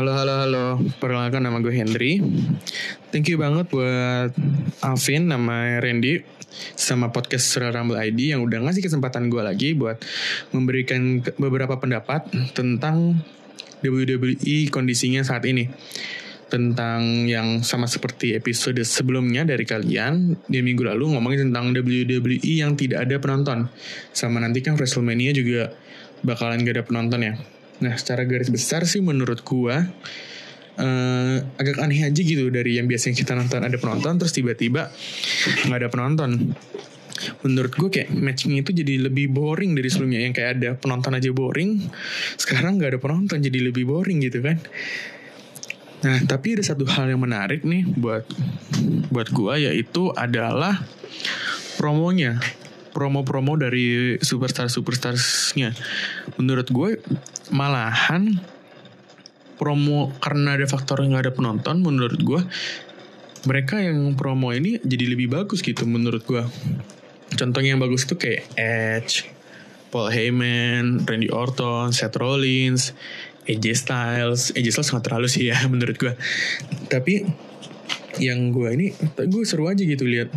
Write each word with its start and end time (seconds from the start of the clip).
Halo, 0.00 0.16
halo, 0.16 0.34
halo. 0.40 0.66
Perkenalkan 0.96 1.44
nama 1.44 1.60
gue 1.60 1.76
Henry. 1.76 2.24
Thank 3.12 3.28
you 3.28 3.36
banget 3.36 3.68
buat 3.68 4.32
Alvin, 4.80 5.28
nama 5.28 5.76
Randy, 5.76 6.24
sama 6.72 7.12
podcast 7.12 7.52
Royal 7.60 7.76
Rumble 7.76 8.00
ID 8.00 8.32
yang 8.32 8.40
udah 8.40 8.64
ngasih 8.64 8.80
kesempatan 8.80 9.28
gue 9.28 9.44
lagi 9.44 9.76
buat 9.76 10.00
memberikan 10.56 11.20
beberapa 11.36 11.76
pendapat 11.76 12.32
tentang 12.56 13.20
WWE 13.84 14.72
kondisinya 14.72 15.20
saat 15.20 15.44
ini. 15.44 15.68
Tentang 16.48 17.28
yang 17.28 17.60
sama 17.60 17.84
seperti 17.84 18.32
episode 18.32 18.80
sebelumnya 18.88 19.44
dari 19.44 19.68
kalian 19.68 20.32
di 20.48 20.64
minggu 20.64 20.80
lalu 20.80 21.12
ngomongin 21.12 21.52
tentang 21.52 21.76
WWE 21.76 22.40
yang 22.40 22.72
tidak 22.72 23.04
ada 23.04 23.20
penonton. 23.20 23.68
Sama 24.16 24.40
nanti 24.40 24.64
kan 24.64 24.80
WrestleMania 24.80 25.36
juga 25.36 25.76
bakalan 26.24 26.64
gak 26.64 26.80
ada 26.80 26.84
penonton 26.88 27.20
ya. 27.20 27.36
Nah, 27.80 27.96
secara 27.96 28.28
garis 28.28 28.52
besar 28.52 28.84
sih 28.84 29.00
menurut 29.00 29.40
gua 29.44 29.84
eh, 30.80 31.36
agak 31.60 31.76
aneh 31.80 32.04
aja 32.04 32.20
gitu 32.20 32.48
dari 32.48 32.80
yang 32.80 32.88
biasanya 32.88 33.16
kita 33.16 33.32
nonton 33.36 33.60
ada 33.60 33.76
penonton 33.76 34.16
terus 34.16 34.32
tiba-tiba 34.32 34.88
nggak 35.68 35.78
ada 35.80 35.88
penonton. 35.92 36.56
Menurut 37.44 37.76
gue 37.76 37.88
kayak 37.92 38.16
matching 38.16 38.56
itu 38.56 38.72
jadi 38.72 38.96
lebih 38.96 39.28
boring 39.28 39.76
dari 39.76 39.92
sebelumnya 39.92 40.24
yang 40.24 40.32
kayak 40.32 40.50
ada 40.56 40.70
penonton 40.72 41.12
aja 41.12 41.28
boring. 41.36 41.84
Sekarang 42.40 42.80
nggak 42.80 42.96
ada 42.96 43.00
penonton 43.00 43.44
jadi 43.44 43.60
lebih 43.60 43.84
boring 43.84 44.24
gitu 44.24 44.40
kan. 44.40 44.56
Nah, 46.00 46.16
tapi 46.24 46.56
ada 46.56 46.64
satu 46.64 46.88
hal 46.88 47.12
yang 47.12 47.20
menarik 47.20 47.60
nih 47.60 47.84
buat 47.84 48.24
buat 49.12 49.28
gua 49.36 49.60
yaitu 49.60 50.08
adalah 50.16 50.80
promonya. 51.76 52.40
Promo-promo 52.90 53.54
dari 53.54 54.18
superstar-superstarsnya. 54.18 55.70
Menurut 56.42 56.68
gue 56.74 56.98
malahan 57.50 58.38
promo 59.60 60.08
karena 60.24 60.56
ada 60.56 60.64
faktor 60.64 61.04
nggak 61.04 61.28
ada 61.28 61.32
penonton 61.36 61.84
menurut 61.84 62.16
gue 62.16 62.40
mereka 63.44 63.80
yang 63.80 64.16
promo 64.16 64.52
ini 64.56 64.80
jadi 64.80 65.12
lebih 65.12 65.28
bagus 65.28 65.60
gitu 65.60 65.84
menurut 65.84 66.24
gue 66.24 66.40
contohnya 67.36 67.76
yang 67.76 67.82
bagus 67.82 68.08
itu 68.08 68.16
kayak 68.16 68.48
Edge 68.56 69.28
Paul 69.92 70.08
Heyman 70.08 71.04
Randy 71.04 71.28
Orton 71.28 71.92
Seth 71.92 72.16
Rollins 72.16 72.96
AJ 73.50 73.66
Styles. 73.74 74.42
AJ 74.54 74.66
Styles 74.78 74.90
nggak 74.94 75.04
terlalu 75.04 75.28
sih 75.28 75.50
ya 75.50 75.58
menurut 75.72 75.96
gue 76.00 76.12
tapi 76.88 77.28
yang 78.18 78.52
gue 78.52 78.68
ini 78.72 78.86
gue 79.16 79.42
seru 79.44 79.68
aja 79.68 79.80
gitu 79.80 80.04
lihat 80.04 80.32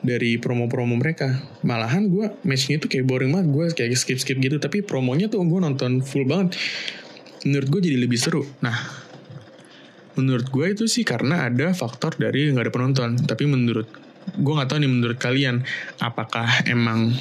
dari 0.00 0.38
promo-promo 0.38 0.94
mereka. 0.94 1.42
Malahan 1.66 2.06
gue 2.06 2.30
matchnya 2.46 2.78
tuh 2.78 2.88
kayak 2.90 3.04
boring 3.06 3.30
banget. 3.34 3.48
Gue 3.50 3.66
kayak 3.74 3.98
skip 3.98 4.18
skip 4.18 4.38
gitu. 4.38 4.56
Tapi 4.62 4.82
promonya 4.82 5.26
tuh 5.26 5.42
gue 5.42 5.60
nonton 5.60 6.00
full 6.02 6.26
banget. 6.26 6.58
Menurut 7.46 7.68
gue 7.70 7.80
jadi 7.90 7.98
lebih 7.98 8.18
seru. 8.18 8.42
Nah 8.62 9.06
menurut 10.18 10.50
gue 10.50 10.66
itu 10.74 10.90
sih 10.90 11.06
karena 11.06 11.46
ada 11.46 11.70
faktor 11.70 12.18
dari 12.18 12.50
nggak 12.50 12.64
ada 12.66 12.72
penonton. 12.74 13.10
Tapi 13.22 13.44
menurut 13.46 13.86
gue 14.36 14.52
nggak 14.52 14.68
tahu 14.68 14.78
nih 14.84 14.90
menurut 14.90 15.18
kalian 15.18 15.64
apakah 16.02 16.46
emang 16.68 17.14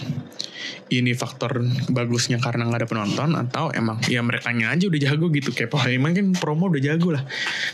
ini 0.88 1.11
faktor 1.11 1.64
bagusnya 1.91 2.39
karena 2.39 2.67
nggak 2.67 2.83
ada 2.83 2.89
penonton 2.89 3.30
atau 3.36 3.72
emang 3.75 3.99
ya 4.08 4.23
mereka 4.23 4.52
aja 4.52 4.86
udah 4.88 4.99
jago 4.99 5.27
gitu. 5.31 5.52
Kayak 5.52 5.72
Paul 5.72 5.88
Heyman 5.88 6.16
kan 6.16 6.27
promo 6.36 6.72
udah 6.72 6.81
jago 6.81 7.11
lah. 7.11 7.23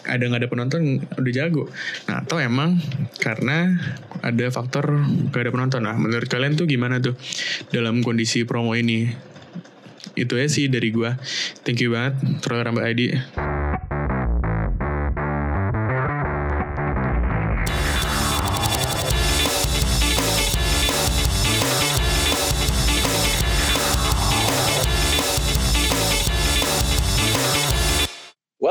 Ada 0.09 0.23
nggak 0.29 0.41
ada 0.45 0.49
penonton 0.49 0.81
udah 1.17 1.31
jago. 1.33 1.69
Nah 2.09 2.25
atau 2.25 2.37
emang 2.41 2.81
karena 3.21 3.77
ada 4.25 4.45
faktor 4.49 4.97
nggak 5.29 5.41
ada 5.41 5.51
penonton. 5.53 5.81
Nah 5.85 5.95
menurut 5.95 6.27
kalian 6.27 6.57
tuh 6.57 6.65
gimana 6.65 6.97
tuh 6.97 7.13
dalam 7.69 8.01
kondisi 8.01 8.43
promo 8.43 8.73
ini? 8.73 9.09
Itu 10.13 10.37
ya 10.37 10.45
sih 10.45 10.69
dari 10.69 10.93
gua. 10.93 11.17
Thank 11.65 11.81
you 11.81 11.93
banget 11.93 12.17
Troll 12.41 12.61
Rumble 12.61 12.85
ID 12.85 13.01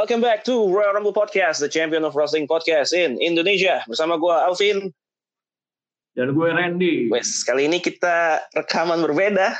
Welcome 0.02 0.18
back 0.18 0.42
to 0.50 0.66
Royal 0.66 0.98
Rumble 0.98 1.14
Podcast, 1.14 1.62
the 1.62 1.70
champion 1.70 2.02
of 2.02 2.18
wrestling 2.18 2.50
podcast 2.50 2.90
in 2.90 3.22
Indonesia. 3.22 3.86
Bersama 3.86 4.18
gue 4.18 4.34
Alvin. 4.34 4.90
Dan 6.18 6.34
gue 6.34 6.48
Randy. 6.50 7.06
Wes, 7.06 7.46
kali 7.46 7.70
ini 7.70 7.78
kita 7.78 8.42
rekaman 8.50 8.98
berbeda. 8.98 9.54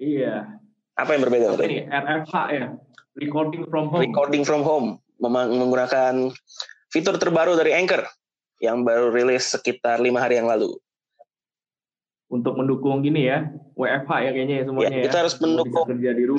Iya. 0.00 0.48
Apa 0.96 1.12
yang 1.12 1.28
berbeda? 1.28 1.52
Apa 1.52 1.68
ini 1.68 1.84
RFH 1.84 2.34
ya. 2.48 2.66
Recording 3.20 3.68
from 3.68 3.92
home. 3.92 4.00
Recording 4.00 4.40
from 4.40 4.64
home, 4.64 4.96
Mem- 5.20 5.52
menggunakan 5.52 6.32
fitur 6.88 7.20
terbaru 7.20 7.60
dari 7.60 7.76
Anchor 7.76 8.08
yang 8.64 8.88
baru 8.88 9.12
rilis 9.12 9.52
sekitar 9.52 10.00
lima 10.00 10.24
hari 10.24 10.40
yang 10.40 10.48
lalu. 10.48 10.72
Untuk 12.32 12.56
mendukung 12.56 13.04
gini 13.04 13.28
ya. 13.28 13.52
WFH 13.76 14.12
ya 14.24 14.30
kayaknya 14.32 14.56
ya 14.56 14.64
semuanya 14.64 14.88
Ya, 14.88 14.96
ya. 14.96 15.04
kita 15.12 15.16
harus 15.28 15.34
Semua 15.36 15.60
mendukung-. 15.60 15.88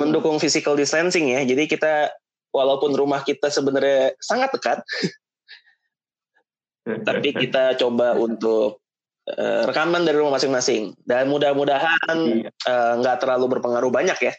Mendukung 0.02 0.36
physical 0.42 0.74
distancing 0.74 1.30
ya. 1.30 1.46
Jadi 1.46 1.70
kita 1.70 2.10
walaupun 2.52 2.92
rumah 2.92 3.24
kita 3.24 3.48
sebenarnya 3.48 4.14
sangat 4.20 4.52
dekat, 4.52 4.78
tapi 7.08 7.32
kita 7.32 7.74
coba 7.80 8.14
untuk 8.14 8.78
eh, 9.26 9.62
rekaman 9.66 10.04
dari 10.04 10.18
rumah 10.20 10.36
masing-masing. 10.38 10.94
Dan 11.02 11.32
mudah-mudahan 11.32 12.18
Iya. 12.20 12.50
eh, 12.52 12.92
nggak 13.00 13.24
terlalu 13.24 13.58
berpengaruh 13.58 13.90
banyak 13.90 14.18
ya. 14.20 14.34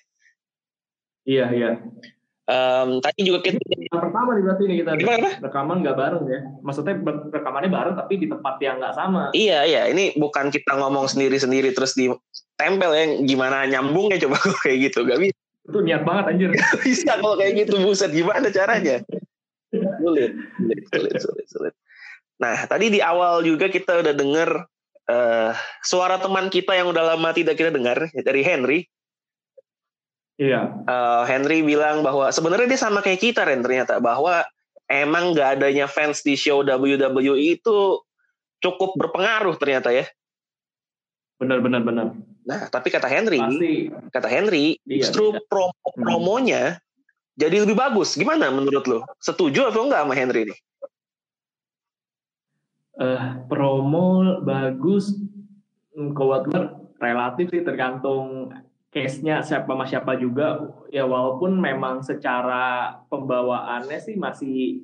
Iya, 1.23 1.45
iya. 1.55 1.71
Em, 2.43 2.99
tadi 2.99 3.23
juga 3.23 3.39
kita 3.39 3.55
Yang 3.63 3.87
pertama 4.03 4.35
nih 4.35 4.43
berarti 4.43 4.63
ini 4.67 4.75
kita 4.83 4.91
Gimana? 4.99 5.29
rekaman 5.39 5.77
nggak 5.79 5.95
bareng 5.95 6.25
ya. 6.27 6.39
Maksudnya 6.59 6.95
rekamannya 7.31 7.71
bareng 7.71 7.95
tapi 7.95 8.13
di 8.19 8.27
tempat 8.27 8.59
yang 8.59 8.83
nggak 8.83 8.95
sama. 8.99 9.31
Iya 9.31 9.63
iya, 9.63 9.81
ini 9.87 10.11
bukan 10.19 10.51
kita 10.51 10.75
ngomong 10.75 11.07
sendiri-sendiri 11.07 11.71
terus 11.71 11.95
ditempel 11.95 12.91
ya 12.91 13.03
gimana 13.23 13.63
nyambungnya 13.71 14.19
coba 14.19 14.35
kayak 14.67 14.91
gitu 14.91 15.07
gak 15.07 15.23
bisa, 15.23 15.39
Itu 15.63 15.79
niat 15.79 16.03
banget 16.03 16.25
anjir. 16.35 16.49
bisa 16.83 17.19
kalau 17.19 17.39
kayak 17.39 17.67
gitu 17.67 17.79
buset 17.79 18.11
gimana 18.11 18.51
caranya? 18.51 18.99
Sulit, 19.71 20.31
sulit, 20.59 20.81
sulit, 20.91 21.15
sulit, 21.17 21.47
sulit. 21.49 21.73
Nah 22.37 22.67
tadi 22.67 22.91
di 22.91 22.99
awal 22.99 23.41
juga 23.47 23.71
kita 23.71 24.03
udah 24.03 24.13
denger 24.13 24.49
eh, 25.07 25.51
suara 25.81 26.19
teman 26.19 26.51
kita 26.51 26.75
yang 26.75 26.91
udah 26.91 27.15
lama 27.15 27.29
tidak 27.31 27.55
kita 27.55 27.71
dengar 27.71 28.11
dari 28.11 28.41
Henry. 28.43 28.79
Iya. 30.35 30.83
Eh, 30.83 31.23
Henry 31.29 31.63
bilang 31.63 32.03
bahwa 32.03 32.27
sebenarnya 32.29 32.67
dia 32.67 32.81
sama 32.81 32.99
kayak 32.99 33.21
kita 33.23 33.47
Ren 33.47 33.63
ternyata 33.63 34.03
bahwa 34.03 34.43
emang 34.91 35.31
gak 35.31 35.59
adanya 35.59 35.87
fans 35.87 36.21
di 36.21 36.35
show 36.35 36.61
WWE 36.61 37.39
itu 37.39 38.03
cukup 38.59 38.99
berpengaruh 38.99 39.55
ternyata 39.55 39.95
ya. 39.95 40.05
Benar, 41.39 41.59
benar, 41.63 41.81
benar. 41.83 42.07
Nah 42.43 42.67
tapi 42.67 42.91
kata 42.91 43.07
Henry, 43.07 43.39
Pasti. 43.39 43.73
kata 44.11 44.27
Henry 44.27 44.77
Iya, 44.83 45.07
justru 45.07 45.35
iya. 45.35 45.41
promo 45.47 45.87
promonya 45.95 46.63
jadi 47.39 47.63
lebih 47.63 47.75
bagus. 47.75 48.15
Gimana 48.19 48.51
menurut 48.51 48.85
lo 48.85 48.99
setuju 49.23 49.71
atau 49.71 49.87
enggak 49.87 50.03
sama 50.05 50.15
Henry 50.15 50.51
nih 50.51 50.59
eh 52.93 53.25
promo 53.49 54.37
bagus 54.45 55.17
Hmm, 55.93 56.09
gue 56.17 56.37
relatif 56.97 57.53
sih 57.53 57.61
tergantung 57.61 58.49
case-nya 58.89 59.45
siapa 59.45 59.69
sama 59.69 59.85
siapa 59.85 60.17
juga. 60.17 60.73
Ya 60.89 61.05
walaupun 61.05 61.57
memang 61.57 62.01
secara 62.01 62.97
pembawaannya 63.13 63.97
sih 64.01 64.17
masih 64.17 64.81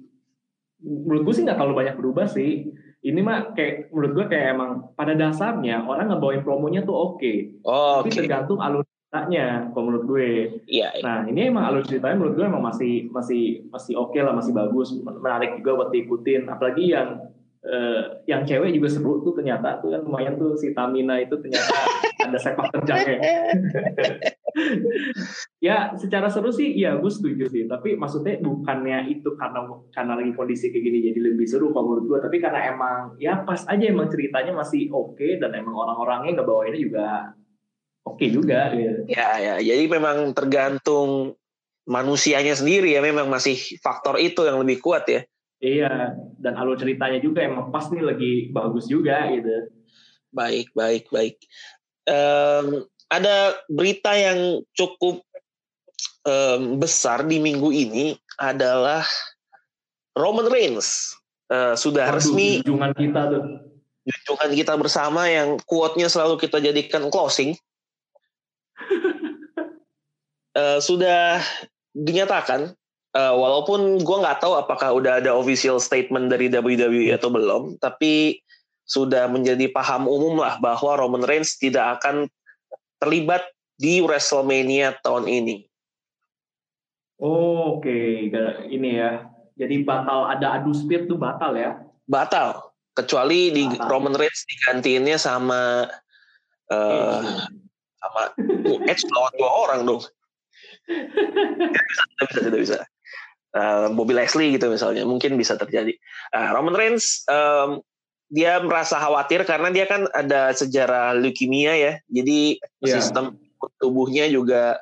menurut 0.79 1.25
gue 1.25 1.33
sih 1.33 1.43
nggak 1.43 1.57
terlalu 1.57 1.75
banyak 1.85 1.95
berubah 1.97 2.29
sih 2.29 2.71
ini 2.99 3.19
mah 3.23 3.55
kayak 3.55 3.95
menurut 3.95 4.11
gue 4.11 4.25
kayak 4.27 4.59
emang 4.59 4.91
pada 4.91 5.15
dasarnya 5.15 5.87
orang 5.87 6.11
ngebawain 6.11 6.43
promonya 6.43 6.83
tuh 6.83 7.15
oke. 7.15 7.33
Oh, 7.63 8.03
tapi 8.03 8.11
oke. 8.11 8.17
tergantung 8.19 8.59
alur 8.59 8.83
ceritanya 8.83 9.71
kalau 9.71 9.83
menurut 9.87 10.05
gue. 10.05 10.29
Iya 10.67 10.99
iya. 10.99 11.03
Nah 11.03 11.19
ini 11.23 11.47
emang 11.47 11.63
alur 11.71 11.87
ceritanya 11.87 12.19
menurut 12.19 12.35
gue 12.35 12.45
emang 12.45 12.63
masih 12.67 13.07
masih 13.15 13.63
masih 13.71 13.93
oke 13.95 14.19
lah 14.19 14.35
masih 14.35 14.51
bagus. 14.51 14.91
Menarik 14.99 15.63
juga 15.63 15.79
buat 15.79 15.89
diikutin. 15.95 16.51
Apalagi 16.51 16.91
yang 16.91 17.29
eh, 17.63 18.01
yang 18.27 18.43
cewek 18.43 18.75
juga 18.75 18.87
seru 18.91 19.23
tuh 19.23 19.35
ternyata 19.35 19.79
tuh 19.79 19.95
kan 19.95 20.01
lumayan 20.03 20.35
tuh 20.35 20.59
si 20.59 20.71
Tamina 20.75 21.19
itu 21.19 21.39
ternyata 21.39 21.75
ada 22.27 22.39
sepak 22.39 22.67
terjangnya 22.71 23.17
ya 25.67 25.95
secara 25.95 26.27
seru 26.27 26.51
sih 26.51 26.75
iya 26.75 26.95
gue 26.99 27.11
setuju 27.11 27.47
sih. 27.47 27.65
Tapi 27.65 27.95
maksudnya 27.95 28.39
bukannya 28.43 29.09
itu 29.11 29.33
karena 29.39 29.65
karena 29.91 30.13
lagi 30.19 30.31
kondisi 30.35 30.69
kayak 30.69 30.83
gini 30.83 30.99
jadi 31.11 31.19
lebih 31.33 31.47
seru 31.47 31.71
kalau 31.71 31.95
menurut 31.95 32.05
gue 32.05 32.19
tapi 32.29 32.37
karena 32.43 32.59
emang 32.73 33.19
ya 33.19 33.41
pas 33.43 33.63
aja 33.65 33.85
emang 33.87 34.11
ceritanya 34.11 34.53
masih 34.55 34.91
oke 34.91 35.27
dan 35.39 35.51
emang 35.55 35.75
orang-orangnya 35.75 36.39
ngebawainnya 36.39 36.79
juga 36.79 37.07
oke 38.05 38.25
juga 38.29 38.73
gitu. 38.75 39.09
ya 39.11 39.39
ya. 39.39 39.55
Jadi 39.59 39.83
memang 39.87 40.31
tergantung 40.33 41.35
manusianya 41.89 42.53
sendiri 42.53 42.93
ya. 42.93 43.01
Memang 43.01 43.27
masih 43.27 43.57
faktor 43.81 44.21
itu 44.21 44.45
yang 44.45 44.61
lebih 44.61 44.79
kuat 44.79 45.09
ya. 45.09 45.21
Iya, 45.59 46.15
dan 46.39 46.55
alur 46.55 46.79
ceritanya 46.79 47.19
juga 47.19 47.43
emang 47.43 47.67
pas 47.67 47.91
nih 47.91 47.99
lagi 47.99 48.31
bagus 48.55 48.87
juga 48.87 49.27
gitu. 49.27 49.67
baik 50.31 50.71
baik 50.71 51.11
baik. 51.11 51.35
Em, 52.07 52.87
ada 53.09 53.57
berita 53.65 54.13
yang 54.13 54.61
cukup 54.77 55.25
um, 56.23 56.77
besar 56.77 57.25
di 57.25 57.41
minggu 57.41 57.73
ini 57.73 58.13
adalah 58.37 59.03
Roman 60.13 60.47
Reigns 60.47 61.17
uh, 61.49 61.73
sudah 61.73 62.13
Waduh, 62.13 62.17
resmi 62.21 62.61
junjungan 62.61 62.93
kita 62.93 63.21
tuh. 63.33 63.43
junjungan 64.05 64.51
kita 64.53 64.73
bersama 64.77 65.25
yang 65.27 65.57
quote-nya 65.65 66.07
selalu 66.07 66.37
kita 66.37 66.61
jadikan 66.61 67.09
closing 67.09 67.57
uh, 70.53 70.79
sudah 70.87 71.41
dinyatakan 71.97 72.77
uh, 73.17 73.33
walaupun 73.33 73.97
gue 73.99 74.17
nggak 74.21 74.39
tahu 74.45 74.53
apakah 74.53 74.93
udah 74.93 75.17
ada 75.17 75.33
official 75.33 75.81
statement 75.81 76.29
dari 76.29 76.47
WWE 76.47 77.09
atau 77.17 77.33
belum 77.33 77.81
tapi 77.81 78.39
sudah 78.89 79.29
menjadi 79.29 79.69
paham 79.69 80.09
umum 80.09 80.41
lah 80.41 80.57
bahwa 80.57 80.97
Roman 80.97 81.21
Reigns 81.21 81.61
tidak 81.61 82.01
akan 82.01 82.25
terlibat 82.99 83.41
di 83.79 84.03
WrestleMania 84.03 84.99
tahun 84.99 85.25
ini. 85.31 85.65
Oh, 87.19 87.79
Oke, 87.79 88.27
ini 88.71 88.89
ya. 88.95 89.27
Jadi 89.59 89.83
batal 89.83 90.31
ada 90.31 90.59
adu 90.59 90.71
speed 90.71 91.11
tuh 91.11 91.19
batal 91.19 91.51
ya? 91.55 91.75
Batal, 92.07 92.71
kecuali 92.95 93.51
di 93.51 93.67
Batal. 93.67 93.87
Roman 93.91 94.15
Reigns 94.15 94.47
digantiinnya 94.47 95.19
sama 95.19 95.83
uh, 96.71 97.21
sama 97.99 98.21
uh, 98.39 98.87
Edge 98.87 99.03
lawan 99.11 99.33
dua 99.35 99.51
orang 99.51 99.79
dong. 99.83 100.01
Bisa, 100.87 102.03
tidak 102.07 102.27
bisa, 102.31 102.39
tidak 102.47 102.61
bisa. 102.63 102.77
Uh, 103.51 103.91
Bobby 103.91 104.15
Leslie 104.15 104.55
gitu 104.55 104.71
misalnya, 104.71 105.03
mungkin 105.03 105.35
bisa 105.35 105.59
terjadi. 105.59 105.91
Uh, 106.31 106.55
Roman 106.55 106.75
Reigns 106.79 107.27
um, 107.27 107.83
dia 108.29 108.61
merasa 108.61 109.01
khawatir 109.01 109.41
karena 109.43 109.73
dia 109.73 109.89
kan 109.89 110.05
ada 110.13 110.53
sejarah 110.53 111.17
leukemia 111.17 111.73
ya, 111.73 111.93
jadi 112.07 112.61
Iya. 112.85 113.01
sistem 113.01 113.41
tubuhnya 113.81 114.29
juga 114.29 114.77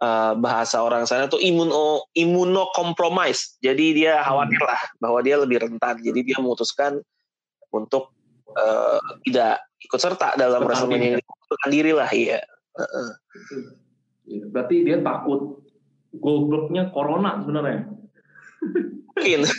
uh, 0.00 0.36
bahasa 0.36 0.84
orang 0.84 1.08
sana 1.08 1.26
tuh 1.26 1.40
imuno 1.40 2.06
imunocompromise. 2.12 3.58
Jadi 3.64 4.04
dia 4.04 4.20
khawatir 4.22 4.60
lah 4.60 4.78
bahwa 5.00 5.18
dia 5.24 5.40
lebih 5.40 5.64
rentan. 5.64 6.00
Jadi 6.04 6.20
dia 6.22 6.36
memutuskan 6.38 7.00
untuk 7.72 8.12
uh, 8.54 9.00
tidak 9.26 9.64
ikut 9.82 10.00
serta 10.00 10.36
dalam. 10.36 10.64
WrestleMania 10.64 11.18
ini, 11.18 11.22
diri 11.72 11.92
lah 11.96 12.10
iya. 12.12 12.40
Heeh. 12.76 13.08
Berarti 14.52 14.76
dia 14.84 15.00
takut 15.00 15.64
Goldberg-nya 16.16 16.92
corona 16.92 17.40
sebenarnya. 17.44 17.92
mungkin 19.16 19.48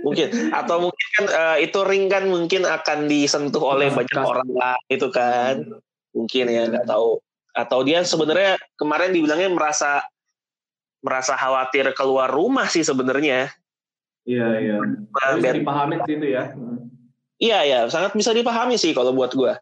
mungkin 0.00 0.28
atau 0.50 0.88
mungkin 0.88 1.06
kan 1.14 1.26
eh, 1.26 1.56
itu 1.64 1.78
ring 1.82 2.06
kan 2.06 2.24
mungkin 2.26 2.62
akan 2.62 3.06
disentuh 3.06 3.62
oleh 3.62 3.88
banyak 3.88 4.16
orang 4.16 4.48
lah 4.50 4.76
itu 4.86 5.06
kan 5.08 5.62
mungkin 6.10 6.44
ya 6.46 6.66
nggak 6.66 6.84
tahu 6.84 7.18
atau 7.50 7.78
dia 7.82 8.02
sebenarnya 8.02 8.54
kemarin 8.74 9.10
dibilangnya 9.10 9.50
merasa 9.50 10.02
merasa 11.00 11.34
khawatir 11.34 11.90
keluar 11.92 12.28
rumah 12.28 12.66
sih 12.66 12.82
sebenarnya 12.82 13.50
Iya, 14.20 14.46
iya. 14.60 14.76
Nah, 14.76 15.40
biar- 15.40 15.56
dipahamin 15.56 16.04
sih 16.04 16.14
itu 16.14 16.26
ya. 16.28 16.52
iya 17.36 17.58
ya 17.64 17.78
sangat 17.88 18.12
bisa 18.12 18.30
dipahami 18.30 18.76
sih 18.76 18.92
kalau 18.92 19.10
buat 19.10 19.32
gua 19.32 19.58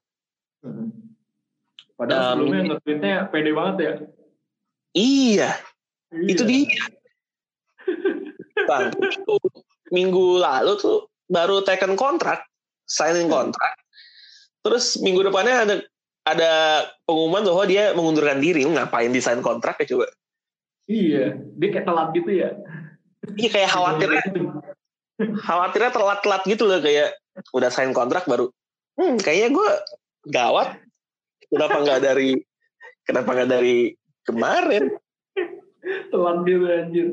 Hmm. 0.58 0.90
Padahal 1.94 2.34
Um, 2.34 2.50
sebelumnya 2.50 2.60
nge-tweetnya 2.74 3.14
pede 3.30 3.50
banget 3.54 3.76
ya. 3.78 3.92
iya 4.92 5.50
itu 6.26 6.42
Iya. 6.42 6.50
dia 6.50 6.86
bang 8.68 8.90
itu 8.90 9.34
minggu 9.94 10.40
lalu 10.40 10.72
tuh 10.80 11.08
baru 11.28 11.60
taken 11.64 11.94
kontrak 11.94 12.44
signing 12.88 13.28
kontrak 13.28 13.76
terus 14.64 14.96
minggu 15.00 15.24
depannya 15.24 15.64
ada 15.64 15.74
ada 16.28 16.52
pengumuman 17.08 17.44
bahwa 17.44 17.64
dia 17.64 17.96
mengundurkan 17.96 18.40
diri 18.40 18.64
ngapain 18.68 19.12
desain 19.12 19.40
kontrak 19.40 19.80
ya 19.80 19.88
coba 19.96 20.08
Iya, 20.88 21.36
dia 21.60 21.68
kayak 21.68 21.84
telat 21.84 22.08
gitu 22.16 22.30
ya. 22.32 22.48
iya 23.36 23.48
kayak 23.52 23.70
khawatirnya 23.76 24.24
khawatirnya 25.44 25.92
telat-telat 25.92 26.42
gitu 26.48 26.64
loh 26.64 26.80
kayak 26.80 27.12
udah 27.52 27.68
sign 27.68 27.92
kontrak 27.92 28.24
baru 28.24 28.48
hmm 28.96 29.20
kayaknya 29.20 29.52
gue 29.52 29.70
gawat 30.32 30.80
kenapa 31.52 31.76
nggak 31.84 32.00
dari 32.00 32.40
kenapa 33.04 33.36
nggak 33.36 33.50
dari 33.52 33.92
kemarin 34.24 34.96
telat 36.08 36.36
gitu 36.48 36.64
anjir. 36.68 37.08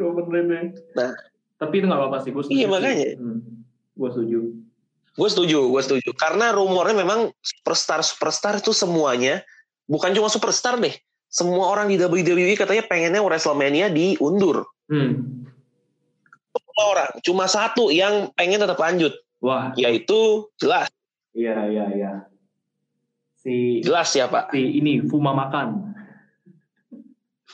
Roman 0.00 0.26
Reigns. 0.48 0.80
Nah. 0.96 1.12
Tapi 1.60 1.74
itu 1.76 1.86
gak 1.86 2.00
apa-apa 2.00 2.18
sih, 2.24 2.32
gue 2.32 2.40
setuju. 2.40 2.56
Iya, 2.56 2.66
makanya. 2.72 3.08
Hmm. 3.20 3.40
Gue 3.92 4.08
setuju. 4.08 4.38
Gue 5.12 5.28
setuju, 5.28 5.58
gue 5.68 5.82
setuju. 5.84 6.10
Karena 6.16 6.56
rumornya 6.56 6.96
memang 6.96 7.28
superstar-superstar 7.44 8.64
itu 8.64 8.72
semuanya, 8.72 9.44
bukan 9.84 10.16
cuma 10.16 10.32
superstar 10.32 10.80
deh. 10.80 10.96
Semua 11.28 11.68
orang 11.70 11.92
di 11.92 12.00
WWE 12.00 12.56
katanya 12.56 12.82
pengennya 12.88 13.20
WrestleMania 13.20 13.92
diundur. 13.92 14.64
Hmm. 14.88 15.44
Semua 16.56 16.84
orang. 16.96 17.10
Cuma 17.20 17.44
satu 17.44 17.92
yang 17.92 18.32
pengen 18.34 18.58
tetap 18.64 18.80
lanjut. 18.80 19.12
Wah, 19.44 19.72
Yaitu 19.76 20.48
jelas. 20.56 20.88
iya, 21.36 21.68
iya, 21.68 21.84
iya. 21.92 22.12
Si, 23.40 23.80
Jelas 23.80 24.12
siapa? 24.12 24.52
si 24.52 24.80
ini, 24.80 25.00
Fuma 25.08 25.32
Makan. 25.32 25.96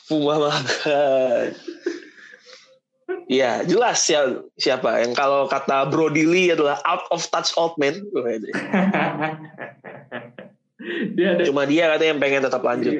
Fuma 0.06 0.38
makan. 0.38 1.54
Iya, 3.26 3.62
jelas 3.62 4.02
ya 4.04 4.22
siapa 4.54 4.98
yang 4.98 5.10
kalau 5.10 5.46
kata 5.46 5.86
Brody 5.86 6.22
Lee 6.22 6.50
adalah 6.50 6.78
out 6.82 7.06
of 7.08 7.22
touch 7.26 7.54
old 7.54 7.74
man. 7.76 7.94
dia 11.14 11.34
ada 11.34 11.42
Cuma 11.42 11.62
dia 11.64 11.86
katanya 11.88 12.10
yang 12.12 12.20
pengen 12.20 12.42
tetap 12.44 12.62
lanjut. 12.62 12.92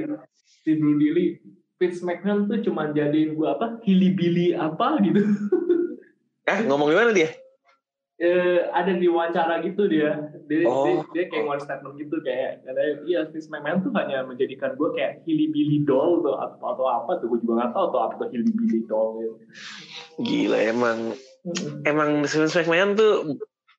si 0.62 0.70
Brody 0.75 1.08
Lee 1.11 1.31
Vince 1.76 2.03
McMahon 2.03 2.47
tuh 2.47 2.58
cuma 2.61 2.88
jadiin 2.88 3.35
gua 3.35 3.55
apa 3.55 3.79
hilly-billy 3.82 4.55
apa 4.55 4.99
gitu 5.00 5.23
Ah, 6.43 6.62
ngomong 6.62 6.88
gimana 6.88 7.11
dia? 7.11 7.35
Eh, 8.17 8.65
ada 8.73 8.97
di 8.97 9.05
wawancara 9.07 9.61
gitu 9.61 9.85
dia 9.87 10.17
dia, 10.49 10.65
Oh. 10.65 10.85
dia, 10.87 10.95
dia 11.13 11.25
kayak 11.29 11.43
ngeluarin 11.45 11.63
statement 11.63 11.95
gitu 12.01 12.17
kayak 12.25 12.65
katanya 12.65 12.93
iya 13.05 13.21
Vince 13.29 13.49
McMahon 13.53 13.85
tuh 13.85 13.93
hanya 13.93 14.25
menjadikan 14.25 14.73
gue 14.73 14.89
kayak 14.97 15.21
hilly-billy 15.29 15.85
doll 15.85 16.25
tuh 16.25 16.33
atau, 16.33 16.65
atau 16.65 16.87
apa 16.89 17.21
tuh 17.21 17.29
gue 17.29 17.45
juga 17.45 17.61
nggak 17.61 17.73
tahu 17.77 17.87
tuh 17.93 18.01
apa 18.01 18.15
tuh 18.17 18.29
hilly-billy 18.33 18.81
doll 18.89 19.09
gitu. 19.21 19.37
Gila 20.25 20.59
emang 20.65 20.99
emang 21.85 22.25
Vince 22.25 22.57
McMahon 22.57 22.97
tuh 22.97 23.13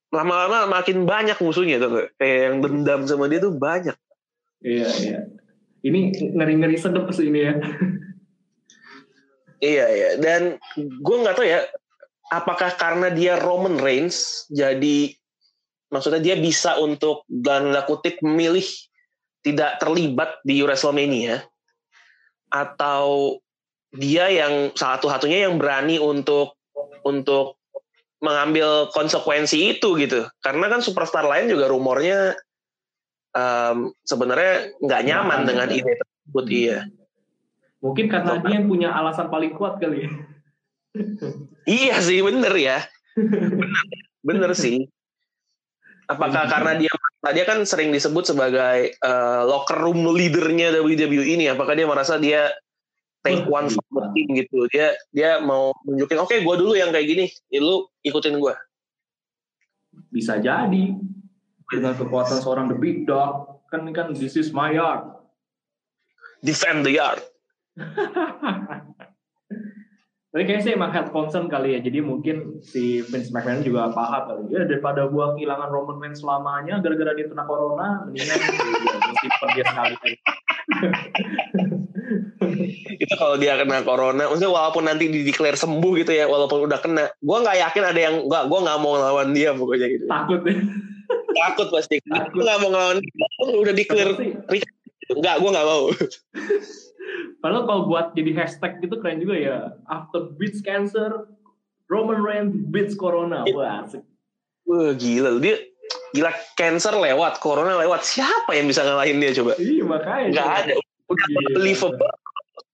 lama-lama 0.08 0.70
makin 0.72 1.04
banyak 1.04 1.36
musuhnya 1.42 1.82
tuh 1.82 2.08
kayak 2.16 2.38
yang 2.48 2.56
dendam 2.62 3.04
sama 3.04 3.28
dia 3.28 3.42
tuh 3.42 3.52
banyak. 3.52 3.98
iya 4.62 4.90
iya 5.04 5.20
ini 5.82 6.10
ngeri-ngeri 6.34 6.78
sedep 6.78 7.06
sih 7.14 7.30
ini 7.30 7.42
ya 7.46 7.54
Iya 9.58 9.86
iya 9.90 10.10
dan 10.22 10.42
gue 10.78 11.16
nggak 11.18 11.34
tahu 11.34 11.46
ya 11.46 11.66
apakah 12.32 12.76
karena 12.76 13.08
dia 13.12 13.40
Roman 13.40 13.80
Reigns 13.80 14.48
jadi 14.52 15.16
maksudnya 15.88 16.20
dia 16.20 16.36
bisa 16.36 16.76
untuk 16.80 17.24
dan 17.32 17.72
kutip 17.88 18.20
memilih 18.20 18.64
tidak 19.44 19.80
terlibat 19.80 20.44
di 20.44 20.60
WrestleMania? 20.64 21.44
Atau 22.52 23.40
dia 23.96 24.28
yang 24.28 24.76
satu-satunya 24.76 25.48
yang 25.48 25.56
berani 25.60 26.00
untuk 26.00 26.56
untuk 27.08 27.60
mengambil 28.20 28.92
konsekuensi 28.92 29.78
itu 29.80 29.96
gitu? 30.00 30.28
Karena 30.44 30.68
kan 30.68 30.84
superstar 30.84 31.24
lain 31.24 31.48
juga 31.48 31.72
rumornya 31.72 32.36
em, 33.36 33.92
sebenarnya 34.04 34.76
nggak 34.84 35.04
nyaman 35.08 35.40
dengan 35.48 35.68
ide 35.72 35.96
tersebut 35.96 36.46
iya. 36.52 36.80
Mungkin 37.78 38.10
karena 38.10 38.42
dia 38.42 38.58
yang 38.58 38.68
punya 38.68 38.90
alasan 38.92 39.30
paling 39.30 39.54
kuat 39.54 39.80
kali 39.80 40.10
ya 40.10 40.12
Iya 41.68 42.00
sih 42.00 42.20
bener 42.24 42.54
ya. 42.56 42.80
Bener, 43.16 43.72
bener 44.24 44.52
sih. 44.56 44.88
Apakah 46.08 46.48
karena 46.48 46.80
dia 46.80 46.94
dia 47.36 47.44
kan 47.44 47.60
sering 47.68 47.92
disebut 47.92 48.24
sebagai 48.32 48.96
eh, 48.96 49.42
locker 49.44 49.76
room 49.76 50.08
leadernya 50.16 50.72
WWE 50.80 51.36
ini? 51.36 51.46
Apakah 51.52 51.76
dia 51.76 51.84
merasa 51.84 52.16
dia 52.16 52.48
take 53.26 53.44
Wah, 53.50 53.66
one 53.66 53.68
for 53.68 53.84
the 53.92 54.04
team 54.16 54.28
gitu? 54.38 54.70
Dia 54.72 54.96
dia 55.12 55.44
mau 55.44 55.76
nunjukin, 55.84 56.24
oke 56.24 56.36
gue 56.40 56.56
dulu 56.56 56.80
yang 56.80 56.96
kayak 56.96 57.08
gini, 57.08 57.26
ya, 57.52 57.60
lu 57.60 57.88
ikutin 58.04 58.40
gue. 58.40 58.56
bisa 60.14 60.38
jadi 60.38 60.94
dengan 61.74 61.94
kekuatan 61.98 62.38
seorang 62.38 62.70
the 62.70 62.78
big 62.78 63.10
dog 63.10 63.66
kan 63.74 63.82
ini 63.82 63.92
kan 63.98 64.14
this 64.14 64.38
is 64.38 64.54
my 64.54 64.70
yard 64.70 65.18
Defend 66.44 66.86
the 66.86 66.92
yard. 66.92 67.22
Tapi 70.28 70.44
kayaknya 70.44 70.64
sih 70.68 70.74
emang 70.76 70.92
health 70.92 71.16
concern 71.16 71.48
kali 71.48 71.74
ya. 71.76 71.80
Jadi 71.80 72.04
mungkin 72.04 72.60
si 72.60 73.00
Vince 73.00 73.32
McMahon 73.32 73.64
juga 73.64 73.96
paham 73.96 74.28
kali. 74.28 74.44
Ya 74.52 74.68
daripada 74.68 75.08
gua 75.08 75.32
kehilangan 75.40 75.72
Roman 75.72 76.04
Reigns 76.04 76.20
selamanya 76.20 76.84
gara-gara 76.84 77.16
dia 77.16 77.32
kena 77.32 77.48
corona, 77.48 78.04
mendingan 78.04 78.40
simpen 79.24 79.50
dia 79.56 79.66
sekali. 79.66 79.96
Itu 83.00 83.14
kalau 83.16 83.40
dia 83.40 83.56
kena 83.56 83.88
corona, 83.88 84.28
maksudnya 84.28 84.52
walaupun 84.52 84.84
nanti 84.84 85.08
di 85.08 85.24
declare 85.24 85.56
sembuh 85.56 85.92
gitu 86.04 86.12
ya, 86.12 86.28
walaupun 86.28 86.68
udah 86.68 86.80
kena, 86.84 87.08
gue 87.08 87.38
nggak 87.40 87.58
yakin 87.64 87.84
ada 87.88 88.00
yang 88.00 88.16
nggak, 88.28 88.44
gue 88.52 88.60
nggak 88.68 88.78
mau 88.84 88.92
ngelawan 89.00 89.32
dia 89.32 89.56
pokoknya 89.56 89.88
gitu. 89.96 90.06
Takut 90.12 90.44
ya. 90.44 90.56
Takut 91.40 91.68
pasti. 91.72 92.04
Takut. 92.04 92.36
Gue 92.36 92.44
nggak 92.44 92.60
mau 92.60 92.70
ngelawan 92.76 93.00
dia, 93.00 93.26
udah 93.64 93.74
declare 93.74 94.12
Enggak, 95.08 95.40
gue 95.40 95.50
nggak 95.56 95.68
mau. 95.68 95.84
Padahal 97.40 97.64
kalau 97.70 97.82
buat 97.88 98.12
jadi 98.14 98.32
hashtag 98.34 98.82
gitu 98.82 98.98
keren 99.00 99.22
juga 99.22 99.36
ya. 99.38 99.58
After 99.88 100.34
beats 100.36 100.60
cancer, 100.60 101.30
Roman 101.88 102.20
Reigns 102.20 102.54
beats 102.70 102.94
Corona. 102.94 103.46
Wah, 103.54 103.86
asik. 103.86 104.04
Wah 104.68 104.92
gila, 104.92 105.40
dia 105.40 105.64
gila 106.12 106.32
cancer 106.60 106.92
lewat, 106.92 107.40
corona 107.40 107.80
lewat. 107.80 108.04
Siapa 108.04 108.52
yang 108.52 108.68
bisa 108.68 108.84
ngalahin 108.84 109.24
dia 109.24 109.32
coba? 109.38 109.56
Iya 109.56 109.84
makanya. 109.88 110.32
Coba. 110.36 110.56
ada. 110.60 110.74
Udah 111.08 111.26
Gila. 111.32 111.40
unbelievable. 111.56 112.12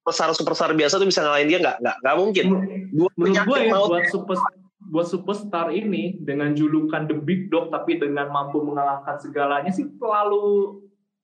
Superstar 0.04 0.30
superstar 0.36 0.70
biasa 0.76 1.00
tuh 1.00 1.08
bisa 1.08 1.22
ngalahin 1.24 1.48
dia 1.48 1.60
nggak 1.62 1.78
nggak 1.80 1.98
nggak 2.02 2.16
mungkin. 2.18 2.46
Dua 2.92 3.10
Menurut 3.16 3.46
gue 3.46 3.58
ya 3.62 3.72
maut. 3.72 3.90
buat 3.94 4.06
super 4.10 4.38
buat 4.84 5.08
superstar 5.08 5.72
ini 5.72 6.20
dengan 6.20 6.52
julukan 6.54 7.08
The 7.08 7.16
Big 7.24 7.48
Dog 7.48 7.72
tapi 7.72 7.98
dengan 7.98 8.28
mampu 8.30 8.60
mengalahkan 8.62 9.16
segalanya 9.18 9.72
sih 9.72 9.88
selalu 9.96 10.76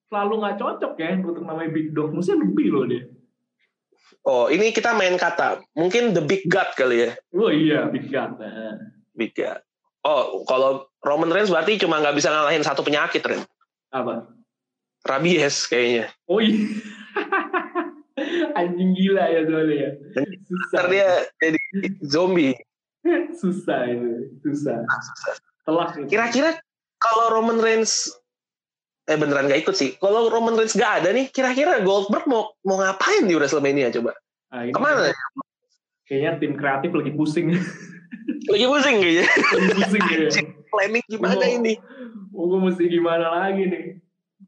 selalu 0.10 0.34
nggak 0.42 0.58
cocok 0.58 0.94
ya 0.98 1.10
untuk 1.22 1.46
namanya 1.46 1.70
Big 1.70 1.94
Dog. 1.94 2.12
Mestinya 2.12 2.42
lebih 2.44 2.68
loh 2.74 2.86
dia. 2.90 3.04
Oh 4.26 4.46
ini 4.52 4.74
kita 4.74 4.98
main 4.98 5.16
kata. 5.16 5.64
Mungkin 5.78 6.18
the 6.18 6.24
big 6.26 6.50
god 6.50 6.74
kali 6.76 7.08
ya. 7.08 7.12
Oh 7.32 7.54
iya 7.54 7.88
Big 7.88 8.10
God. 8.12 8.42
Nah, 8.42 8.78
Big 9.16 9.32
god. 9.38 9.62
Oh 10.04 10.44
kalau 10.50 10.90
Roman 11.06 11.32
Reigns 11.32 11.54
berarti 11.54 11.80
cuma 11.80 12.02
nggak 12.04 12.18
bisa 12.18 12.34
ngalahin 12.34 12.66
satu 12.66 12.84
penyakit 12.84 13.24
Ren. 13.24 13.46
apa? 13.90 14.30
Rabies 15.08 15.66
kayaknya. 15.66 16.12
Oh 16.28 16.44
iya. 16.44 16.62
Anjing 18.60 18.92
gila 18.94 19.26
ya 19.32 19.42
soalnya 19.48 19.76
ya. 19.80 19.92
Susah. 20.46 20.76
Ntar 20.76 20.86
dia 20.92 21.10
jadi 21.40 21.60
zombie. 22.04 22.54
susah 23.42 23.80
itu. 23.88 24.36
Susah. 24.44 24.84
Telak 25.64 25.90
itu. 25.96 26.08
Kira-kira 26.12 26.60
kalau 27.00 27.40
Roman 27.40 27.64
Reigns 27.64 28.12
eh 29.10 29.18
beneran 29.18 29.50
gak 29.50 29.66
ikut 29.66 29.74
sih. 29.74 29.98
Kalau 29.98 30.30
Roman 30.30 30.54
Reigns 30.54 30.78
gak 30.78 31.02
ada 31.02 31.10
nih, 31.10 31.34
kira-kira 31.34 31.82
Goldberg 31.82 32.30
mau 32.30 32.54
mau 32.62 32.78
ngapain 32.78 33.26
di 33.26 33.34
WrestleMania 33.34 33.90
coba? 33.90 34.14
Ah, 34.54 34.70
ini 34.70 34.74
Ke 34.74 34.80
mana? 34.80 35.10
Kayaknya 36.06 36.32
tim 36.38 36.54
kreatif 36.54 36.92
lagi 36.94 37.12
pusing. 37.18 37.48
Lagi 38.50 38.66
pusing 38.66 38.98
kayaknya. 38.98 39.26
lagi 39.54 39.72
pusing 39.78 40.04
ya. 40.10 40.30
Planning 40.74 41.04
gimana 41.06 41.44
Mau- 41.44 41.54
ini? 41.62 41.74
Oh, 42.34 42.46
gue 42.50 42.60
mesti 42.66 42.84
gimana 42.90 43.26
lagi 43.30 43.68
nih? 43.70 43.86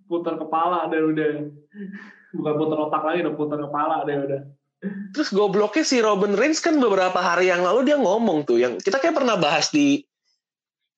Putar 0.09 0.41
kepala 0.41 0.89
deh 0.89 1.01
udah. 1.01 1.45
Bukan 2.33 2.53
putar 2.57 2.77
otak 2.87 3.03
lagi, 3.05 3.19
udah 3.21 3.35
putar 3.37 3.59
kepala 3.61 4.01
deh 4.07 4.17
udah. 4.17 4.41
Terus 5.13 5.29
gobloknya 5.29 5.85
si 5.85 6.01
Roman 6.01 6.33
Reigns 6.33 6.57
kan 6.57 6.81
beberapa 6.81 7.19
hari 7.21 7.53
yang 7.53 7.61
lalu 7.61 7.85
dia 7.85 8.01
ngomong 8.01 8.49
tuh 8.49 8.57
yang 8.57 8.81
kita 8.81 8.97
kayak 8.97 9.21
pernah 9.21 9.37
bahas 9.37 9.69
di 9.69 10.01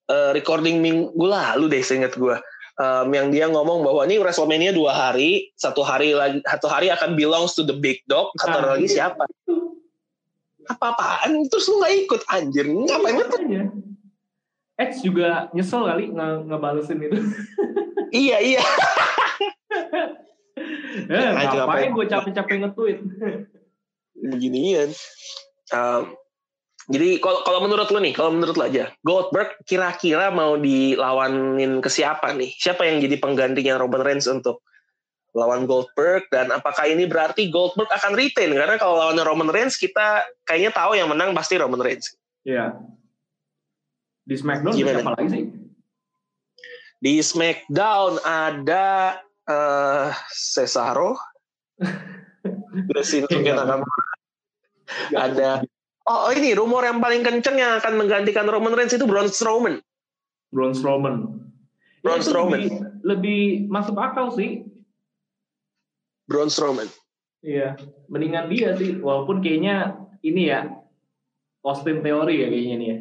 eh, 0.08 0.32
recording 0.32 0.80
minggu 0.80 1.12
lalu 1.20 1.68
deh 1.68 1.84
seingat 1.84 2.16
gue. 2.16 2.40
Em, 2.74 3.10
yang 3.14 3.28
dia 3.30 3.46
ngomong 3.46 3.86
bahwa 3.86 4.02
ini 4.04 4.18
WrestleMania 4.18 4.74
dua 4.74 4.90
hari, 4.92 5.54
satu 5.54 5.86
hari 5.86 6.18
lagi 6.18 6.42
satu 6.42 6.66
hari 6.66 6.90
akan 6.90 7.14
belongs 7.14 7.54
to 7.54 7.62
the 7.62 7.78
big 7.78 8.02
dog, 8.06 8.34
satu 8.42 8.58
hari 8.58 8.66
Ah, 8.66 8.74
lagi 8.74 8.88
iya. 8.88 8.96
siapa? 8.98 9.24
Apa-apaan? 10.66 11.46
Terus 11.54 11.70
lu 11.70 11.78
nggak 11.78 11.94
ikut 12.02 12.22
anjir? 12.28 12.66
Ngapain 12.66 13.14
lu? 13.14 13.26
Makanya. 13.28 13.64
Edge 14.74 15.06
juga 15.06 15.54
nyesel 15.54 15.86
kali 15.86 16.10
nge 16.10 16.28
ngebalesin 16.50 17.00
itu. 17.00 17.18
Iya 18.14 18.38
iya. 18.38 18.62
eh, 21.10 21.30
Aja 21.34 21.66
ngapain 21.66 21.90
apa- 21.90 21.96
gue 21.98 22.06
capek-capek 22.06 22.56
nge-tweet? 22.62 23.00
beginian. 24.14 24.90
Um, 25.74 26.14
jadi 26.92 27.16
kalau 27.24 27.40
kalau 27.48 27.64
menurut 27.64 27.88
lu 27.96 28.04
nih, 28.04 28.12
kalau 28.12 28.36
menurut 28.36 28.60
lu 28.60 28.64
aja, 28.68 28.92
Goldberg 29.08 29.56
kira-kira 29.64 30.28
mau 30.36 30.60
dilawanin 30.60 31.80
ke 31.80 31.88
siapa 31.88 32.36
nih? 32.36 32.52
Siapa 32.60 32.84
yang 32.84 33.00
jadi 33.00 33.16
penggantinya 33.24 33.80
Roman 33.80 34.04
Reigns 34.04 34.28
untuk 34.28 34.60
lawan 35.32 35.64
Goldberg 35.64 36.28
dan 36.28 36.52
apakah 36.52 36.84
ini 36.86 37.08
berarti 37.08 37.48
Goldberg 37.48 37.88
akan 37.88 38.20
retain? 38.20 38.52
Karena 38.52 38.76
kalau 38.76 39.00
lawannya 39.00 39.24
Roman 39.24 39.48
Reigns 39.48 39.80
kita 39.80 40.28
kayaknya 40.44 40.76
tahu 40.76 41.00
yang 41.00 41.08
menang 41.08 41.32
pasti 41.32 41.56
Roman 41.56 41.80
Reigns. 41.80 42.20
Iya. 42.44 42.76
Di 44.28 44.36
SmackDown 44.36 44.76
Gimana? 44.76 45.00
siapa 45.00 45.12
lagi 45.16 45.30
sih? 45.32 45.44
Di 47.00 47.14
SmackDown 47.24 48.20
ada 48.24 49.20
eh 49.44 50.12
Cesaro, 50.32 51.16
Shinsuke 53.08 53.44
Iya. 53.44 53.60
Nakamura, 53.60 54.04
ada 55.16 55.50
Oh, 56.04 56.28
oh, 56.28 56.32
ini 56.36 56.52
rumor 56.52 56.84
yang 56.84 57.00
paling 57.00 57.24
kenceng 57.24 57.56
yang 57.56 57.80
akan 57.80 57.96
menggantikan 57.96 58.44
Roman 58.44 58.76
Reigns 58.76 58.92
itu 58.92 59.08
Braun 59.08 59.32
Strowman. 59.32 59.80
Braun 60.52 60.76
Strowman. 60.76 61.40
Braun 62.04 62.20
Ya, 62.20 62.28
Strowman. 62.28 62.60
Lebih, 62.60 62.72
lebih 63.08 63.42
masuk 63.72 63.96
akal 63.96 64.36
sih. 64.36 64.68
Braun 66.28 66.52
Strowman. 66.52 66.92
Iya, 67.40 67.80
mendingan 68.12 68.52
dia 68.52 68.76
sih. 68.76 69.00
Walaupun 69.00 69.40
kayaknya 69.40 69.96
ini 70.20 70.52
ya 70.52 70.68
Austin 71.64 72.04
Theory 72.04 72.44
ya 72.44 72.48
kayaknya 72.52 72.76
nih 72.76 72.88
ya. 72.92 72.98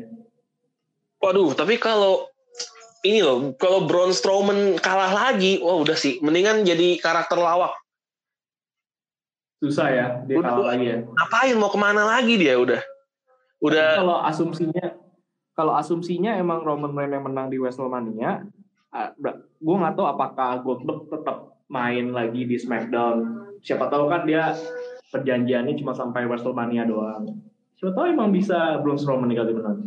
Waduh, 1.22 1.58
tapi 1.58 1.82
kalau 1.82 2.30
ini 3.02 3.18
loh, 3.18 3.50
kalau 3.58 3.82
Braun 3.82 4.14
Strowman 4.14 4.78
kalah 4.78 5.10
lagi, 5.10 5.58
wah 5.58 5.74
udah 5.74 5.98
sih, 5.98 6.22
mendingan 6.22 6.62
jadi 6.62 7.02
karakter 7.02 7.34
lawak. 7.34 7.74
Susah 9.58 9.90
ya 9.90 10.06
dia 10.26 10.38
Udah. 10.38 10.54
kalah 10.54 10.66
lagi 10.74 10.86
ya. 10.86 10.98
Ngapain 11.02 11.54
mau 11.58 11.70
ke 11.70 11.78
mana 11.78 12.02
lagi 12.06 12.34
dia 12.38 12.54
udah? 12.58 12.91
Udah 13.62 14.02
Kalau 14.02 14.16
asumsinya 14.26 14.98
kalau 15.52 15.76
asumsinya 15.76 16.34
emang 16.34 16.64
Roman 16.64 16.96
Reigns 16.96 17.12
yang 17.12 17.24
menang 17.28 17.52
di 17.52 17.60
WrestleMania, 17.60 18.42
gue 19.36 19.76
nggak 19.76 19.94
tahu 19.94 20.06
apakah 20.08 20.64
Goldberg 20.64 21.12
tetap 21.12 21.60
main 21.68 22.10
lagi 22.12 22.48
di 22.48 22.56
SmackDown. 22.56 23.48
Siapa 23.60 23.86
tahu 23.92 24.08
kan 24.08 24.24
dia 24.24 24.56
perjanjiannya 25.12 25.76
cuma 25.76 25.92
sampai 25.92 26.24
WrestleMania 26.24 26.88
doang. 26.88 27.36
Siapa 27.76 27.92
tahu 27.92 28.04
emang 28.10 28.32
bisa 28.32 28.80
Braun 28.80 28.96
Strowman 28.96 29.32
kali 29.32 29.52
menang. 29.52 29.78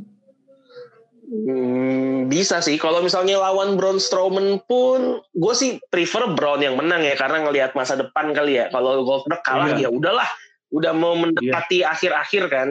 Hmm, 1.25 2.29
bisa 2.29 2.61
sih. 2.61 2.77
Kalau 2.77 3.01
misalnya 3.01 3.41
lawan 3.41 3.81
Braun 3.81 3.97
Strowman 3.97 4.61
pun, 4.69 5.25
gue 5.33 5.53
sih 5.57 5.81
prefer 5.89 6.29
Braun 6.37 6.61
yang 6.61 6.77
menang 6.77 7.01
ya 7.01 7.17
karena 7.17 7.41
ngelihat 7.41 7.73
masa 7.73 7.97
depan 7.97 8.37
kali 8.37 8.61
ya. 8.61 8.69
Kalau 8.69 9.01
Goldberg 9.01 9.41
kalah 9.41 9.73
Iya. 9.73 9.89
ya 9.89 9.89
udahlah, 9.89 10.29
udah 10.69 10.93
mau 10.93 11.17
mendekati 11.17 11.81
akhir-akhir 11.81 12.43
kan, 12.53 12.69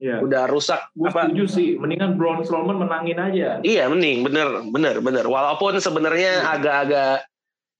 Iya. 0.00 0.16
udah 0.18 0.48
rusak 0.48 0.80
Gue 0.92 1.06
apa? 1.06 1.28
setuju 1.28 1.44
sih, 1.46 1.68
mendingan 1.76 2.16
Braun 2.16 2.40
Strowman 2.40 2.80
menangin 2.80 3.20
aja. 3.20 3.60
Iya, 3.60 3.84
mending 3.86 4.24
bener, 4.24 4.48
bener, 4.66 4.96
bener. 4.98 5.24
Walaupun 5.24 5.76
sebenarnya 5.76 6.40
Iya. 6.40 6.48
agak-agak 6.50 7.14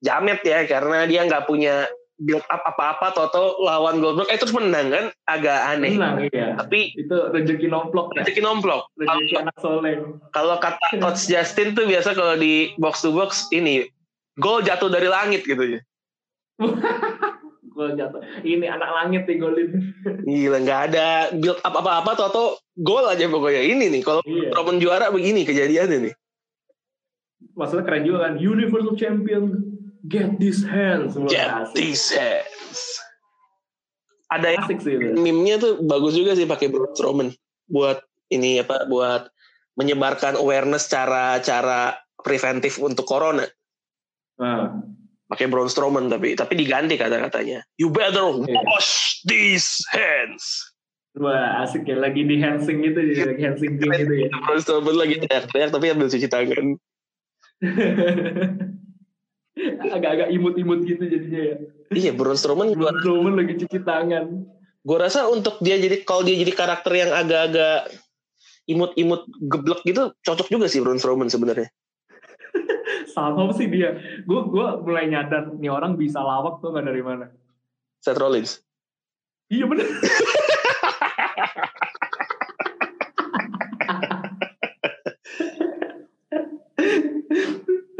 jamet 0.00 0.40
ya 0.40 0.58
karena 0.64 1.04
dia 1.04 1.24
nggak 1.24 1.44
punya 1.44 1.88
build 2.16 2.44
up 2.46 2.60
apa-apa, 2.62 3.16
toto 3.16 3.56
lawan 3.58 3.96
Goldberg, 3.96 4.28
eh 4.28 4.36
terus 4.36 4.52
menang 4.52 4.92
kan, 4.92 5.04
agak 5.24 5.56
aneh. 5.66 5.96
Menang 5.96 6.28
iya. 6.28 6.52
Tapi 6.54 6.92
Itu 6.94 7.32
rezeki 7.32 7.66
nomplok 7.66 8.12
ya. 8.12 8.20
rezeki 8.20 8.44
nomplok. 8.44 8.92
Rezeki 8.94 9.34
anak 9.40 9.56
soleh. 9.56 9.96
Kalau 10.30 10.60
kata 10.60 11.00
Coach 11.00 11.24
Justin 11.24 11.72
tuh 11.72 11.88
biasa 11.88 12.12
kalau 12.12 12.36
di 12.36 12.76
box 12.76 13.00
to 13.00 13.08
box 13.10 13.48
ini 13.50 13.88
gol 14.36 14.60
jatuh 14.60 14.88
dari 14.88 15.08
langit 15.08 15.40
gitu 15.42 15.64
ya. 15.66 15.80
Gol 17.80 17.96
jatuh. 17.96 18.20
Ini 18.44 18.68
anak 18.68 18.90
langit 18.92 19.24
nih 19.24 19.40
golin. 19.40 19.68
Gila 20.28 20.58
nggak 20.60 20.80
ada 20.92 21.06
build 21.32 21.56
up 21.64 21.72
apa-apa 21.72 22.12
Toto 22.12 22.60
gol 22.76 23.08
aja 23.08 23.24
pokoknya 23.24 23.64
ini 23.64 23.88
nih 23.88 24.02
kalau 24.04 24.20
Iya. 24.28 24.52
Roman 24.52 24.76
juara 24.76 25.08
begini 25.08 25.48
kejadiannya 25.48 25.98
nih. 26.04 26.14
Maksudnya 27.56 27.88
keren 27.88 28.04
juga 28.04 28.28
kan. 28.28 28.36
Universal 28.36 29.00
Champion. 29.00 29.44
Get 30.04 30.36
these 30.36 30.60
hands. 30.60 31.16
Get 31.28 31.48
asik. 31.48 31.72
these 31.72 32.04
hands. 32.12 33.00
Ada 34.28 34.46
yang 34.54 34.62
Asik 34.62 34.78
sih 34.80 34.94
itu. 34.94 35.16
meme-nya 35.18 35.58
tuh 35.58 35.82
bagus 35.82 36.14
juga 36.14 36.38
sih 36.38 36.46
pakai 36.46 36.70
Braun 36.70 36.94
Strowman 36.94 37.28
buat 37.66 37.98
ini 38.30 38.62
apa 38.62 38.86
buat 38.86 39.26
menyebarkan 39.74 40.38
awareness 40.38 40.86
cara-cara 40.86 41.98
preventif 42.16 42.78
untuk 42.78 43.04
corona. 43.04 43.42
Nah, 44.38 44.86
Pakai 45.30 45.46
Braun 45.46 45.70
Strowman 45.70 46.10
tapi 46.10 46.34
tapi 46.34 46.58
diganti 46.58 46.98
kata-katanya. 46.98 47.62
You 47.78 47.86
better 47.88 48.26
Iya. 48.42 48.60
wash 48.66 49.22
these 49.24 49.78
hands. 49.94 50.42
wah 51.14 51.62
asik 51.62 51.86
ya. 51.86 51.94
Lagi 51.94 52.26
di 52.26 52.38
hansing 52.38 52.82
gitu. 52.82 52.98
ya, 52.98 53.30
Lagi 53.30 53.42
hansing 53.46 53.78
king 53.78 53.90
gitu 53.94 54.14
ya. 54.26 54.28
Braun 54.42 54.58
Strowman 54.58 54.96
lagi 54.98 55.22
teriak-teriak 55.22 55.70
tapi 55.70 55.86
ambil 55.90 56.10
cuci 56.10 56.26
tangan. 56.26 56.66
Agak-agak 59.90 60.28
imut-imut 60.32 60.80
gitu 60.82 61.04
jadinya 61.04 61.40
ya. 61.42 61.56
Iya, 61.90 62.10
Braun 62.14 62.38
Strowman 62.38 62.72
Braun 62.72 62.96
Strowman 63.02 63.34
lagi 63.38 63.54
cuci 63.58 63.78
tangan. 63.82 64.26
gua 64.80 64.96
rasa 65.04 65.28
untuk 65.28 65.60
dia 65.60 65.76
jadi 65.76 66.00
kalau 66.02 66.24
dia 66.24 66.32
jadi 66.40 66.56
karakter 66.56 66.88
yang 66.96 67.12
agak-agak 67.12 67.92
imut-imut 68.64 69.28
geblek 69.44 69.84
gitu 69.84 70.08
cocok 70.24 70.48
juga 70.48 70.72
sih 70.72 70.80
Braun 70.80 70.96
Strowman 70.96 71.28
sebenarnya. 71.28 71.68
Sama 73.06 73.52
sih 73.52 73.66
dia. 73.66 73.94
Gue 74.22 74.40
gua 74.46 74.78
mulai 74.78 75.06
nyadar 75.06 75.50
nih 75.52 75.68
orang 75.68 75.94
bisa 75.94 76.18
lawak 76.18 76.58
tuh 76.58 76.70
nggak 76.70 76.86
dari 76.86 77.00
mana. 77.00 77.26
Seth 77.98 78.16
Rollins. 78.16 78.62
Iya 79.48 79.66
bener. 79.66 79.84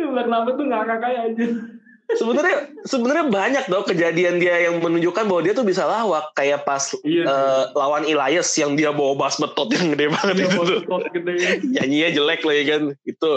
Kenapa 0.01 0.49
tuh 0.55 0.67
ngakak 0.67 0.99
kayak 1.01 1.23
aja. 1.33 1.47
sebenarnya 2.11 2.57
sebenarnya 2.83 3.27
banyak 3.31 3.65
dong 3.71 3.87
kejadian 3.87 4.43
dia 4.43 4.67
yang 4.67 4.83
menunjukkan 4.83 5.31
bahwa 5.31 5.47
dia 5.47 5.55
tuh 5.55 5.63
bisa 5.63 5.87
lawak 5.87 6.35
kayak 6.35 6.67
pas 6.67 6.91
Iya. 7.07 7.23
eh, 7.23 7.65
lawan 7.71 8.03
Elias 8.03 8.51
yang 8.59 8.75
dia 8.75 8.91
bawa 8.91 9.15
bass 9.15 9.39
betot 9.39 9.71
yang 9.71 9.95
gede 9.95 10.11
banget 10.11 10.35
Dia 10.37 10.51
itu 10.51 10.59
tuh. 10.83 11.01
gede. 11.15 11.35
nyanyinya 11.79 12.09
jelek 12.11 12.43
lagi 12.43 12.63
kan 12.67 12.83
itu 13.07 13.31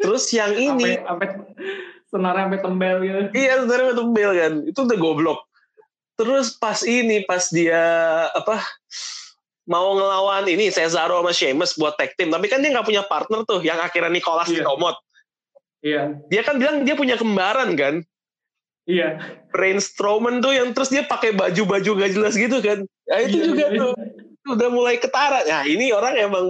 terus 0.00 0.24
yang 0.32 0.56
ini. 0.56 0.96
Sampai 0.98 1.04
sampai 1.04 1.28
senarnya 2.10 2.42
sampai 2.50 2.60
tembel 2.60 2.96
gitu. 3.06 3.18
iya 3.38 3.52
sebenarnya 3.62 3.88
itu 3.94 4.04
Bel 4.10 4.32
kan. 4.34 4.52
Itu 4.66 4.78
udah 4.88 4.98
goblok. 4.98 5.40
Terus 6.18 6.56
pas 6.58 6.80
ini 6.84 7.24
pas 7.24 7.44
dia 7.48 7.80
apa 8.34 8.60
mau 9.70 9.94
ngelawan 9.94 10.44
ini 10.50 10.68
Cesaro 10.68 11.22
sama 11.22 11.32
Sheamus 11.32 11.78
buat 11.78 11.94
tag 11.94 12.12
team. 12.18 12.34
Tapi 12.34 12.50
kan 12.50 12.58
dia 12.60 12.74
nggak 12.74 12.88
punya 12.88 13.06
partner 13.06 13.46
tuh 13.46 13.62
yang 13.62 13.78
akhirnya 13.78 14.10
Nicholas 14.10 14.50
Iya. 14.50 14.64
dikomot 14.66 14.96
Iya. 15.80 16.02
dia 16.28 16.42
kan 16.44 16.60
bilang 16.60 16.84
dia 16.84 16.92
punya 16.92 17.16
kembaran 17.16 17.72
kan. 17.78 18.04
Iya. 18.84 19.16
Braun 19.54 19.78
Strowman 19.78 20.42
tuh 20.42 20.52
yang 20.52 20.74
terus 20.74 20.90
dia 20.90 21.06
pakai 21.06 21.30
baju-baju 21.32 21.90
gak 22.04 22.12
jelas 22.16 22.34
gitu 22.34 22.58
kan. 22.58 22.82
Nah, 23.06 23.18
itu 23.22 23.36
Iya, 23.38 23.44
juga 23.46 23.66
iya. 23.70 23.78
tuh. 23.80 23.92
Udah 24.50 24.68
mulai 24.72 24.96
ketara. 24.98 25.46
Nah 25.46 25.62
ini 25.64 25.94
orang 25.94 26.16
emang 26.18 26.46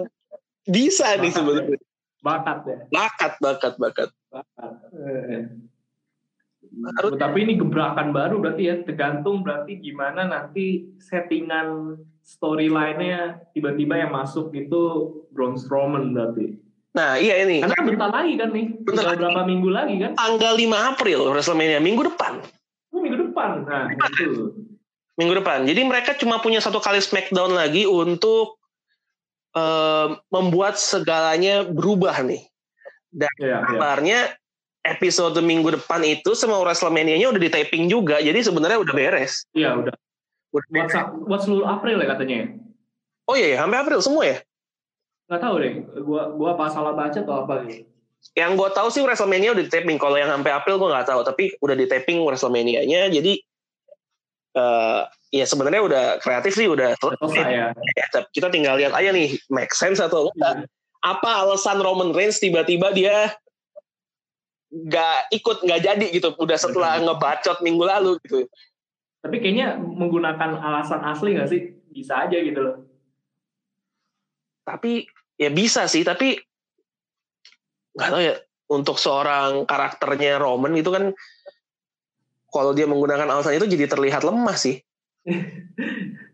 bisa 0.64 1.14
nih 1.20 1.30
sebenarnya 1.30 1.78
Bakat 2.20 2.58
ya. 2.64 2.78
bakat 2.88 3.32
bakat 3.38 3.74
bakat 3.76 4.10
Bakat. 4.28 4.72
Eh. 4.92 5.42
Harus- 6.94 7.16
Tapi 7.16 7.38
ini 7.42 7.56
gebrakan 7.56 8.12
baru 8.12 8.38
berarti 8.38 8.62
ya, 8.62 8.76
tergantung 8.80 9.40
berarti 9.40 9.74
gimana 9.76 10.22
nanti 10.22 10.92
settingan 11.00 11.96
storyline-nya 12.22 13.42
tiba-tiba 13.50 13.96
yang 13.96 14.12
masuk 14.12 14.52
itu 14.52 14.82
Braun 15.30 15.56
Strowman 15.56 16.12
berarti. 16.12 16.60
nah 16.90 17.14
iya 17.14 17.40
ini 17.40 17.62
Karena 17.62 17.70
kan 17.72 17.86
bentar 17.86 18.10
lagi 18.12 18.32
kan 18.34 18.48
nih, 18.50 18.66
Bentar 18.80 19.04
lagi. 19.08 19.18
berapa 19.18 19.42
minggu 19.44 19.70
lagi 19.70 19.94
kan? 19.96 20.10
tanggal 20.12 20.52
5 20.54 20.68
April 20.90 21.20
WrestleMania 21.28 21.78
minggu 21.78 22.02
depan 22.04 22.42
Oh, 22.90 22.98
minggu 23.00 23.18
depan. 23.24 23.62
Nah, 23.64 23.86
itu. 23.88 24.50
minggu 25.14 25.34
depan. 25.36 25.62
Jadi 25.62 25.80
mereka 25.82 26.10
cuma 26.12 26.38
punya 26.38 26.58
satu 26.58 26.76
kali 26.76 26.98
Smackdown 26.98 27.54
lagi 27.54 27.86
untuk 27.86 28.58
eh, 29.56 30.08
membuat 30.30 30.78
segalanya 30.78 31.66
berubah 31.66 32.22
nih. 32.22 32.46
Iya, 33.10 33.30
iya. 33.42 33.56
Kabarnya 33.66 34.18
episode 34.86 35.36
minggu 35.42 35.76
depan 35.76 36.00
itu 36.06 36.32
sama 36.38 36.56
WrestleMania-nya 36.62 37.28
udah 37.28 37.42
di 37.42 37.50
taping 37.50 37.90
juga. 37.90 38.22
Jadi 38.22 38.38
sebenarnya 38.40 38.78
udah 38.80 38.94
beres. 38.94 39.44
Iya, 39.52 39.76
udah. 39.76 39.94
Udah 40.50 40.66
Buat, 40.66 40.66
beres. 40.70 40.92
sa- 40.94 41.10
buat 41.14 41.40
seluruh 41.42 41.66
April 41.66 42.00
ya 42.02 42.06
katanya 42.10 42.36
ya? 42.36 42.46
Oh 43.30 43.34
iya, 43.38 43.48
ya, 43.54 43.56
sampai 43.62 43.78
April 43.78 44.00
semua 44.02 44.22
ya. 44.26 44.36
Nggak 45.30 45.40
tahu 45.46 45.54
deh, 45.62 45.72
gua 46.02 46.22
gua 46.34 46.48
apa 46.58 46.64
salah 46.74 46.90
baca 46.90 47.18
atau 47.22 47.46
apa 47.46 47.62
gitu. 47.70 47.86
Yang 48.36 48.52
gue 48.60 48.68
tahu 48.76 48.88
sih 48.92 49.00
WrestleMania 49.00 49.56
udah 49.56 49.64
di 49.64 49.72
taping. 49.72 49.96
Kalau 49.96 50.18
yang 50.20 50.28
sampai 50.28 50.52
April 50.52 50.76
gue 50.76 50.92
nggak 50.92 51.08
tahu. 51.08 51.20
Tapi 51.24 51.56
udah 51.56 51.72
di 51.72 51.86
taping 51.88 52.20
WrestleMania-nya. 52.20 53.08
Jadi 53.08 53.40
eh 54.50 55.00
ya 55.30 55.46
sebenarnya 55.46 55.82
udah 55.82 56.04
kreatif 56.18 56.58
sih 56.58 56.66
udah 56.66 56.98
selesai 56.98 57.46
ya. 57.46 57.66
Ya, 57.70 58.06
kita 58.34 58.50
tinggal 58.50 58.74
lihat 58.82 58.90
aja 58.94 59.14
nih 59.14 59.38
make 59.46 59.70
sense 59.70 60.02
atau 60.02 60.30
enggak. 60.34 60.66
Iya. 60.66 60.66
Apa 61.00 61.46
alasan 61.46 61.80
Roman 61.80 62.10
Reigns 62.12 62.42
tiba-tiba 62.42 62.90
dia 62.92 63.32
nggak 64.70 65.34
ikut 65.34 65.66
nggak 65.66 65.80
jadi 65.82 66.06
gitu 66.14 66.34
udah 66.38 66.58
setelah 66.58 66.98
Betul. 66.98 67.04
ngebacot 67.10 67.58
minggu 67.62 67.84
lalu 67.86 68.10
gitu 68.26 68.46
Tapi 69.20 69.36
kayaknya 69.42 69.76
menggunakan 69.76 70.62
alasan 70.62 71.02
asli 71.04 71.34
nggak 71.34 71.50
sih? 71.50 71.60
Bisa 71.90 72.26
aja 72.26 72.38
gitu 72.38 72.60
loh. 72.62 72.76
tapi 74.60 75.02
ya 75.34 75.50
bisa 75.50 75.90
sih 75.90 76.06
tapi 76.06 76.38
nggak 77.96 78.10
tahu 78.12 78.22
ya 78.22 78.34
untuk 78.70 78.96
seorang 79.02 79.66
karakternya 79.66 80.38
Roman 80.38 80.78
itu 80.78 80.94
kan 80.94 81.10
kalau 82.50 82.74
dia 82.76 82.84
menggunakan 82.84 83.30
alasan 83.30 83.56
itu 83.56 83.66
jadi 83.70 83.86
terlihat 83.88 84.26
lemah 84.26 84.58
sih 84.58 84.78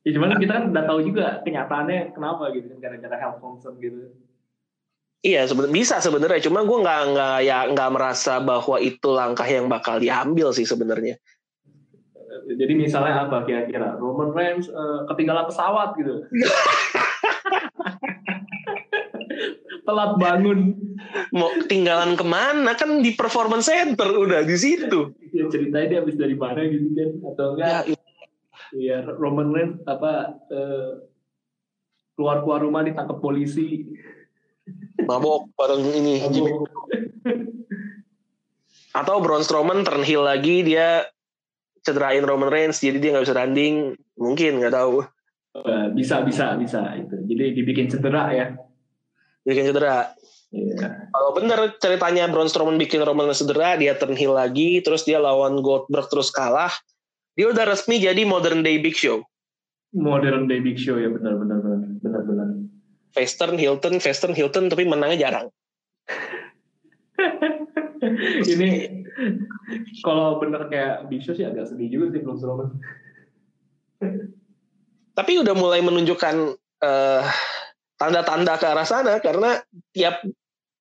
Ya 0.00 0.16
cuman 0.16 0.40
kita 0.40 0.52
kan 0.56 0.64
udah 0.72 0.84
tahu 0.88 1.00
juga 1.04 1.44
kenyataannya 1.44 2.16
kenapa 2.16 2.48
gitu 2.56 2.72
kan 2.72 2.78
gara-gara 2.80 3.16
health 3.20 3.38
concern 3.44 3.76
gitu. 3.76 4.16
iya 5.20 5.44
sebenarnya 5.44 5.76
bisa 5.76 6.00
sebenarnya 6.00 6.40
cuma 6.48 6.64
gue 6.64 6.78
nggak 6.80 7.00
nggak 7.12 7.36
ya 7.44 7.58
nggak 7.68 7.90
merasa 7.92 8.40
bahwa 8.40 8.80
itu 8.80 9.08
langkah 9.12 9.44
yang 9.44 9.68
bakal 9.68 10.00
diambil 10.00 10.56
sih 10.56 10.64
sebenarnya 10.64 11.20
Jadi 12.50 12.72
misalnya 12.78 13.28
apa 13.28 13.44
kira-kira 13.44 14.00
Roman 14.00 14.32
Reigns 14.32 14.66
eh, 14.70 15.00
ketinggalan 15.06 15.46
pesawat 15.50 15.94
gitu. 15.98 16.24
Telat 19.90 20.12
bangun. 20.22 20.60
mau 21.34 21.50
ketinggalan 21.58 22.14
ke 22.14 22.22
mana 22.22 22.78
kan 22.78 23.02
di 23.02 23.10
performance 23.18 23.66
center 23.66 24.06
udah 24.14 24.46
di 24.46 24.54
situ 24.54 25.10
Ya 25.34 25.50
ceritanya 25.50 25.86
dia 25.90 25.98
habis 26.04 26.14
dari 26.14 26.38
mana 26.38 26.62
gitu 26.62 26.86
kan 26.94 27.10
atau 27.34 27.46
enggak 27.58 27.82
ya, 27.90 27.98
ya 28.78 28.98
Roman 29.18 29.50
Reigns 29.50 29.82
apa 29.90 30.38
eh, 30.54 30.90
keluar-keluar 32.14 32.62
rumah 32.62 32.86
ditangkap 32.86 33.18
polisi. 33.18 33.90
mabok 35.02 35.50
bareng 35.58 35.82
ini. 35.98 36.20
Mabuk. 36.22 36.68
atau 38.90 39.16
Braun 39.18 39.42
Strowman 39.42 39.82
turn 39.82 40.06
heel 40.06 40.22
lagi 40.22 40.62
dia 40.62 41.06
cederain 41.82 42.22
Roman 42.22 42.52
Reigns 42.52 42.78
jadi 42.78 43.02
dia 43.02 43.10
nggak 43.16 43.24
bisa 43.26 43.38
tanding 43.38 43.98
mungkin 44.14 44.62
nggak 44.62 44.74
tahu 44.76 45.02
Eh, 45.50 45.86
bisa 45.98 46.22
bisa 46.22 46.54
bisa 46.54 46.94
itu. 46.94 47.26
Jadi 47.26 47.58
dibikin 47.58 47.90
cedera 47.90 48.30
ya. 48.30 48.54
Bikin 49.44 49.70
cedera 49.70 50.12
Iya. 50.50 51.06
kalau 51.14 51.30
bener 51.30 51.78
ceritanya 51.78 52.26
Braun 52.26 52.50
Strowman 52.50 52.74
bikin 52.74 53.06
Roman 53.06 53.30
cedera 53.30 53.78
dia 53.78 53.94
turn 53.94 54.18
heel 54.18 54.34
lagi 54.34 54.82
terus 54.82 55.06
dia 55.06 55.22
lawan 55.22 55.62
Goldberg 55.62 56.10
terus 56.10 56.34
kalah 56.34 56.74
dia 57.38 57.46
udah 57.54 57.70
resmi 57.70 58.02
jadi 58.02 58.26
modern 58.26 58.66
day 58.66 58.82
Big 58.82 58.98
Show 58.98 59.22
Modern 59.90 60.46
day 60.46 60.62
big 60.62 60.78
show 60.78 60.94
ya 61.02 61.10
benar 61.10 61.34
benar 61.34 61.58
benar 61.58 61.82
benar 61.98 62.22
benar. 62.22 62.46
heel 63.58 63.74
turn 63.82 63.98
face 63.98 64.22
turn 64.22 64.38
heel 64.38 64.46
turn 64.46 64.70
tapi 64.70 64.86
menangnya 64.86 65.26
jarang 65.26 65.46
Ini 68.54 68.70
kalau 70.00 70.38
bener 70.38 70.70
kayak 70.70 71.10
big 71.10 71.26
show 71.26 71.34
sih 71.34 71.42
agak 71.42 71.68
sedih 71.74 71.90
juga 71.90 72.14
sih 72.14 72.22
belum 72.22 72.38
Strowman. 72.38 72.68
tapi 75.18 75.42
udah 75.42 75.54
mulai 75.58 75.82
menunjukkan 75.82 76.54
eh, 76.86 77.24
tanda-tanda 78.00 78.56
ke 78.56 78.64
arah 78.64 78.88
sana 78.88 79.20
karena 79.20 79.60
tiap 79.92 80.24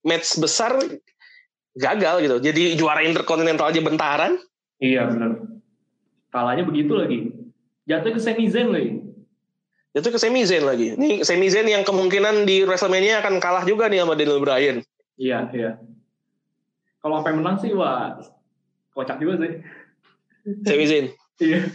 match 0.08 0.40
besar 0.40 0.80
gagal 1.76 2.16
gitu. 2.24 2.38
Jadi 2.40 2.80
juara 2.80 3.04
interkontinental 3.04 3.68
aja 3.68 3.84
bentaran. 3.84 4.40
Iya 4.80 5.12
benar. 5.12 5.44
Kalahnya 6.32 6.64
begitu 6.64 6.96
lagi. 6.96 7.20
Jatuh 7.84 8.16
ke 8.16 8.20
Sami 8.24 8.48
Zayn 8.48 8.72
lagi. 8.72 9.04
Itu 9.92 10.08
ke 10.08 10.16
Sami 10.22 10.48
Zayn 10.48 10.64
lagi. 10.64 10.96
Nih 10.96 11.28
Sami 11.28 11.52
Zayn 11.52 11.68
yang 11.68 11.84
kemungkinan 11.84 12.48
di 12.48 12.64
WrestleMania 12.64 13.20
akan 13.20 13.44
kalah 13.44 13.68
juga 13.68 13.92
nih 13.92 14.00
sama 14.00 14.16
Daniel 14.16 14.40
Bryan. 14.40 14.78
Iya 15.20 15.52
iya. 15.52 15.72
Kalau 17.04 17.20
sampai 17.20 17.36
menang 17.36 17.60
sih 17.60 17.76
wah 17.76 18.16
kocak 18.96 19.20
juga 19.20 19.44
sih. 19.44 19.52
Sami 20.64 20.86
Zayn. 20.88 21.06
Iya. 21.44 21.68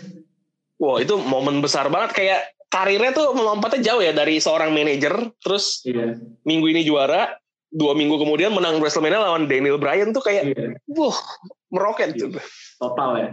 Wah 0.80 0.96
itu 1.02 1.20
momen 1.20 1.61
besar 1.61 1.92
banget 1.92 2.16
kayak 2.16 2.40
karirnya 2.75 3.15
tuh 3.15 3.31
melompatnya 3.31 3.81
jauh 3.85 4.03
ya 4.03 4.11
dari 4.11 4.37
seorang 4.37 4.75
manajer 4.75 5.15
terus 5.39 5.87
Iya. 5.87 6.19
minggu 6.43 6.67
ini 6.67 6.83
juara 6.83 7.39
dua 7.71 7.95
minggu 7.95 8.19
kemudian 8.19 8.51
menang 8.51 8.79
WrestleMania 8.79 9.23
lawan 9.23 9.47
Daniel 9.47 9.79
Bryan 9.79 10.11
tuh 10.11 10.21
kayak 10.21 10.51
Iya. 10.51 10.75
wah 10.91 11.15
meroket 11.71 12.15
tuh. 12.15 12.35
Total 12.77 13.11
ya. 13.17 13.29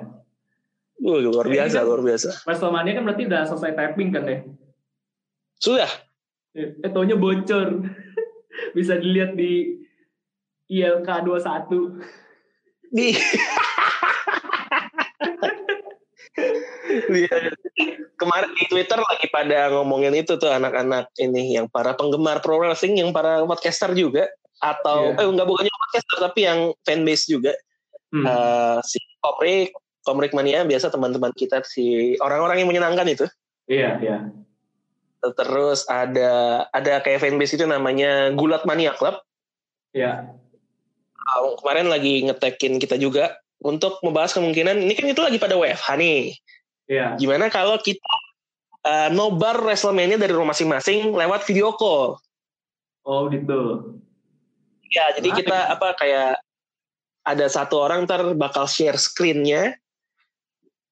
Wah, 1.02 1.18
luar 1.18 1.46
Iya, 1.46 1.66
biasa 1.66 1.78
kan- 1.78 1.86
luar 1.86 2.02
biasa. 2.04 2.30
WrestleMania 2.46 2.94
kan 2.94 3.04
berarti 3.04 3.24
udah 3.26 3.42
selesai 3.46 3.72
tapping 3.74 4.10
kan 4.12 4.24
ya? 4.24 4.38
Sudah 5.58 5.90
Eh, 6.52 6.78
taunya 6.86 7.16
bocor. 7.16 7.82
Bisa 8.78 8.94
dilihat 8.96 9.34
di 9.34 9.82
ILK 10.68 11.08
21. 11.24 11.98
di. 12.88 13.16
kemarin 18.16 18.52
di 18.56 18.66
Twitter 18.72 19.00
lagi 19.00 19.28
pada 19.32 19.72
ngomongin 19.74 20.16
itu 20.16 20.38
tuh 20.40 20.52
anak-anak 20.52 21.12
ini 21.20 21.60
yang 21.60 21.68
para 21.68 21.96
penggemar 21.98 22.40
pro 22.40 22.60
wrestling 22.62 23.00
yang 23.00 23.12
para 23.12 23.44
podcaster 23.44 23.92
juga 23.92 24.28
atau 24.62 25.12
Iya. 25.18 25.26
eh 25.26 25.28
enggak 25.28 25.48
bukannya 25.50 25.74
podcaster 25.74 26.18
tapi 26.22 26.40
yang 26.46 26.60
fanbase 26.86 27.26
juga 27.28 27.54
Hmm. 28.12 28.28
Eh, 28.28 28.80
si 28.84 29.00
Komrik 29.24 29.72
Komrik 30.04 30.36
Mania 30.36 30.68
biasa 30.68 30.92
teman-teman 30.92 31.32
kita 31.32 31.64
si 31.64 32.20
orang-orang 32.20 32.60
yang 32.60 32.68
menyenangkan 32.68 33.08
itu 33.08 33.24
Iya, 33.72 34.04
iya. 34.04 34.18
terus 35.24 35.88
ada 35.88 36.68
ada 36.76 37.00
kayak 37.00 37.24
fanbase 37.24 37.56
itu 37.56 37.64
namanya 37.64 38.36
Gulat 38.36 38.68
Mania 38.68 38.92
Club 39.00 39.16
Iya. 39.96 40.28
Uh, 41.16 41.56
kemarin 41.64 41.88
lagi 41.88 42.28
ngetekin 42.28 42.84
kita 42.84 43.00
juga 43.00 43.40
untuk 43.62 44.02
membahas 44.02 44.34
kemungkinan 44.34 44.78
ini 44.82 44.94
kan 44.98 45.06
itu 45.08 45.22
lagi 45.22 45.38
pada 45.38 45.56
WFH 45.58 45.90
nih 45.98 46.22
Iya. 46.92 47.16
gimana 47.16 47.48
kalau 47.48 47.80
kita 47.80 48.04
uh, 48.84 49.08
nobar 49.16 49.64
WrestleMania 49.64 50.20
dari 50.20 50.36
rumah 50.36 50.52
masing-masing 50.52 51.14
lewat 51.16 51.48
video 51.48 51.72
call 51.72 52.20
Oh 53.02 53.26
gitu. 53.32 53.96
ya 54.92 55.10
jadi 55.16 55.30
Menarik. 55.32 55.40
kita 55.48 55.58
apa 55.72 55.88
kayak 55.96 56.32
ada 57.24 57.46
satu 57.48 57.80
orang 57.80 58.04
ntar 58.04 58.34
bakal 58.36 58.68
share 58.68 58.98
screennya 59.00 59.78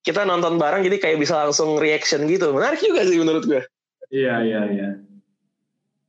kita 0.02 0.24
nonton 0.24 0.56
bareng 0.56 0.88
jadi 0.88 0.98
kayak 1.04 1.18
bisa 1.20 1.36
langsung 1.36 1.76
reaction 1.76 2.24
gitu 2.32 2.56
menarik 2.56 2.80
juga 2.80 3.04
sih 3.04 3.20
menurut 3.20 3.44
gue 3.44 3.62
Iya, 4.10 4.42
iya, 4.42 4.62
iya. 4.72 4.90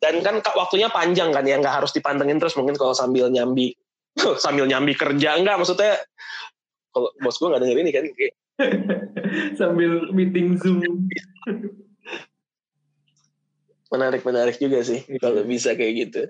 dan 0.00 0.24
kan 0.24 0.40
waktunya 0.56 0.88
panjang 0.88 1.34
kan 1.34 1.44
ya 1.44 1.58
nggak 1.60 1.82
harus 1.82 1.92
dipantengin 1.92 2.40
terus 2.40 2.56
mungkin 2.56 2.78
kalau 2.78 2.94
sambil 2.96 3.28
nyambi 3.28 3.76
sambil 4.42 4.64
nyambi 4.64 4.92
kerja 4.92 5.34
enggak 5.34 5.56
maksudnya 5.56 5.96
kalau 6.90 7.10
bos 7.18 7.36
gue 7.36 7.46
nggak 7.46 7.62
denger 7.62 7.78
ini 7.78 7.90
kan 7.90 8.04
kayak, 8.10 8.34
Sambil 9.58 10.10
meeting 10.10 10.58
Zoom. 10.58 10.82
menarik 13.90 14.22
menarik 14.22 14.56
juga 14.56 14.82
sih 14.82 15.02
kalau 15.18 15.42
bisa 15.42 15.74
kayak 15.74 15.94
gitu 15.98 16.22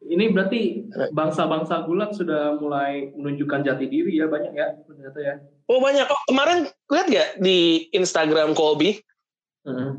Ini 0.00 0.32
berarti 0.32 0.88
bangsa-bangsa 1.12 1.84
gulat 1.84 2.16
sudah 2.16 2.56
mulai 2.56 3.12
menunjukkan 3.12 3.60
jati 3.62 3.84
diri 3.84 4.16
ya 4.16 4.26
banyak 4.26 4.56
ya 4.56 4.72
ternyata 4.80 5.18
ya. 5.20 5.34
oh 5.66 5.76
banyak 5.76 6.02
kok 6.02 6.20
kemarin 6.24 6.58
lihat 6.88 7.06
gak 7.06 7.28
di 7.38 7.58
Instagram 7.92 8.56
Colby 8.56 8.96
dia 9.62 9.92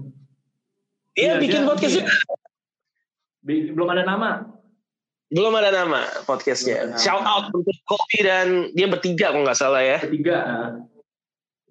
Iya, 1.13 1.33
bikin 1.37 1.61
dia- 1.61 1.69
podcast 1.69 1.95
iya. 1.97 2.07
Belum 3.43 3.85
ada 3.85 4.01
nama. 4.01 4.47
Belum 5.31 5.55
ada 5.55 5.71
nama 5.71 6.03
podcastnya 6.23 6.75
Belum 6.75 6.91
ada 6.91 6.95
nama. 6.95 7.01
shout 7.01 7.23
out 7.23 7.45
untuk 7.49 7.77
Colby 7.87 8.19
dan 8.21 8.47
dia 8.75 8.85
bertiga 8.85 9.31
kalau 9.31 9.47
nggak 9.47 9.55
salah 9.55 9.79
ya 9.79 9.97
Ketiga. 10.03 10.35
ah. 10.43 10.69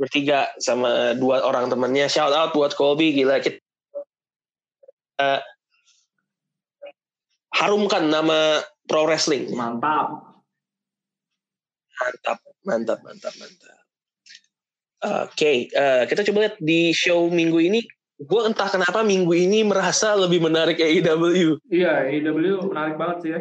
bertiga 0.00 0.48
sama 0.56 1.12
dua 1.12 1.44
orang 1.44 1.68
temannya 1.68 2.08
shout 2.08 2.32
out 2.32 2.50
buat 2.50 2.72
Colby 2.72 3.12
gila 3.12 3.36
kita 3.38 3.60
eh, 5.20 5.40
harumkan 7.52 8.08
nama 8.08 8.64
pro 8.88 9.04
wrestling 9.04 9.52
Mantap. 9.52 10.24
mantap 12.00 12.38
mantap 12.64 12.98
mantap 13.04 13.34
mantap 13.36 13.78
oke 15.28 15.52
eh, 15.68 16.02
kita 16.08 16.24
coba 16.24 16.48
lihat 16.48 16.56
di 16.56 16.96
show 16.96 17.28
minggu 17.28 17.60
ini 17.60 17.84
gue 18.20 18.40
entah 18.44 18.68
kenapa 18.68 19.00
minggu 19.00 19.32
ini 19.32 19.64
merasa 19.64 20.12
lebih 20.12 20.44
menarik 20.44 20.76
AEW 20.76 21.56
Iya, 21.66 22.04
AEW 22.06 22.68
menarik 22.68 22.94
banget 22.94 23.16
sih 23.20 23.30
ya. 23.32 23.40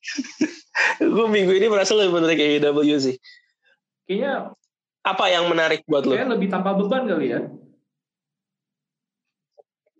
gue 1.14 1.26
minggu 1.26 1.52
ini 1.52 1.66
merasa 1.66 1.92
lebih 1.92 2.14
menarik 2.14 2.38
AEW 2.38 2.78
sih 2.96 3.16
Kayaknya 4.06 4.54
apa 5.00 5.24
yang 5.26 5.44
menarik 5.46 5.82
buat 5.84 6.04
lo 6.04 6.12
kayak 6.12 6.30
lebih 6.30 6.48
tanpa 6.48 6.76
beban 6.76 7.04
kali 7.04 7.26
ya. 7.30 7.40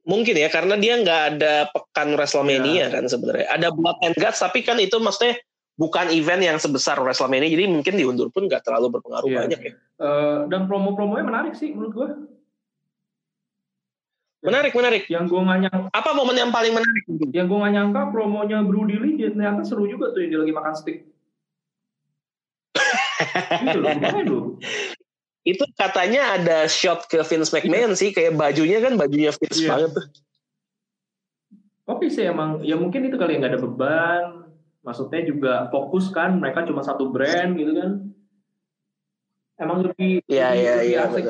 mungkin 0.03 0.35
ya 0.35 0.49
karena 0.49 0.75
dia 0.75 0.97
nggak 0.97 1.23
ada 1.31 1.55
pekan 1.71 2.15
WrestleMania 2.15 2.87
Iya. 2.87 2.87
kan 2.91 3.05
sebenarnya 3.07 3.47
ada 3.49 3.69
Blood 3.71 3.99
and 4.03 4.17
Guts 4.17 4.41
tapi 4.41 4.61
kan 4.61 4.77
itu 4.77 4.97
maksudnya 4.97 5.39
bukan 5.75 6.11
event 6.11 6.43
yang 6.43 6.59
sebesar 6.59 6.99
WrestleMania 6.99 7.47
jadi 7.49 7.65
mungkin 7.67 7.95
diundur 7.95 8.29
pun 8.29 8.45
nggak 8.45 8.63
terlalu 8.63 8.91
berpengaruh 8.93 9.29
Iya. 9.29 9.39
banyak 9.41 9.61
ya 9.61 9.73
Eh, 10.01 10.39
dan 10.49 10.65
promo-promonya 10.65 11.21
menarik 11.23 11.53
sih 11.53 11.71
menurut 11.71 11.93
gue. 11.93 12.09
Menarik 14.41 14.73
menarik 14.73 15.05
Yang 15.09 15.25
gue 15.29 15.41
nggak 15.41 15.59
nyangka, 15.69 15.89
apa 15.93 16.11
momen 16.17 16.37
yang 16.37 16.53
paling 16.53 16.73
menarik 16.73 17.05
yang 17.33 17.47
gue 17.49 17.59
nggak 17.61 17.75
nyangka 17.77 18.01
promonya 18.09 18.59
Brody 18.65 18.97
Lee 18.97 19.21
ternyata 19.21 19.61
seru 19.65 19.85
juga 19.85 20.13
tuh 20.17 20.25
yang 20.25 20.31
dia 20.33 20.41
lagi 20.45 20.55
makan 20.57 20.75
steak. 20.77 20.99
Gitu 23.61 23.79
loh, 23.85 24.57
itu 25.45 25.65
katanya 25.77 26.37
ada 26.37 26.69
shot 26.69 27.09
ke 27.09 27.21
Vince 27.25 27.53
McMahon 27.53 27.97
sih 27.97 28.13
kayak 28.13 28.37
bajunya 28.37 28.81
kan 28.81 28.97
bajunya 28.97 29.33
Vince 29.33 29.61
Iya. 29.61 29.71
banget 29.73 29.91
tuh 29.97 30.07
Oke 31.91 32.07
sih 32.07 32.23
emang, 32.23 32.63
ya 32.63 32.79
mungkin 32.79 33.03
itu 33.11 33.19
kali 33.19 33.35
yang 33.35 33.43
nggak 33.43 33.59
ada 33.59 33.63
beban. 33.67 34.25
Maksudnya 34.87 35.27
juga 35.27 35.67
fokus 35.75 36.07
kan, 36.15 36.39
mereka 36.39 36.63
cuma 36.63 36.87
satu 36.87 37.11
brand 37.11 37.59
gitu 37.59 37.75
kan. 37.75 37.91
Emang 39.59 39.83
lebih, 39.83 40.23
Iya, 40.31 40.55
lebih, 40.55 40.63
iya, 40.63 40.75
lebih 40.79 40.87
iya, 40.87 41.01
asik. 41.11 41.25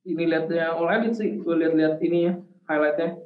Ini 0.00 0.24
liatnya 0.24 0.72
All 0.72 0.88
Elite 0.88 1.16
sih, 1.16 1.36
gue 1.36 1.54
liat-liat 1.54 2.00
ini 2.00 2.18
ya, 2.26 2.34
highlightnya. 2.66 3.20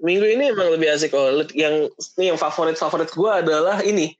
minggu 0.00 0.24
ini 0.24 0.48
emang 0.48 0.72
lebih 0.72 0.96
asik 0.96 1.12
oh 1.12 1.28
yang 1.52 1.84
ini 2.16 2.32
yang 2.32 2.40
favorit 2.40 2.80
favorit 2.80 3.12
gue 3.12 3.28
adalah 3.28 3.84
ini 3.84 4.16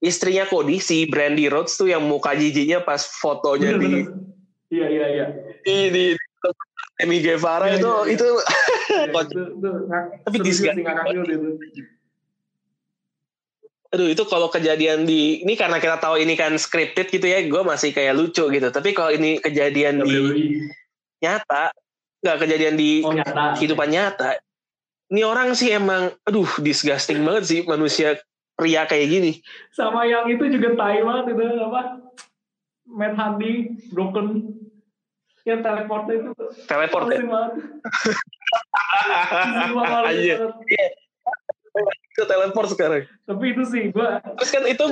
istrinya 0.00 0.48
Cody 0.48 0.80
si 0.80 1.04
Brandy 1.04 1.52
Rhodes 1.52 1.76
tuh 1.76 1.92
yang 1.92 2.00
muka 2.00 2.32
jijinya 2.32 2.80
pas 2.80 3.04
fotonya 3.04 3.76
di 3.76 4.08
Iya, 4.68 4.86
iya, 4.88 5.06
iya. 5.08 5.26
di 5.64 5.76
di 5.92 6.04
Emi 6.96 7.20
Guevara 7.20 7.68
Iya, 7.68 7.76
itu 7.76 7.88
iya, 7.88 8.00
iya. 8.00 8.14
itu 8.16 8.28
Ya, 8.88 9.04
Kocak. 9.14 9.28
itu, 9.28 9.42
itu, 9.52 9.68
ngak- 9.84 10.08
Tapi 10.24 10.36
disgusting 10.40 10.84
itu. 10.88 11.48
Aduh 13.88 14.08
itu 14.12 14.20
kalau 14.28 14.52
kejadian 14.52 15.08
di 15.08 15.40
ini 15.40 15.56
karena 15.56 15.80
kita 15.80 15.96
tahu 15.96 16.20
ini 16.20 16.36
kan 16.36 16.52
scripted 16.60 17.08
gitu 17.08 17.24
ya 17.24 17.40
gue 17.40 17.62
masih 17.64 17.96
kayak 17.96 18.20
lucu 18.20 18.44
gitu 18.52 18.68
tapi 18.68 18.92
kalau 18.92 19.08
ini 19.08 19.40
kejadian 19.40 20.04
di 20.04 20.12
WWE. 20.12 20.44
nyata 21.24 21.72
nggak 22.20 22.38
kejadian 22.44 22.76
di 22.76 23.00
Oh 23.00 23.16
nyata. 23.16 23.56
kehidupan 23.56 23.88
nyata 23.88 24.36
ini 25.08 25.24
orang 25.24 25.56
sih 25.56 25.72
emang 25.72 26.12
aduh 26.28 26.48
disgusting 26.60 27.24
banget 27.24 27.44
sih 27.48 27.60
manusia 27.64 28.20
pria 28.58 28.84
kayak 28.84 29.08
gini 29.08 29.32
Sama 29.72 30.04
yang 30.04 30.28
itu 30.28 30.44
juga 30.52 30.76
tai 30.76 31.00
banget 31.00 31.32
itu 31.32 31.42
apa? 31.62 31.82
Matt 32.88 33.14
Hardy, 33.20 33.76
Broken. 33.92 34.48
Yang 35.44 35.60
teleportnya 35.60 36.14
itu. 36.24 36.32
teleport 36.66 37.06
ya 37.12 37.20
banget. 37.24 37.52
ke 42.18 42.26
teleport 42.26 42.68
sekarang 42.74 43.06
Tapi 43.24 43.44
itu 43.54 43.62
sih, 43.70 43.94
gue 43.94 44.08
terus 44.42 44.50
kan 44.50 44.66
itu 44.66 44.84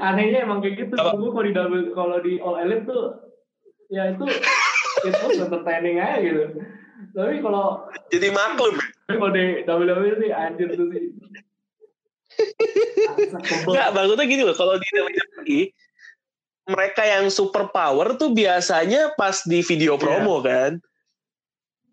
anehnya 0.00 0.42
emang 0.42 0.64
kayak 0.64 0.88
gitu. 0.88 0.94
Gue 0.96 1.30
kalau 1.30 1.44
di 1.44 1.52
double, 1.54 1.84
kalau 1.94 2.16
di 2.18 2.40
All 2.42 2.56
Elite 2.58 2.88
tuh, 2.88 3.20
ya 3.92 4.16
itu 4.16 4.24
itu 5.06 5.24
entertaining 5.38 6.00
aja 6.02 6.18
gitu. 6.18 6.42
Tapi 7.14 7.38
kalau 7.44 7.86
jadi 8.10 8.28
maklum 8.34 8.74
tapi 9.08 9.16
kalau 9.16 9.32
di 9.32 9.44
WWE 9.64 10.12
sih 10.20 10.30
anjir 10.34 10.68
tuh 10.76 10.86
sih. 10.92 11.04
Enggak, 13.66 13.88
maksudnya 13.96 14.24
gini 14.28 14.42
loh, 14.44 14.52
kalau 14.52 14.76
di 14.76 14.86
WWE 14.92 15.60
mereka 16.68 17.02
yang 17.08 17.32
super 17.32 17.72
power 17.72 18.20
tuh 18.20 18.36
biasanya 18.36 19.16
pas 19.16 19.40
di 19.48 19.64
video 19.64 19.96
promo 19.96 20.44
kan. 20.44 20.76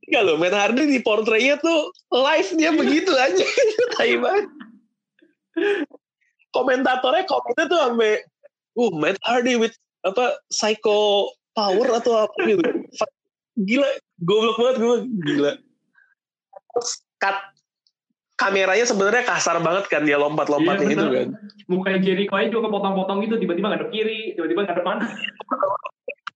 Enggak 0.06 0.22
loh, 0.22 0.36
Matt 0.38 0.54
Hardy 0.54 0.84
di 0.86 1.00
portraynya 1.02 1.58
tuh 1.58 1.90
live 2.14 2.50
dia 2.58 2.72
begitu 2.74 3.12
aja. 3.14 3.46
Tai 3.98 4.14
banget. 4.22 4.46
Komentatornya 6.54 7.24
komennya 7.26 7.66
tuh 7.66 7.80
sampai 7.80 8.14
uh 8.78 8.92
Matt 8.94 9.18
Hardy 9.26 9.58
with 9.58 9.74
apa 10.06 10.38
psycho 10.54 11.34
power 11.58 11.88
atau 11.98 12.30
apa 12.30 12.38
gitu. 12.46 12.62
Gila, 13.56 13.90
goblok 14.22 14.58
banget 14.62 14.76
gue 14.78 14.96
gila. 15.26 15.52
Terus 16.76 16.92
cut 17.18 17.38
kameranya 18.36 18.86
sebenarnya 18.86 19.24
kasar 19.24 19.64
banget 19.64 19.88
kan 19.88 20.04
dia 20.04 20.20
lompat-lompat 20.20 20.84
Iya, 20.84 20.92
gitu 20.92 21.06
kan. 21.08 21.28
Mukanya 21.72 22.00
Jericho 22.04 22.36
aja 22.36 22.52
juga 22.52 22.68
kepotong-potong 22.68 23.24
gitu, 23.26 23.36
tiba-tiba 23.40 23.72
ngadep 23.72 23.90
kiri, 23.90 24.36
tiba-tiba 24.36 24.68
ngadep. 24.68 24.86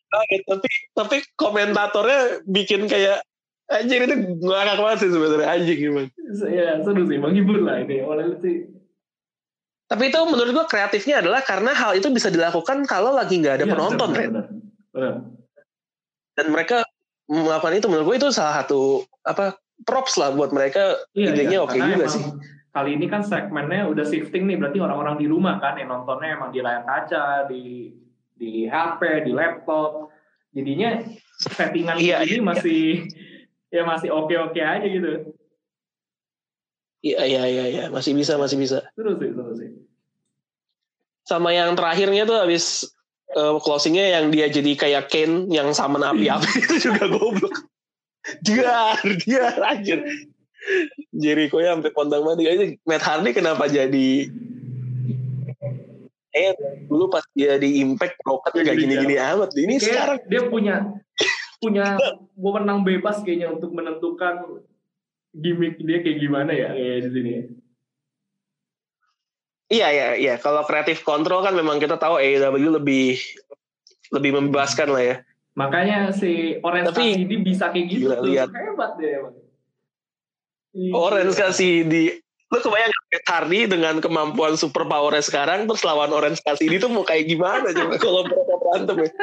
Oke, 0.10 0.36
tapi 0.48 0.70
tapi 0.98 1.18
komentatornya 1.38 2.42
bikin 2.50 2.90
kayak 2.90 3.22
anjir 3.70 4.00
itu 4.10 4.16
ngakak 4.42 4.78
banget 4.82 4.98
sih 5.06 5.10
sebenarnya 5.14 5.48
anjing 5.48 5.78
gimana. 5.80 6.10
Ya 6.50 6.82
seru 6.82 7.04
sih, 7.06 7.18
menghibur 7.22 7.62
lah 7.62 7.82
ini. 7.86 8.02
Oleh 8.02 8.34
sih. 8.42 8.66
Tapi 9.90 10.14
itu 10.14 10.20
menurut 10.26 10.52
gua 10.54 10.66
kreatifnya 10.70 11.22
adalah 11.22 11.42
karena 11.42 11.74
hal 11.74 11.98
itu 11.98 12.10
bisa 12.14 12.30
dilakukan 12.30 12.86
kalau 12.86 13.14
lagi 13.14 13.42
nggak 13.42 13.62
ada 13.62 13.66
Iya, 13.66 13.74
penonton, 13.74 14.10
benar, 14.14 14.22
Ren. 14.22 14.30
benar, 14.30 14.46
benar. 14.94 15.14
Dan 16.38 16.46
mereka 16.54 16.78
melakukan 17.30 17.74
itu 17.78 17.88
menurut 17.90 18.06
gua 18.06 18.18
itu 18.22 18.30
salah 18.30 18.62
satu 18.62 19.06
apa 19.26 19.58
props 19.86 20.18
lah 20.18 20.34
buat 20.34 20.54
mereka. 20.54 20.98
Iya, 21.18 21.34
Idenya 21.34 21.58
iya, 21.58 21.60
oke 21.66 21.78
karena 21.78 21.94
juga 21.98 22.08
sih. 22.10 22.24
Kali 22.70 23.02
ini 23.02 23.10
kan 23.10 23.26
segmennya 23.26 23.90
udah 23.90 24.06
shifting 24.06 24.46
nih, 24.46 24.62
berarti 24.62 24.78
orang-orang 24.78 25.18
di 25.18 25.26
rumah 25.26 25.58
kan 25.58 25.74
yang 25.74 25.90
nontonnya 25.90 26.38
emang 26.38 26.54
di 26.54 26.62
layar 26.62 26.86
kaca, 26.86 27.50
di 27.50 27.90
di 28.38 28.70
HP, 28.70 29.26
di 29.26 29.32
laptop. 29.34 30.14
Jadinya 30.54 31.02
settingan 31.42 31.98
Iya, 31.98 32.22
ini 32.30 32.38
iya. 32.38 32.46
masih 32.46 33.10
ya 33.70 33.86
masih 33.86 34.10
oke-oke 34.14 34.62
aja 34.62 34.86
gitu. 34.86 35.34
Iya 37.00 37.22
iya 37.24 37.44
iya 37.48 37.66
iya 37.72 37.84
masih 37.88 38.12
bisa 38.12 38.36
masih 38.36 38.60
bisa. 38.60 38.84
Seru 38.98 39.16
sih, 39.16 39.32
seru 39.32 39.54
sih. 39.56 39.70
Sama 41.24 41.56
yang 41.56 41.78
terakhirnya 41.78 42.28
tuh 42.28 42.42
habis 42.42 42.90
eh, 43.32 43.56
closingnya 43.64 44.20
yang 44.20 44.34
dia 44.34 44.52
jadi 44.52 44.72
kayak 44.76 45.08
Ken 45.08 45.48
yang 45.48 45.72
sama 45.72 46.02
api-api 46.02 46.50
itu 46.66 46.92
juga 46.92 47.08
goblok. 47.08 47.56
Dia 48.44 49.00
dia 49.24 49.56
anjir. 49.64 50.04
Jericho 51.16 51.64
ya 51.64 51.72
sampai 51.74 51.94
pondang 51.96 52.28
mati 52.28 52.46
aja. 52.46 52.68
Matt 52.84 53.06
Hardy 53.06 53.32
kenapa 53.32 53.72
jadi 53.72 54.28
eh 56.30 56.54
dulu 56.86 57.10
pas 57.10 57.26
dia 57.34 57.58
di 57.58 57.82
Impact 57.82 58.22
Rocket 58.22 58.54
Dia 58.54 58.62
gak 58.62 58.76
jadi 58.76 58.82
gini-gini 58.84 59.16
amat. 59.18 59.50
Ini 59.56 59.76
Kayak 59.80 59.88
sekarang 59.88 60.20
dia 60.28 60.42
punya 60.52 60.76
punya 61.60 62.00
wewenang 62.40 62.88
bebas 62.88 63.20
kayaknya 63.22 63.52
untuk 63.52 63.76
menentukan 63.76 64.64
gimmick 65.36 65.78
dia 65.84 66.00
kayak 66.02 66.18
gimana 66.20 66.52
ya 66.56 66.72
kayak 66.74 66.98
di 67.06 67.10
sini. 67.12 67.32
Iya 69.70 69.88
iya 69.94 70.08
iya. 70.18 70.34
Kalau 70.42 70.66
kreatif 70.66 71.06
kontrol 71.06 71.46
kan 71.46 71.54
memang 71.54 71.78
kita 71.78 72.00
tahu 72.02 72.18
AEW 72.18 72.82
lebih 72.82 73.22
lebih 74.10 74.32
membebaskan 74.34 74.90
lah 74.90 75.04
ya. 75.04 75.16
Makanya 75.54 76.10
si 76.16 76.58
Orange 76.66 76.96
Tapi- 76.96 77.14
Cassidy 77.14 77.36
bisa 77.44 77.66
kayak 77.70 77.86
gitu. 77.92 78.08
Gila, 78.10 78.16
tuh. 78.18 78.26
lihat. 78.32 78.50
Hebat 78.50 78.92
deh 78.98 79.10
emang. 79.20 79.36
Iya. 80.74 80.92
Orange 80.96 81.36
kasih 81.38 81.74
di 81.86 82.04
lu 82.50 82.58
kebayang 82.58 82.90
nggak 82.90 83.06
Matt 83.14 83.28
Hardy 83.30 83.60
dengan 83.70 83.96
kemampuan 84.02 84.58
super 84.58 84.82
powernya 84.90 85.22
sekarang 85.22 85.70
terus 85.70 85.86
lawan 85.86 86.10
Orange 86.10 86.42
Cassidy 86.42 86.82
itu 86.82 86.90
mau 86.90 87.06
kayak 87.06 87.30
gimana 87.30 87.70
coba 87.70 87.94
kalau 88.02 88.26
mereka 88.26 88.54
berantem 88.58 88.96
ya 89.06 89.12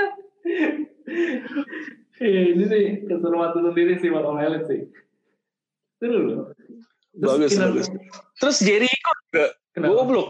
ini 2.18 2.64
sih 2.64 2.82
keseruan 3.04 3.50
sendiri 3.52 3.96
sih 3.96 4.08
buat 4.08 4.22
All 4.22 4.38
Elite 4.38 4.66
sih. 4.66 4.80
Seru 5.96 6.18
loh. 6.20 6.40
Terus 7.12 7.28
Bagus, 7.32 7.50
kira- 7.50 7.66
bagus. 7.66 7.86
terus 8.36 8.56
Jericho 8.60 9.10
juga 9.26 9.44
Kenapa? 9.72 9.90
goblok 9.94 10.28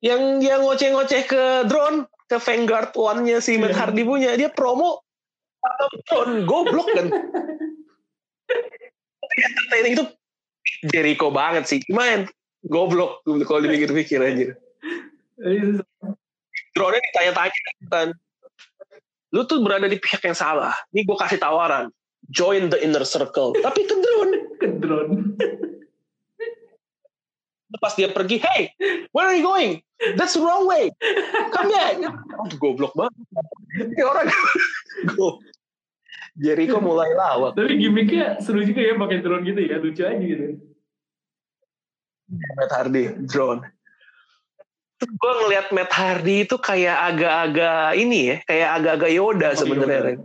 yang 0.00 0.40
dia 0.40 0.56
ngoceh-ngoceh 0.56 1.22
ke 1.24 1.42
drone 1.64 2.04
ke 2.24 2.36
Vanguard 2.36 2.90
One-nya 2.94 3.38
si 3.38 3.54
Matt 3.54 3.70
Iya. 3.70 3.76
Hardy 3.84 4.00
punya 4.00 4.30
dia 4.32 4.48
promo 4.48 5.04
atau 5.60 5.86
drone 6.06 6.34
goblok 6.44 6.86
kan 6.90 7.06
entertaining 9.44 9.92
itu 9.94 10.04
Jericho 10.88 11.28
banget 11.28 11.68
sih 11.68 11.78
cuman 11.84 12.24
goblok 12.64 13.20
kalau 13.44 13.60
dipikir-pikir 13.60 14.18
aja 14.18 14.56
Iya, 15.36 15.84
drone-nya 16.72 17.00
ditanya-tanya 17.02 17.58
kan 17.88 18.08
lu 19.30 19.46
tuh 19.46 19.62
berada 19.62 19.86
di 19.86 19.98
pihak 19.98 20.22
yang 20.26 20.36
salah. 20.36 20.74
Ini 20.90 21.06
gue 21.06 21.16
kasih 21.16 21.38
tawaran. 21.38 21.90
Join 22.30 22.70
the 22.70 22.78
inner 22.82 23.06
circle. 23.06 23.54
Tapi 23.58 23.86
ke 23.86 23.94
drone. 23.94 24.32
Ke 24.58 24.66
drone. 24.78 25.12
pas 27.78 27.94
dia 27.94 28.10
pergi 28.10 28.42
hey 28.42 28.74
where 29.14 29.30
are 29.30 29.38
you 29.38 29.46
going? 29.46 29.80
That's 30.18 30.34
the 30.34 30.42
wrong 30.42 30.66
way. 30.66 30.90
Come 31.54 31.70
back. 31.70 32.02
Aduh, 32.02 32.58
goblok 32.58 32.92
banget. 32.98 33.14
Ini 33.78 34.02
orang. 34.04 34.26
Go. 35.14 35.38
Jericho 36.40 36.80
mulai 36.80 37.12
lawak. 37.12 37.54
Tapi 37.54 37.76
gimmicknya 37.76 38.40
seru 38.40 38.64
juga 38.64 38.80
ya 38.80 38.96
pakai 38.96 39.20
drone 39.20 39.44
gitu 39.44 39.60
ya, 39.60 39.76
lucu 39.76 40.02
aja 40.02 40.18
gitu. 40.18 40.56
Matt 42.30 42.72
Hardy 42.72 43.04
drone 43.26 43.66
gue 45.00 45.32
ngelihat 45.40 45.66
Matt 45.70 45.90
Hardy 45.90 46.44
itu 46.44 46.56
kayak 46.56 46.92
agak-agak 47.08 47.96
ini 47.96 48.18
ya 48.22 48.36
kayak 48.44 48.68
agak-agak 48.76 49.10
Yoda 49.10 49.48
Oh, 49.48 49.56
sebenarnya 49.56 50.16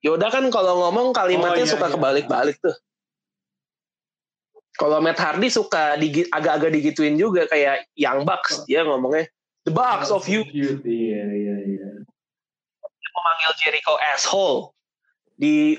Yoda. 0.00 0.26
Kan 0.28 0.48
kalau 0.48 0.80
ngomong 0.80 1.12
kalimatnya 1.12 1.60
Oh, 1.60 1.68
iya, 1.68 1.74
suka 1.76 1.86
iya. 1.86 1.94
kebalik-balik 1.94 2.56
tuh 2.56 2.72
kalau 4.72 4.96
Matt 4.98 5.20
Hardy 5.20 5.52
suka 5.52 5.92
digi- 5.94 6.24
agak-agak 6.26 6.72
digituin 6.72 7.14
juga 7.14 7.44
kayak 7.44 7.84
Young 7.94 8.24
Bucks 8.24 8.64
dia 8.64 8.80
ngomongnya 8.80 9.28
the 9.62 9.72
box 9.72 10.08
of 10.08 10.24
you 10.24 10.40
Iya, 10.48 10.80
iya, 10.80 11.56
iya. 11.60 11.88
memanggil 13.10 13.52
Jericho 13.60 14.00
asshole 14.08 14.72
di 15.36 15.76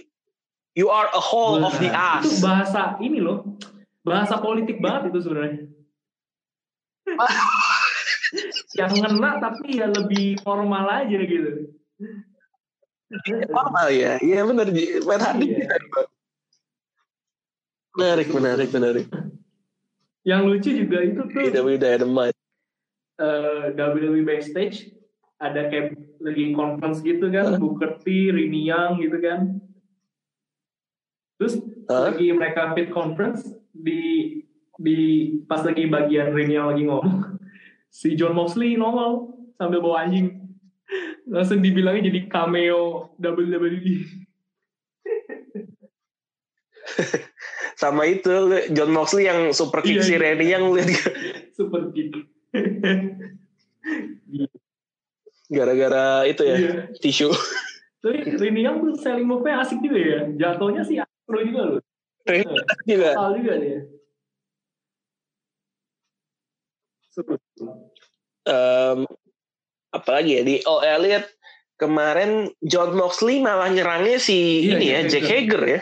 you 0.77 0.85
are 0.87 1.09
a 1.09 1.19
hole 1.19 1.65
of 1.65 1.73
the 1.81 1.89
ass 1.89 2.21
Itu 2.21 2.45
bahasa 2.45 2.93
ini 3.01 3.17
loh. 3.17 3.57
Bahasa 4.01 4.37
politik 4.37 4.77
banget 4.77 5.13
itu 5.13 5.21
sebenarnya. 5.21 5.65
yang 8.79 8.91
ngena 8.95 9.31
tapi 9.43 9.79
ya 9.79 9.87
lebih 9.91 10.39
formal 10.41 10.87
aja 10.87 11.19
gitu. 11.19 11.67
normal 13.51 13.87
ya 13.91 14.15
iya 14.23 14.41
benar 14.47 14.71
Hardy 14.71 15.47
Iya. 15.51 15.67
menarik 17.91 18.27
menarik 18.31 18.69
menarik 18.71 19.07
Yang 20.21 20.41
lucu 20.47 20.69
juga 20.85 20.97
itu 21.01 21.21
tuh 21.27 21.43
WWE 21.49 21.75
Dynamite 21.81 22.37
eh, 23.19 23.63
WWE 23.75 24.21
backstage 24.23 24.95
ada 25.41 25.67
kayak 25.73 25.97
lagi 26.21 26.53
conference 26.53 27.01
gitu 27.01 27.33
kan, 27.33 27.57
Booker 27.57 27.97
T, 28.05 28.29
Rini 28.29 28.69
Young 28.69 29.01
gitu 29.01 29.17
kan. 29.17 29.57
Terus 31.41 31.57
Hah? 31.89 32.13
lagi 32.13 32.29
mereka 32.29 32.77
fit 32.77 32.93
conference 32.93 33.49
di 33.73 34.40
di 34.81 34.99
pas 35.45 35.61
lagi 35.61 35.85
bagian 35.85 36.33
Young 36.33 36.73
lagi 36.73 36.83
ngomong, 36.89 37.37
si 37.93 38.17
John 38.17 38.33
Moxley 38.33 38.73
nongol 38.75 39.37
sambil 39.55 39.79
bawa 39.79 40.09
anjing. 40.09 40.41
Langsung 41.29 41.63
dibilangnya 41.63 42.11
jadi 42.11 42.27
cameo. 42.27 43.15
WWE. 43.21 43.95
sama 47.81 48.05
itu 48.05 48.29
John 48.75 48.91
Moxley 48.93 49.25
yang 49.25 49.49
super 49.55 49.81
kick 49.81 49.97
Iya, 49.97 50.05
si 50.05 50.13
iya. 50.13 50.21
Randy 50.21 50.45
yang 50.53 50.69
lihat 50.69 50.91
Super 51.57 51.89
kick. 51.95 52.13
gara-gara 55.51 56.23
itu 56.29 56.43
ya 56.47 56.55
Iya. 56.55 56.73
tisu 57.01 57.29
Tapi 58.01 58.25
Young 58.61 58.81
tuh 58.81 58.97
selling 58.97 59.29
move-nya 59.29 59.61
asik 59.61 59.77
juga 59.77 59.99
ya. 60.01 60.19
Jatuhnya 60.33 60.81
sih 60.81 60.97
seru 60.97 61.39
juga 61.45 61.61
loh. 61.69 61.81
juga 62.89 63.09
Hal 63.13 63.37
juga 63.37 63.53
dia. 63.61 63.79
Em, 68.41 68.99
apalagi 69.91 70.39
ya 70.39 70.43
di 70.43 70.55
All 70.63 70.81
Elite 70.81 71.27
kemarin 71.75 72.49
John 72.63 72.95
Moxley 72.95 73.43
malah 73.43 73.69
nyerangnya 73.69 74.17
si 74.17 74.65
Iya, 74.65 74.71
ini 74.73 74.85
ya 74.87 74.99
Jack 75.05 75.25
Hager 75.27 75.61
ya 75.61 75.79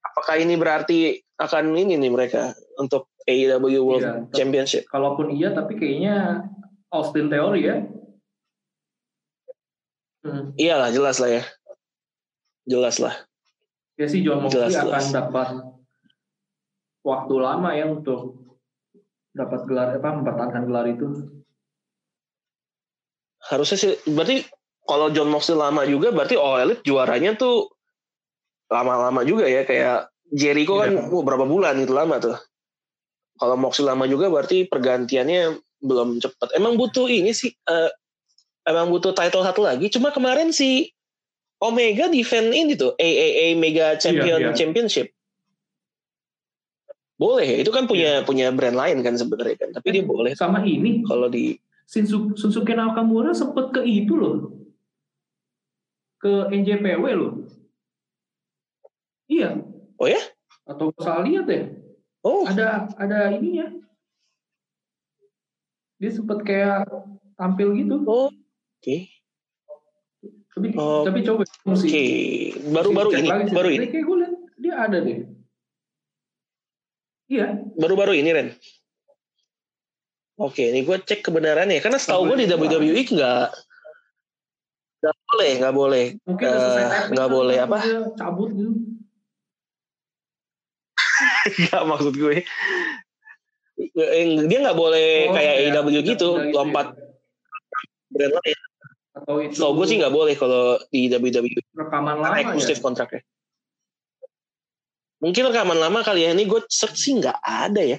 apakah 0.00 0.36
ini 0.38 0.54
berarti 0.56 0.98
akan 1.36 1.72
ini 1.74 1.98
nih 1.98 2.12
mereka 2.12 2.52
untuk 2.78 3.10
AEW 3.26 3.80
World 3.82 4.04
Iya, 4.04 4.14
Championship 4.32 4.82
Kalaupun 4.88 5.32
iya, 5.34 5.52
tapi 5.52 5.76
kayaknya 5.76 6.46
Austin 6.90 7.28
Theory 7.28 7.62
ya. 7.66 7.76
Hmm. 10.20 10.52
iyalah 10.54 10.92
jelas 10.92 11.16
lah 11.16 11.32
ya 11.32 11.44
jelas 12.68 13.00
lah 13.00 13.16
Ya 13.96 14.04
sih 14.08 14.20
John 14.20 14.44
Moxley 14.44 14.68
Jelas, 14.68 14.76
akan 14.76 14.84
jelas. 14.84 15.06
dapat 15.12 15.48
waktu 17.00 17.34
lama 17.36 17.70
ya 17.72 17.88
untuk 17.88 18.49
dapat 19.30 19.60
gelar 19.66 19.94
apa 19.94 20.08
mempertahankan 20.10 20.62
gelar 20.66 20.86
itu. 20.90 21.08
harusnya 23.40 23.78
sih 23.80 23.92
berarti 24.04 24.44
kalau 24.84 25.08
John 25.10 25.32
Moxley 25.32 25.56
lama 25.56 25.82
juga 25.88 26.12
berarti 26.12 26.36
All 26.36 26.60
Elite 26.60 26.84
juaranya 26.84 27.34
tuh 27.34 27.72
lama-lama 28.68 29.24
juga 29.24 29.48
ya 29.48 29.64
kayak 29.64 30.12
Jericho 30.30 30.78
kan 30.78 30.92
Iya. 30.92 31.08
wah, 31.08 31.24
berapa 31.24 31.48
bulan 31.48 31.80
itu 31.80 31.90
lama 31.90 32.20
tuh 32.20 32.36
kalau 33.40 33.56
Moxley 33.56 33.88
lama 33.88 34.04
juga 34.04 34.28
berarti 34.28 34.68
pergantiannya 34.68 35.56
belum 35.80 36.20
cepat 36.20 36.52
emang 36.54 36.76
butuh 36.76 37.08
ini 37.08 37.32
sih 37.32 37.48
eh, 37.48 37.90
emang 38.68 38.92
butuh 38.92 39.16
title 39.16 39.40
satu 39.42 39.64
lagi 39.64 39.88
cuma 39.88 40.12
kemarin 40.12 40.52
si 40.52 40.92
Omega 41.64 42.12
defend 42.12 42.52
ini 42.52 42.76
tuh 42.76 42.92
AAA 43.00 43.56
Mega 43.56 43.96
Champion 43.96 44.38
Iya, 44.40 44.52
iya. 44.52 44.56
Championship 44.56 45.16
boleh 47.20 47.60
itu 47.60 47.68
kan 47.68 47.84
punya 47.84 48.24
punya 48.24 48.48
brand 48.48 48.72
lain 48.72 49.04
kan 49.04 49.12
sebenarnya 49.12 49.60
kan 49.60 49.76
tapi 49.76 49.92
dia 49.92 50.00
boleh 50.00 50.32
Sama 50.32 50.64
ini 50.64 51.04
kalau 51.04 51.28
di 51.28 51.60
Shinsu- 51.84 52.32
Shinsuke 52.32 52.72
Nakamura 52.72 53.36
sempet 53.36 53.76
ke 53.76 53.82
itu 53.84 54.16
loh. 54.16 54.56
Ke 56.16 56.48
NJPW 56.48 57.04
loh. 57.12 57.32
Iya. 59.26 59.58
Oh 59.98 60.06
ya? 60.06 60.22
Atau 60.64 60.94
salah 60.96 61.26
lihat 61.26 61.50
ya? 61.50 61.66
oh 62.22 62.46
Ada 62.46 62.94
ada 62.94 63.34
ininya. 63.34 63.74
Dia 65.98 66.10
sempet 66.14 66.40
kayak 66.40 66.88
tampil 67.34 67.74
gitu. 67.76 68.00
oh 68.06 68.30
oke 68.30 68.96
Tapi 70.50 70.66
Oh, 70.78 71.02
tapi 71.02 71.20
coba 71.20 71.42
mesti 71.42 71.88
Oke, 71.90 72.04
baru-baru 72.70 73.08
ini, 73.16 73.28
sih. 73.28 73.54
baru 73.54 73.68
ini, 73.70 73.86
Kayak 73.88 74.04
gue 74.04 74.16
liat 74.20 74.34
dia 74.56 74.74
ada 74.78 74.98
deh. 75.00 75.18
Iya. 77.30 77.62
baru-baru 77.78 78.18
ini 78.18 78.30
Ren. 78.34 78.48
Oke, 80.34 80.72
ini 80.72 80.82
gue 80.82 80.96
cek 80.98 81.22
kebenarannya 81.22 81.78
karena 81.78 81.94
setahu 81.94 82.26
gue 82.26 82.42
di 82.42 82.46
WWE 82.48 82.90
nggak 83.06 83.44
nggak 85.00 85.16
boleh, 85.24 85.50
nggak 85.62 85.74
boleh. 85.74 86.04
Eh, 86.16 86.84
nggak 87.12 87.28
kali, 87.28 87.36
boleh 87.38 87.56
apa? 87.62 87.76
Cabut 88.18 88.50
gitu. 88.52 88.72
Nggak 91.60 91.84
maksud 91.84 92.14
gue. 92.16 92.36
Eh, 93.80 94.24
Dia 94.48 94.58
nggak 94.60 94.78
boleh 94.78 95.28
Oh, 95.28 95.34
kayak 95.36 95.54
iya. 95.60 95.72
AEW 95.76 95.88
gitu, 96.00 96.04
gitu 96.04 96.28
lompat 96.52 96.92
ya. 96.92 97.04
brand 98.10 98.34
lain. 98.40 98.58
Atau 99.10 99.34
itu 99.44 99.52
Setahu 99.56 99.72
gue 99.76 99.86
sih 99.88 99.96
nggak 100.00 100.14
boleh 100.14 100.34
kalau 100.36 100.80
di 100.88 101.08
WWE 101.08 101.60
rekaman 101.76 102.20
lama 102.20 102.24
karena 102.28 102.36
ya. 102.36 102.44
eksklusif 102.48 102.78
kontraknya. 102.80 103.20
Mungkin 105.20 105.42
rekaman 105.52 105.76
lama 105.76 106.00
kali 106.00 106.24
ya. 106.24 106.32
Ini 106.32 106.48
gue 106.48 106.60
search 106.66 106.96
sih 106.96 107.12
nggak 107.20 107.38
ada 107.44 107.82
ya. 107.84 107.98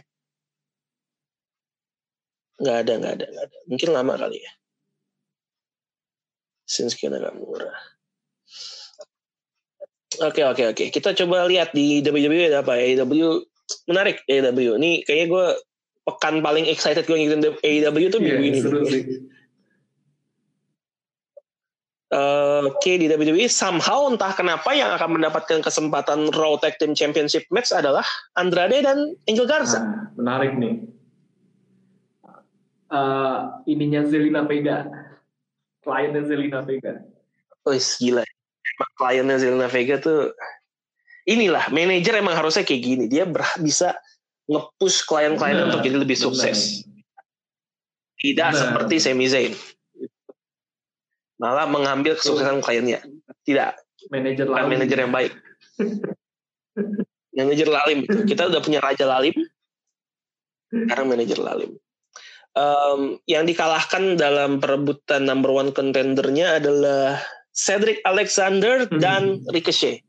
Nggak 2.62 2.78
ada, 2.86 2.94
nggak 2.98 3.14
ada, 3.18 3.26
nggak 3.30 3.46
ada. 3.46 3.58
Mungkin 3.70 3.90
lama 3.94 4.14
kali 4.18 4.38
ya. 4.42 4.52
Shinsuke 6.66 7.10
Nakamura. 7.10 7.74
Oke, 10.22 10.42
oke, 10.44 10.64
oke. 10.76 10.84
Kita 10.92 11.16
coba 11.16 11.48
lihat 11.48 11.72
di 11.74 12.04
WWE 12.04 12.52
ada 12.52 12.62
apa 12.62 12.78
ya. 12.78 13.02
AEW 13.02 13.42
menarik 13.88 14.22
AEW. 14.28 14.76
Ini 14.78 14.92
kayaknya 15.08 15.28
gue 15.32 15.46
pekan 16.04 16.42
paling 16.42 16.66
excited 16.68 17.06
gue 17.08 17.16
ngikutin 17.16 17.42
AEW 17.64 18.06
tuh 18.12 18.20
minggu 18.20 18.42
Iya, 18.44 18.50
ini. 18.52 18.60
seru 18.60 18.80
sih. 18.86 19.04
Oke 22.12 23.00
di 23.00 23.08
WWE 23.08 23.48
somehow 23.48 24.04
entah 24.12 24.36
kenapa 24.36 24.76
yang 24.76 24.92
akan 24.92 25.16
mendapatkan 25.16 25.64
kesempatan 25.64 26.28
Raw 26.36 26.60
Tag 26.60 26.76
Team 26.76 26.92
Championship 26.92 27.48
match 27.56 27.72
adalah 27.72 28.04
Andrade 28.36 28.84
dan 28.84 29.16
Angel 29.32 29.48
Garza. 29.48 29.80
Nah, 29.80 30.12
menarik 30.20 30.52
nih. 30.60 30.84
Eh, 32.92 33.38
ininya 33.72 34.04
Zelina 34.04 34.44
Vega, 34.44 34.84
kliennya 35.88 36.28
Zelina 36.28 36.60
Vega. 36.60 37.00
Wih 37.64 37.80
gila. 37.80 38.28
Emang 38.62 38.92
kliennya 39.00 39.38
Zelina 39.40 39.68
Vega 39.72 39.96
tuh 40.04 40.36
inilah 41.24 41.72
manajer 41.72 42.20
emang 42.20 42.36
harusnya 42.36 42.68
kayak 42.68 42.84
gini. 42.84 43.04
Dia 43.08 43.24
ber- 43.24 43.56
bisa 43.64 43.96
nge-push 44.52 45.08
klien-kliennya 45.08 45.64
Bener, 45.64 45.72
untuk 45.72 45.88
jadi 45.88 45.96
lebih 45.96 46.20
bener. 46.20 46.26
sukses. 46.28 46.84
Tidak 48.20 48.50
Bener. 48.52 48.60
seperti 48.60 48.96
Sami 49.00 49.32
Zayn. 49.32 49.56
Malah 51.42 51.66
mengambil 51.66 52.14
kesuksesan 52.14 52.62
kliennya. 52.62 53.02
Tidak, 53.42 53.72
Manajer 54.14 54.46
lain. 54.46 54.70
manajer 54.70 54.98
yang 55.02 55.10
baik. 55.10 55.34
manajer 57.38 57.68
lalim. 57.68 58.00
Kita 58.06 58.46
udah 58.46 58.62
punya 58.62 58.78
raja 58.78 59.10
lalim. 59.10 59.34
Sekarang 60.70 61.10
manajer 61.10 61.42
lalim. 61.42 61.72
Em, 62.52 63.00
yang 63.26 63.48
dikalahkan 63.48 64.20
dalam 64.20 64.60
perebutan 64.60 65.24
number 65.24 65.50
one 65.50 65.72
contendernya 65.72 66.60
adalah 66.60 67.18
Cedric 67.52 68.04
Alexander 68.04 68.86
Hmm. 68.86 69.00
dan 69.00 69.22
Ricochet. 69.50 70.04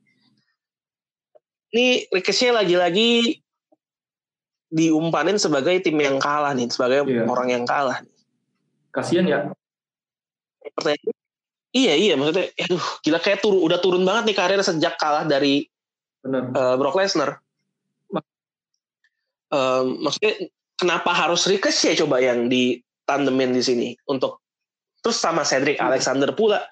Ini 1.73 2.13
Ricochet 2.13 2.53
lagi-lagi 2.53 3.41
diumpanin 4.69 5.37
sebagai 5.37 5.81
tim 5.81 5.97
yang 5.97 6.19
kalah 6.19 6.53
nih, 6.53 6.69
sebagai 6.69 7.07
Iya. 7.07 7.25
orang 7.25 7.49
yang 7.49 7.65
kalah. 7.65 8.03
Kasian 8.91 9.25
ya. 9.25 9.49
Pertanyaan, 10.77 11.15
iya 11.73 11.93
iya 11.97 12.15
maksudnya, 12.15 12.53
aduh 12.55 12.85
gila 13.01 13.19
kayak 13.19 13.41
turun, 13.41 13.61
udah 13.61 13.79
turun 13.81 14.05
banget 14.05 14.33
nih 14.33 14.37
karir 14.37 14.61
sejak 14.61 14.95
kalah 14.97 15.25
dari 15.25 15.65
Bener. 16.21 16.53
eh, 16.53 16.75
Brock 16.77 16.97
Lesnar. 16.97 17.41
Em, 19.53 19.87
maksudnya 20.01 20.49
kenapa 20.77 21.13
harus 21.13 21.45
Ricochet 21.45 22.01
coba 22.01 22.25
yang 22.25 22.49
ditandemin 22.49 23.53
di 23.53 23.61
sini 23.61 23.89
untuk 24.09 24.41
terus 25.05 25.21
sama 25.21 25.45
Cedric 25.45 25.77
Iya. 25.77 25.93
Alexander 25.93 26.33
pula 26.33 26.65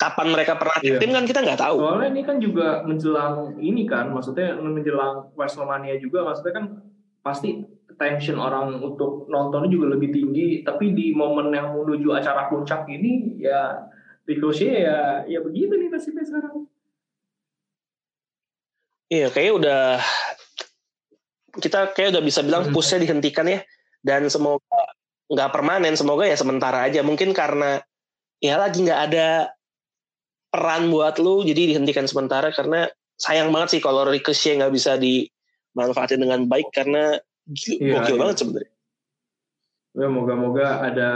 kapan 0.00 0.32
mereka 0.32 0.56
pernah 0.56 0.80
Iya. 0.80 0.96
tim 0.96 1.12
kan 1.12 1.28
kita 1.28 1.44
nggak 1.44 1.60
tahu. 1.60 1.76
Soalnya 1.78 2.08
ini 2.08 2.22
kan 2.24 2.36
juga 2.40 2.80
menjelang 2.82 3.60
ini 3.60 3.84
kan, 3.84 4.10
maksudnya 4.10 4.56
menjelang 4.56 5.30
WrestleMania 5.36 6.00
juga, 6.00 6.24
maksudnya 6.24 6.54
kan 6.56 6.66
pasti 7.20 7.62
tension 8.00 8.40
orang 8.40 8.80
untuk 8.80 9.28
nontonnya 9.28 9.68
juga 9.68 9.92
lebih 9.94 10.10
tinggi. 10.10 10.64
Tapi 10.64 10.96
di 10.96 11.12
momen 11.12 11.52
yang 11.52 11.76
menuju 11.76 12.16
acara 12.16 12.48
puncak 12.48 12.88
ini, 12.88 13.38
ya 13.38 13.76
Ricochet 14.22 14.86
ya, 14.86 15.26
ya 15.26 15.38
begitu 15.42 15.74
nih 15.74 15.90
nasibnya 15.90 16.22
sekarang. 16.22 16.66
Iya 19.12 19.28
kayaknya 19.28 19.54
udah 19.60 19.82
kita 21.60 21.92
kayak 21.92 22.16
udah 22.16 22.22
bisa 22.24 22.40
bilang 22.40 22.64
Hmm. 22.68 22.72
pushnya 22.72 23.02
dihentikan 23.02 23.44
ya 23.44 23.60
dan 24.00 24.24
semoga 24.32 24.88
nggak 25.28 25.52
permanen 25.52 25.92
semoga 26.00 26.24
ya 26.24 26.36
sementara 26.36 26.88
aja 26.88 27.04
mungkin 27.04 27.36
karena 27.36 27.84
ya 28.40 28.56
lagi 28.56 28.84
nggak 28.88 29.00
ada 29.12 29.52
peran 30.48 30.88
buat 30.88 31.20
lu 31.20 31.44
jadi 31.44 31.76
dihentikan 31.76 32.08
sementara 32.08 32.52
karena 32.56 32.88
sayang 33.20 33.52
banget 33.52 33.76
sih 33.76 33.80
kalau 33.84 34.08
Ricochet 34.08 34.56
nggak 34.60 34.72
bisa 34.72 34.96
dimanfaatin 34.96 36.20
dengan 36.20 36.48
baik 36.48 36.72
karena 36.72 37.20
Iya, 37.52 37.98
gokil 38.00 38.16
iya. 38.16 38.20
banget 38.22 38.36
sebenarnya 38.38 38.72
Ya, 39.92 40.08
moga-moga 40.08 40.88
ada 40.88 41.10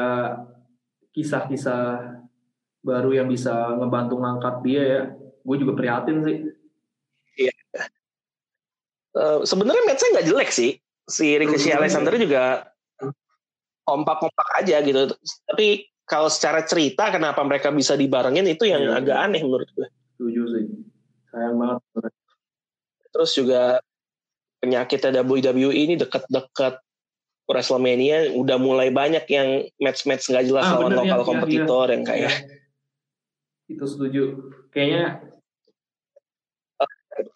kisah-kisah 1.16 2.12
baru 2.87 3.11
yang 3.12 3.27
bisa 3.27 3.51
ngebantu 3.75 4.14
ngangkat 4.16 4.55
dia 4.62 4.83
ya. 4.87 5.03
Gue 5.42 5.57
juga 5.59 5.75
prihatin 5.75 6.22
sih. 6.22 6.37
Eh, 9.16 9.38
sebenarnya 9.42 9.83
matchnya 9.88 10.12
nggak 10.12 10.29
jelek 10.29 10.51
sih 10.53 10.77
si 11.09 11.40
Ricochet 11.40 11.72
Hmm. 11.72 11.81
Alexander 11.81 12.12
juga 12.20 12.68
kompak-kompak 13.87 14.61
aja 14.61 14.83
gitu 14.83 15.09
tapi 15.46 15.88
kalau 16.05 16.29
secara 16.29 16.61
cerita 16.62 17.09
kenapa 17.09 17.40
mereka 17.40 17.72
bisa 17.72 17.96
dibarengin 17.96 18.44
itu 18.44 18.68
yang 18.68 18.85
Iya. 18.85 19.01
agak 19.01 19.16
aneh 19.16 19.40
menurut 19.40 19.70
gue 19.72 19.88
Setuju 20.12 20.42
sih. 20.53 20.64
Sayang 21.33 21.57
banget. 21.57 21.81
terus 23.09 23.33
juga 23.33 23.81
penyakitnya 24.61 25.25
WWE 25.25 25.72
ini 25.72 25.94
dekat-dekat 25.96 26.77
WrestleMania 27.49 28.37
udah 28.37 28.61
mulai 28.61 28.92
banyak 28.92 29.25
yang 29.31 29.49
match-match 29.81 30.29
nggak 30.29 30.44
jelas 30.44 30.68
Ah, 30.68 30.77
lawan 30.77 30.92
lokal 30.92 31.09
ya, 31.09 31.16
ya, 31.16 31.25
kompetitor 31.25 31.87
yang 31.88 32.05
kayak 32.05 32.29
Ya. 32.29 32.33
Itu 33.66 33.85
setuju. 33.87 34.22
Kayaknya 34.70 35.20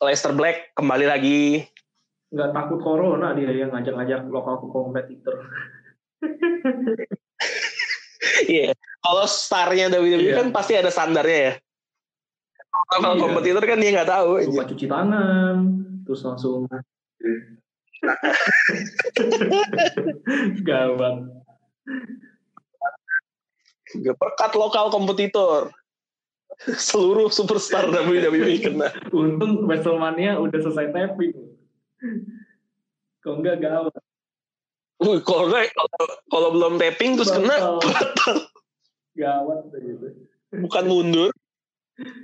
Leicester 0.00 0.32
Black 0.36 0.76
kembali 0.76 1.06
lagi 1.08 1.64
nggak 2.30 2.54
takut 2.54 2.78
corona 2.78 3.34
dia 3.34 3.50
yang 3.50 3.74
ngajak-ngajak 3.74 4.30
lokal 4.30 4.62
kompetitor. 4.70 5.36
Iya. 8.40 8.72
Kalau 9.00 9.24
starnya 9.24 9.88
WWE 9.88 10.20
Iya. 10.20 10.36
kan 10.36 10.52
pasti 10.52 10.76
ada 10.76 10.92
standarnya 10.92 11.38
ya. 11.40 11.52
Kalau 12.92 13.16
Iya. 13.16 13.20
kompetitor 13.20 13.64
kan 13.64 13.80
dia 13.80 13.90
nggak 13.96 14.10
tahu. 14.12 14.30
Lupa 14.44 14.64
cuci 14.68 14.86
tangan, 14.88 15.56
terus 16.04 16.20
langsung 16.24 16.68
gawat. 20.68 21.16
Gak 23.90 24.16
perkat 24.16 24.52
lokal 24.56 24.86
kompetitor. 24.94 25.74
Seluruh 26.90 27.32
superstar 27.32 27.88
WWE 27.88 28.54
kena. 28.60 28.88
Untung 29.14 29.64
WrestleMania 29.64 30.36
udah 30.36 30.58
selesai 30.60 30.92
tapping. 30.92 31.32
Kok 33.24 33.34
enggak 33.40 33.64
gawat. 33.64 33.94
Wih, 35.00 35.24
kalau 35.24 35.48
nggak, 35.48 35.72
kalau, 35.72 36.06
kalau 36.28 36.48
belum 36.52 36.74
tapping 36.76 37.16
terus 37.16 37.32
kena, 37.32 37.56
Batal. 37.56 37.76
batal. 37.80 38.36
Gawat 39.16 39.58
gitu. 39.72 40.06
Bukan 40.60 40.84
mundur, 40.84 41.30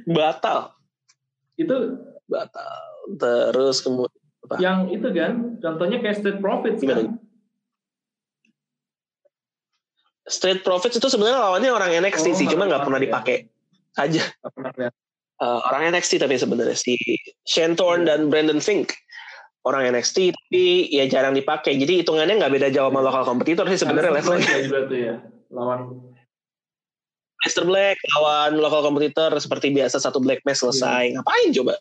batal. 0.04 0.76
Itu 1.56 1.96
Batal. 2.26 3.06
Terus 3.16 3.80
kemudian 3.86 4.26
yang 4.62 4.86
itu 4.94 5.08
kan, 5.10 5.58
contohnya 5.58 5.98
kayak 5.98 6.22
Street 6.22 6.38
Profits 6.38 6.78
Gimana? 6.78 7.02
kan. 7.02 7.18
Profits 10.62 10.98
itu 10.98 11.08
sebenarnya 11.10 11.38
lawannya 11.38 11.70
orang 11.70 11.90
NXT 12.02 12.26
Oh, 12.30 12.36
sih, 12.38 12.46
cuma 12.46 12.66
nggak 12.70 12.86
pernah 12.86 13.02
dipakai 13.02 13.46
dipakai 13.46 13.55
aja. 14.00 14.22
Pernah 14.54 14.72
lihat. 14.76 14.94
Eh, 15.36 15.60
orang 15.68 15.92
NXT 15.92 16.16
tapi 16.24 16.40
sebenarnya 16.40 16.72
si 16.72 16.96
Shane 17.44 17.76
Thorne 17.76 18.08
dan 18.08 18.32
Brandon 18.32 18.56
Fink 18.56 18.96
orang 19.68 19.92
NXT 19.92 20.32
tapi 20.32 20.88
ya 20.88 21.04
jarang 21.10 21.36
dipakai. 21.36 21.76
Jadi 21.76 22.00
hitungannya 22.00 22.40
nggak 22.40 22.52
beda 22.56 22.68
jauh 22.72 22.88
sama 22.88 23.04
lokal 23.04 23.28
kompetitor 23.28 23.68
sih 23.68 23.76
sebenarnya 23.76 24.16
levelnya. 24.16 24.48
ya 24.48 24.60
juga 24.64 24.80
tuh 24.88 24.96
ya. 24.98 25.14
Lawan 25.52 25.80
Aleister 27.44 27.68
Black 27.68 28.00
lawan 28.16 28.58
lokal 28.58 28.80
kompetitor 28.80 29.30
seperti 29.36 29.76
biasa 29.76 30.00
satu 30.00 30.24
black 30.24 30.40
match 30.48 30.64
selesai. 30.64 31.12
Ngapain 31.14 31.52
coba? 31.52 31.74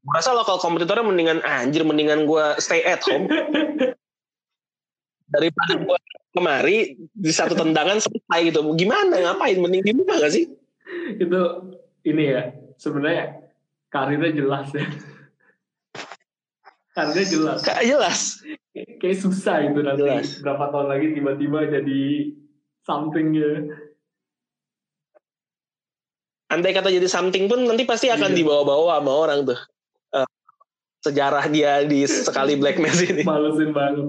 Gue 0.00 0.14
rasa 0.16 0.34
lokal 0.34 0.58
kompetitornya 0.58 1.06
mendingan 1.06 1.38
anjir 1.46 1.86
mendingan 1.86 2.26
gue 2.26 2.44
stay 2.58 2.82
at 2.82 3.04
home 3.06 3.30
daripada 5.34 5.72
gue 5.78 5.98
kemari 6.34 6.98
di 7.14 7.30
satu 7.30 7.54
tendangan 7.54 8.02
selesai 8.02 8.50
gitu. 8.50 8.66
Gimana 8.74 9.14
ngapain 9.14 9.62
mending 9.62 9.82
di 9.86 9.92
rumah 9.94 10.18
gak 10.18 10.34
sih? 10.34 10.50
itu 11.22 11.38
ini 12.04 12.22
ya 12.28 12.42
sebenarnya 12.76 13.24
karirnya 13.88 14.30
jelas 14.32 14.68
ya 14.72 14.84
karirnya 16.94 17.24
jelas 17.26 17.58
Gak 17.60 17.80
jelas. 17.82 18.18
kayak 18.74 19.16
susah 19.16 19.56
itu 19.62 19.78
nanti 19.80 20.00
Jelas. 20.00 20.28
berapa 20.40 20.64
tahun 20.68 20.86
lagi 20.88 21.06
tiba-tiba 21.12 21.58
jadi 21.70 22.00
something 22.80 23.26
ya 23.32 23.52
andai 26.48 26.72
kata 26.72 26.88
jadi 26.90 27.06
something 27.06 27.46
pun 27.46 27.62
nanti 27.62 27.84
pasti 27.84 28.08
akan 28.08 28.28
Iya. 28.28 28.36
dibawa-bawa 28.36 28.98
sama 28.98 29.12
orang 29.12 29.38
tuh 29.44 29.58
Eh, 30.10 30.26
sejarah 31.00 31.44
dia 31.46 31.80
di 31.82 32.04
sekali 32.04 32.54
black 32.54 32.76
match 32.76 33.00
ini 33.04 33.22
malesin 33.28 33.70
banget 33.70 34.06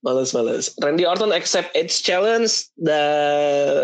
males 0.00 0.32
males 0.32 0.72
Randy 0.80 1.04
Orton 1.04 1.32
accept 1.32 1.76
age 1.76 1.92
challenge 2.00 2.72
da, 2.80 3.00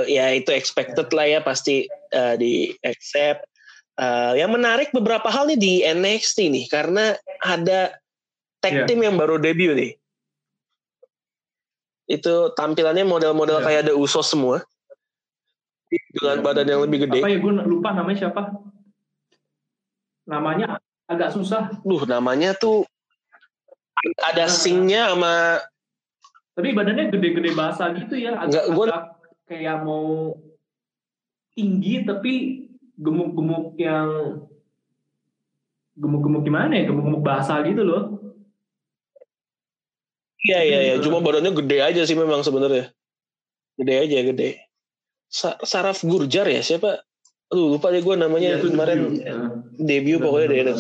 ya 0.09 0.33
itu 0.33 0.49
expected 0.53 1.13
lah 1.13 1.27
ya 1.29 1.41
pasti 1.45 1.85
eh, 2.13 2.35
di 2.41 2.73
accept 2.85 3.45
Eh, 3.97 4.33
yang 4.37 4.53
menarik 4.53 4.93
beberapa 4.93 5.25
hal 5.33 5.49
nih 5.49 5.57
di 5.57 5.73
NXT 5.81 6.53
nih 6.53 6.69
karena 6.69 7.17
ada 7.41 7.97
tag 8.61 8.85
Iya. 8.85 8.85
team 8.85 9.01
yang 9.01 9.17
baru 9.17 9.41
debut 9.41 9.73
nih 9.73 9.97
itu 12.05 12.53
tampilannya 12.61 13.09
model-model 13.09 13.57
Iya. 13.57 13.65
kayak 13.65 13.81
ada 13.89 13.95
Usos 13.97 14.29
semua 14.29 14.61
dengan 16.13 16.39
Iya. 16.39 16.45
badan 16.45 16.67
yang 16.69 16.81
lebih 16.85 17.09
gede 17.09 17.25
apa 17.25 17.33
ya 17.33 17.41
gue 17.41 17.53
lupa 17.65 17.97
namanya 17.97 18.19
siapa 18.21 18.43
namanya 20.29 20.77
agak 21.09 21.33
susah. 21.33 21.73
Duh, 21.81 22.05
namanya 22.05 22.53
tuh 22.53 22.85
ada 24.29 24.45
singnya 24.45 25.09
sama 25.17 25.65
Tapi 26.57 26.73
badannya 26.73 27.13
gede-gede 27.13 27.53
basah 27.53 27.93
gitu 27.93 28.17
ya. 28.17 28.33
Agak, 28.35 28.49
Nggak, 28.49 28.65
gua- 28.73 28.89
agak 28.89 29.03
kayak 29.45 29.77
mau 29.85 30.33
tinggi 31.53 32.01
tapi 32.03 32.33
gemuk-gemuk 32.97 33.77
yang 33.77 34.09
gemuk-gemuk 35.95 36.43
gimana 36.43 36.73
ya? 36.75 36.89
Gemuk-gemuk 36.89 37.21
basah 37.21 37.61
gitu 37.61 37.85
loh. 37.85 38.03
Iya 40.39 40.59
iya 40.63 40.79
iya, 40.81 40.95
Gitu. 40.97 41.11
cuma 41.11 41.21
badannya 41.21 41.53
gede 41.53 41.79
aja 41.83 42.03
sih 42.03 42.15
memang 42.15 42.41
sebenarnya. 42.41 42.89
Gede 43.77 43.95
aja 43.99 44.17
gede. 44.25 44.51
Sa- 45.27 45.59
Saraf 45.61 46.01
Gurjar 46.01 46.47
ya 46.47 46.63
siapa? 46.63 47.03
Aduh 47.47 47.77
lupa 47.77 47.91
deh 47.91 48.01
gue 48.01 48.15
namanya 48.15 48.55
Iya, 48.55 48.59
itu 48.59 48.69
kemarin 48.71 48.97
debut. 48.97 49.21
Nah, 49.23 49.49
debut 49.77 50.19
pokoknya 50.19 50.49
dari. 50.49 50.73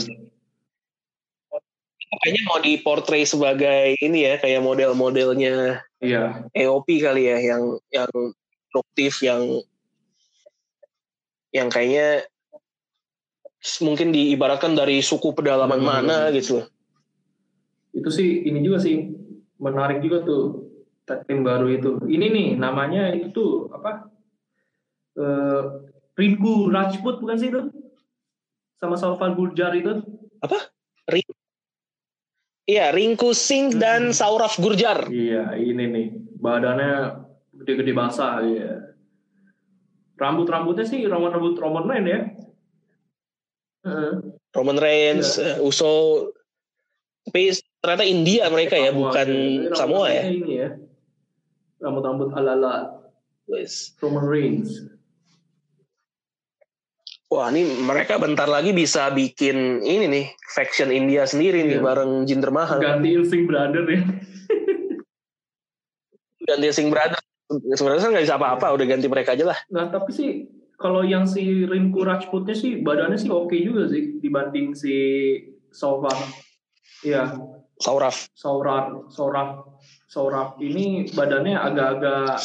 Kayaknya 2.06 2.42
mau 2.46 2.58
diportray 2.62 3.26
sebagai 3.26 3.98
ini 3.98 4.30
ya 4.30 4.34
kayak 4.38 4.62
model-modelnya 4.62 5.82
Iya. 5.98 6.46
EOP 6.54 7.02
kali 7.02 7.26
ya 7.26 7.38
yang 7.40 7.80
yang 7.90 8.10
produktif 8.70 9.24
yang 9.24 9.42
yang 11.50 11.72
kayaknya 11.72 12.28
mungkin 13.82 14.12
diibaratkan 14.14 14.76
dari 14.78 15.02
suku 15.02 15.34
pedalaman 15.34 15.82
Hmm. 15.82 15.88
mana 15.88 16.16
gitu 16.30 16.62
loh. 16.62 16.66
Itu 17.96 18.12
sih 18.12 18.44
ini 18.44 18.62
juga 18.62 18.78
sih 18.84 19.08
menarik 19.58 20.04
juga 20.04 20.22
tuh 20.22 20.68
team 21.26 21.42
baru 21.42 21.66
itu. 21.72 21.90
Ini 22.06 22.26
nih 22.28 22.48
namanya 22.60 23.10
itu 23.16 23.32
tuh 23.32 23.50
apa? 23.72 24.10
Eh 25.16 25.62
Rinku 26.16 26.68
Rajput 26.72 27.20
bukan 27.24 27.36
sih 27.40 27.48
itu? 27.48 27.72
Sama 28.76 29.00
Salvan 29.00 29.32
Gurjar 29.32 29.72
itu? 29.72 30.04
Iya, 32.66 32.90
Rinku 32.90 33.30
Singh 33.30 33.78
dan 33.78 34.10
Hmm. 34.10 34.16
Sauraf 34.16 34.58
Gurjar. 34.58 35.06
Iya, 35.06 35.54
ini 35.54 35.84
nih. 35.86 36.06
Badannya 36.36 37.22
gede-gede 37.54 37.94
basah 37.94 38.42
ya. 38.42 38.90
Rambut-rambutnya 40.18 40.82
sih 40.82 41.06
rambut-rambut 41.06 41.54
Roman 41.56 41.86
Reigns 41.86 42.08
ya. 42.08 42.20
Heeh. 43.86 44.12
Roman 44.50 44.78
Reigns, 44.82 45.38
Iya. 45.38 45.56
eh, 45.56 45.62
Uso, 45.62 45.92
tapi 47.22 47.54
ternyata 47.78 48.02
India 48.02 48.50
mereka 48.50 48.74
ya, 48.74 48.90
Samoa, 48.90 48.98
bukan 48.98 49.28
Ini 49.30 49.76
Samoa 49.76 50.06
ya. 50.10 50.22
Ini 50.26 50.52
ya. 50.58 50.68
Rambut-rambut 51.78 52.34
ala-ala. 52.34 52.98
Roman 54.02 54.26
Reigns. 54.26 54.90
Wah, 57.26 57.50
ini 57.50 57.82
mereka 57.82 58.16
bentar 58.16 58.46
lagi 58.46 58.70
bisa 58.70 59.10
bikin 59.10 59.82
ini 59.82 60.06
nih, 60.06 60.26
faction 60.48 60.94
India 60.94 61.26
sendiri 61.26 61.66
nih 61.66 61.78
Iya. 61.78 61.82
bareng 61.82 62.22
Jinder 62.22 62.54
Mahal 62.54 62.78
Gantiin 62.78 63.26
Sing 63.26 63.44
Brother 63.44 63.82
ya. 63.84 64.02
dan 66.46 66.62
The 66.62 66.70
Singh 66.70 66.88
Brothers. 66.88 67.18
Sebenarnya 67.74 68.02
kan 68.02 68.10
nggak 68.12 68.24
bisa 68.24 68.38
apa-apa, 68.38 68.66
udah 68.70 68.86
ganti 68.86 69.06
mereka 69.06 69.34
aja 69.34 69.42
lah. 69.44 69.58
Nah, 69.66 69.90
tapi 69.90 70.10
sih 70.10 70.30
kalau 70.76 71.02
yang 71.02 71.26
si 71.26 71.42
Rinku 71.64 72.02
Rajputnya 72.02 72.54
sih 72.54 72.78
badannya 72.78 73.18
sih 73.18 73.26
oke 73.26 73.54
juga 73.56 73.90
sih 73.90 74.18
dibanding 74.18 74.70
si 74.70 74.94
Sauvar. 75.70 76.14
Iya, 77.02 77.34
Sauraf, 77.76 78.30
Saurar, 78.32 78.94
Sauraf, 79.10 79.66
Sauraf 80.06 80.54
ini 80.58 81.10
badannya 81.10 81.58
agak-agak 81.58 82.38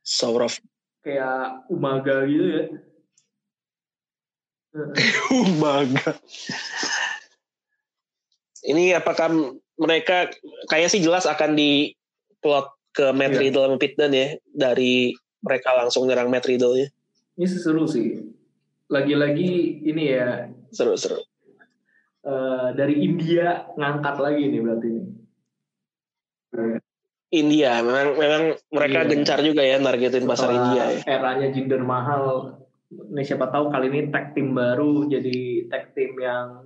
Sauraf. 0.00 0.62
kayak 1.02 1.66
umaga 1.68 2.22
gitu 2.24 2.46
ya. 2.46 2.62
Umaga. 5.44 6.16
Ini 8.60 8.98
apakah 8.98 9.30
mereka 9.78 10.28
kayaknya 10.66 10.90
sih 10.90 11.00
jelas 11.00 11.24
akan 11.24 11.54
diplot 11.54 12.66
ke 12.90 13.14
Matt 13.14 13.32
Iya. 13.32 13.40
Riddle 13.46 13.64
sama 13.68 13.78
ya 14.10 14.28
dari 14.44 15.14
mereka 15.38 15.70
langsung 15.72 16.04
nyerang 16.04 16.26
Matt 16.28 16.44
Riddle 16.44 16.74
ya. 16.76 16.88
Ini 17.38 17.46
seru 17.46 17.86
sih. 17.86 18.18
Lagi-lagi 18.88 19.50
ini 19.84 20.04
ya 20.08 20.48
Seru-seru. 20.68 21.22
eh, 22.20 22.68
dari 22.74 22.98
India 23.00 23.70
ngangkat 23.72 24.16
lagi 24.18 24.42
nih 24.48 24.60
berarti 24.60 24.88
ini. 24.90 25.04
India 27.28 27.84
memang 27.84 28.16
memang 28.16 28.42
mereka 28.72 28.98
Iya. 28.98 29.08
gencar 29.12 29.38
juga 29.40 29.60
ya 29.60 29.76
nargetin 29.78 30.24
pasar 30.24 30.48
Setelah 30.48 30.58
India 30.58 30.84
ya. 30.88 31.00
Eranya 31.06 31.48
Jinder 31.52 31.82
Mahal. 31.84 32.24
Ini 32.88 33.20
siapa 33.20 33.52
tahu 33.52 33.68
kali 33.68 33.92
ini 33.92 34.00
tag 34.08 34.32
team 34.32 34.56
baru 34.56 35.04
jadi 35.04 35.68
tag 35.68 35.92
team 35.92 36.16
yang 36.16 36.64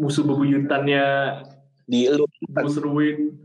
musuh 0.00 0.24
bebuyutannya 0.24 1.04
Di 1.84 2.08
lu 2.08 2.24
Ruin. 2.80 3.36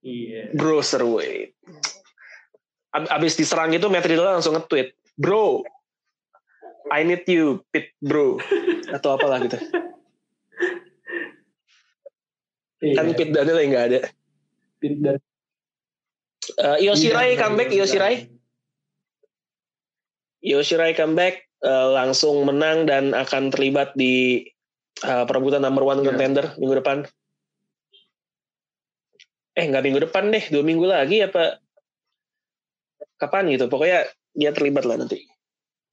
Iya. 0.00 0.56
Bruiserweight. 0.56 1.52
Ab- 2.96 3.12
Abis 3.12 3.36
diserang 3.36 3.68
itu 3.76 3.84
Matt 3.92 4.08
Riddle 4.08 4.40
langsung 4.40 4.56
nge-tweet, 4.56 4.96
"Bro, 5.20 5.68
I 6.88 7.04
need 7.04 7.28
you, 7.28 7.60
Pit 7.68 7.92
Bro." 8.00 8.40
Atau 8.96 9.12
apalah 9.14 9.44
gitu. 9.44 9.60
Iya. 12.80 12.96
Kan 12.96 13.12
Pit 13.12 13.28
Dunne 13.28 13.52
lagi 13.52 13.68
nggak 13.68 13.86
ada. 13.92 14.00
Pit 14.80 14.96
dan 15.04 15.20
Uh, 16.56 16.74
Io 16.82 16.96
Shirai 16.98 17.36
Iya, 17.36 17.46
comeback, 17.46 17.70
Io 17.70 17.86
iya. 20.40 20.60
Shirai. 20.60 20.88
Io 20.90 20.92
Shirai 20.92 20.92
comeback 20.96 21.34
uh, 21.62 21.92
langsung 21.92 22.44
menang 22.44 22.84
dan 22.84 23.12
akan 23.12 23.52
terlibat 23.52 23.92
di 23.94 24.44
uh, 25.04 25.24
perebutan 25.24 25.62
number 25.62 25.84
one 25.84 26.00
Iya. 26.00 26.06
contender 26.12 26.44
minggu 26.56 26.76
depan. 26.80 26.98
Eh 29.52 29.64
nggak 29.66 29.84
minggu 29.84 30.00
depan 30.08 30.30
deh, 30.30 30.44
dua 30.48 30.62
minggu 30.62 30.86
lagi 30.86 31.20
apa? 31.20 31.58
Kapan 33.20 33.52
gitu? 33.52 33.68
Pokoknya 33.68 34.08
dia 34.32 34.50
terlibat 34.54 34.86
lah 34.88 34.96
nanti. 34.96 35.20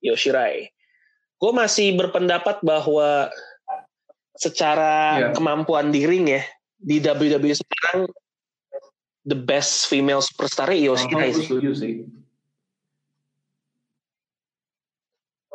Io 0.06 0.16
Shirai. 0.16 0.70
Gue 1.38 1.52
masih 1.54 1.94
berpendapat 1.94 2.62
bahwa 2.64 3.30
secara 4.38 5.18
Iya. 5.18 5.28
kemampuan 5.34 5.90
di 5.90 6.06
ring 6.06 6.30
ya 6.30 6.46
di 6.78 7.02
WWE 7.02 7.58
sekarang 7.58 8.06
the 9.26 9.34
best 9.34 9.90
female 9.90 10.22
superstar 10.22 10.70
Io 10.72 10.94
Shirai 10.94 11.34
aku 11.34 11.42
sih. 11.42 11.74
sih. 11.74 11.94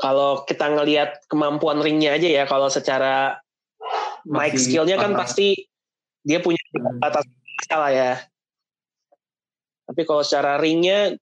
Kalau 0.03 0.43
kita 0.43 0.67
ngelihat 0.67 1.31
kemampuan 1.31 1.79
ringnya 1.79 2.19
aja 2.19 2.27
ya, 2.27 2.45
kalau 2.51 2.67
secara 2.67 3.39
mic 4.27 4.59
skillnya 4.59 4.99
kan 4.99 5.15
pasti 5.15 5.71
dia 6.27 6.43
punya 6.43 6.59
Hmm. 6.75 6.99
batas 6.99 7.23
salah 7.71 7.95
ya. 7.95 8.13
Tapi 9.87 10.03
kalau 10.03 10.27
secara 10.27 10.59
ringnya, 10.59 11.15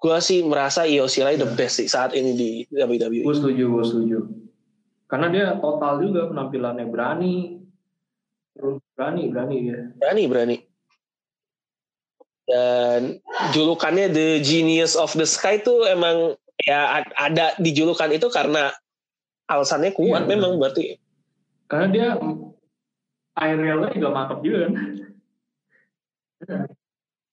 gue 0.00 0.18
sih 0.24 0.40
merasa 0.46 0.88
Io 0.88 1.04
Shirai 1.04 1.36
the 1.36 1.44
Iya. 1.44 1.56
best 1.58 1.74
sih 1.82 1.88
saat 1.92 2.16
ini 2.16 2.32
di 2.32 2.50
WWE. 2.72 3.20
Gue 3.20 3.36
setuju, 3.36 3.64
gue 3.68 3.84
setuju. 3.84 4.18
Karena 5.10 5.26
dia 5.28 5.46
total 5.60 6.00
juga 6.00 6.32
penampilannya 6.32 6.86
berani, 6.88 7.60
berani, 8.96 9.22
berani 9.28 9.56
ya. 9.68 9.80
Berani, 10.00 10.22
berani. 10.24 10.56
Dan 12.48 13.22
julukannya 13.54 14.08
The 14.10 14.40
Genius 14.40 14.96
of 14.96 15.12
the 15.14 15.28
Sky 15.28 15.62
tuh 15.62 15.84
emang 15.86 16.34
ya 16.62 17.02
ada 17.18 17.54
di 17.58 17.70
julukan 17.74 18.10
itu 18.12 18.30
karena 18.32 18.72
alasannya 19.50 19.92
kuat 19.92 20.24
Iya, 20.24 20.30
memang 20.30 20.56
berarti. 20.56 20.96
Karena 21.66 21.86
dia 21.90 22.08
aerialnya 23.36 23.90
juga 23.96 24.08
mantap 24.12 24.38
juga 24.44 24.68
kan. 24.68 24.74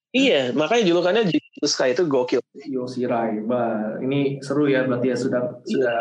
Iya, 0.10 0.58
makanya 0.58 0.84
julukannya 0.90 1.22
the 1.30 1.70
Sky 1.70 1.94
itu 1.94 2.10
gokil. 2.10 2.42
Yoshirai, 2.66 3.46
wah 3.46 4.02
ini 4.02 4.42
seru 4.42 4.66
ya 4.66 4.82
berarti 4.90 5.14
ya 5.14 5.18
sudah 5.18 5.42
sudah 5.62 6.00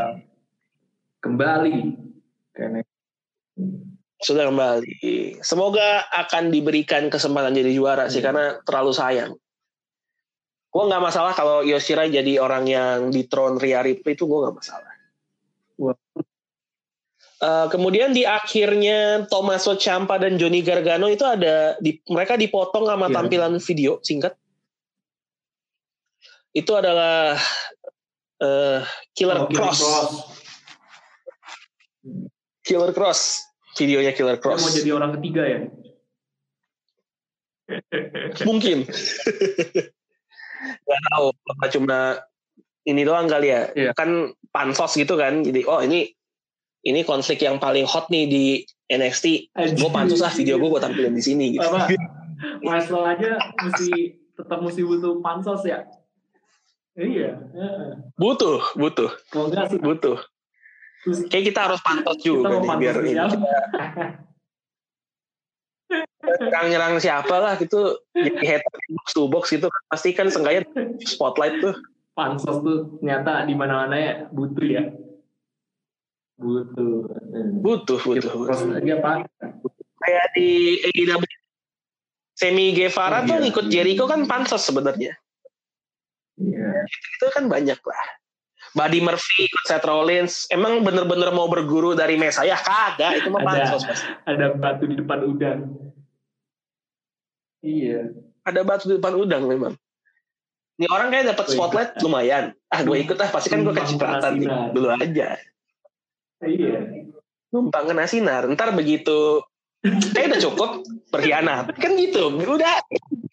kembali 1.20 1.92
kayak 2.56 2.88
sudah 4.24 4.48
kembali. 4.48 4.92
Semoga 5.44 6.08
akan 6.10 6.50
diberikan 6.50 7.12
kesempatan 7.12 7.52
jadi 7.52 7.70
juara 7.76 8.08
sih 8.08 8.24
Hmm. 8.24 8.32
karena 8.32 8.44
terlalu 8.64 8.92
sayang. 8.96 9.32
Gue 10.68 10.84
nggak 10.84 11.00
masalah 11.00 11.32
kalau 11.32 11.64
Yoshirai 11.64 12.08
jadi 12.08 12.38
orang 12.38 12.68
yang 12.68 13.08
dethrone 13.08 13.56
Rhea 13.56 13.80
Ripley 13.80 14.12
itu 14.12 14.28
gue 14.28 14.38
nggak 14.38 14.56
masalah. 14.56 14.92
Wah. 15.80 15.96
Eh, 17.38 17.66
kemudian 17.70 18.10
di 18.10 18.26
akhirnya 18.26 19.22
Tommaso 19.30 19.78
Ciampa 19.78 20.18
dan 20.18 20.36
Johnny 20.36 20.60
Gargano 20.60 21.06
itu 21.06 21.22
ada 21.22 21.78
di, 21.78 21.96
mereka 22.10 22.34
dipotong 22.34 22.84
sama 22.84 23.06
Iya. 23.06 23.14
tampilan 23.14 23.54
video 23.62 24.02
singkat. 24.02 24.34
Itu 26.50 26.74
adalah 26.74 27.38
eh, 28.38 28.80
Killer 29.14 29.38
Oh, 29.38 29.46
Cross. 29.46 29.78
Cross. 29.78 30.12
Killer 32.60 32.92
Cross. 32.92 33.20
Videonya 33.78 34.10
Killer 34.10 34.36
Dia 34.36 34.42
Cross. 34.42 34.60
mau 34.60 34.74
jadi 34.74 34.90
orang 34.92 35.10
ketiga 35.16 35.42
ya. 35.46 35.60
mungkin 38.42 38.88
nggak 40.58 41.00
tahu 41.12 41.26
apa 41.54 41.64
cuma 41.70 41.98
ini 42.88 43.02
doang 43.04 43.28
kali 43.28 43.52
ya 43.52 43.62
Iya. 43.76 43.90
kan 43.92 44.32
pansos 44.48 44.96
gitu 44.96 45.14
kan 45.20 45.44
jadi 45.44 45.62
oh 45.68 45.84
ini 45.84 46.08
ini 46.86 47.02
konflik 47.04 47.42
yang 47.42 47.58
paling 47.58 47.84
hot 47.84 48.06
nih 48.08 48.24
di 48.30 48.44
NXT. 48.88 49.52
Gue 49.76 49.90
pansus 49.92 50.22
lah 50.22 50.32
video 50.32 50.56
gue 50.56 50.68
gue 50.70 50.80
tampilin 50.80 51.12
di 51.12 51.20
sini 51.20 51.44
gitu. 51.58 51.66
Apa? 51.66 51.90
Wrestler 52.64 53.04
aja 53.18 53.30
mesti 53.60 54.16
tetap 54.38 54.62
mesti 54.62 54.86
butuh 54.86 55.20
pansos 55.20 55.66
ya. 55.66 55.84
Iya. 56.98 57.38
heeh. 57.54 57.90
Butuh, 58.18 58.74
butuh, 58.74 59.10
enggak 59.34 59.70
sih? 59.70 59.78
butuh. 59.78 60.18
Kayak 61.30 61.44
kita 61.54 61.60
harus 61.70 61.80
pantos 61.82 62.18
kita 62.18 62.26
juga 62.26 62.58
mau 62.58 62.58
nih 62.58 62.68
pansos 62.68 62.80
biar 62.82 62.96
ini. 63.04 63.12
siapa? 65.88 66.44
nyerang-nyerang 66.44 66.94
siapa 67.00 67.34
lah 67.34 67.54
gitu 67.56 67.96
jadi 68.12 68.40
head 68.44 68.62
box 68.92 69.06
to 69.16 69.24
box 69.26 69.44
gitu 69.48 69.66
pasti 69.88 70.12
kan 70.12 70.28
sengaja 70.28 70.62
spotlight 71.02 71.58
tuh 71.58 71.74
Pansos 72.12 72.58
tuh 72.60 72.98
ternyata 72.98 73.46
di 73.46 73.54
mana-mana 73.54 73.94
ya 73.94 74.14
butuh 74.34 74.66
ya. 74.66 74.90
Butuh. 76.34 77.06
butuh 77.62 77.98
butuh, 78.02 78.32
butuh. 78.34 78.58
apa? 78.98 79.22
kayak 80.02 80.26
di 80.34 80.48
AEW 80.82 81.22
Semi 82.34 82.74
Guevara 82.74 83.22
Oh, 83.22 83.26
tuh 83.26 83.38
iya. 83.38 83.42
ngikut 83.46 83.66
Jericho 83.70 84.10
kan 84.10 84.26
pansos 84.26 84.66
sebenarnya 84.66 85.14
Iya. 86.38 86.86
itu 86.90 87.26
kan 87.30 87.46
banyak 87.46 87.78
lah 87.78 88.04
Buddy 88.76 89.00
Murphy 89.00 89.48
ikut 89.48 89.64
Seth 89.64 89.86
Rollins 89.88 90.44
emang 90.52 90.84
bener-bener 90.84 91.32
mau 91.32 91.48
berguru 91.48 91.96
dari 91.96 92.20
Mesiah 92.20 92.58
kagak 92.58 93.24
itu 93.24 93.28
mah 93.32 93.40
Ada. 93.44 93.48
pansos 93.48 93.82
pasti 93.88 94.08
Ada 94.28 94.46
batu 94.56 94.84
di 94.84 94.96
depan 94.98 95.18
udang. 95.24 95.60
Iya. 97.58 98.14
ada 98.48 98.60
batu 98.64 98.88
di 98.88 98.96
depan 98.96 99.12
udang 99.18 99.44
memang. 99.44 99.74
Ini 100.78 100.86
orang 100.88 101.10
kayak 101.10 101.36
dapat 101.36 101.46
spotlight 101.52 101.90
lumayan. 102.00 102.54
Ah 102.70 102.80
gue 102.86 102.96
ikut 103.02 103.18
lah 103.18 103.28
pasti 103.34 103.50
kan 103.50 103.66
gue 103.66 103.74
kecipratan 103.74 104.40
dulu 104.72 104.88
aja. 104.94 105.36
Iya. 106.38 106.78
numpang 107.48 107.88
kena 107.88 108.04
sinar 108.04 108.44
ntar 108.52 108.76
begitu. 108.76 109.42
Kayak 110.14 110.36
udah 110.36 110.40
cukup 110.48 110.70
berkhianat. 111.10 111.72
Kan 111.76 111.96
gitu 111.96 112.30
udah. 112.30 112.76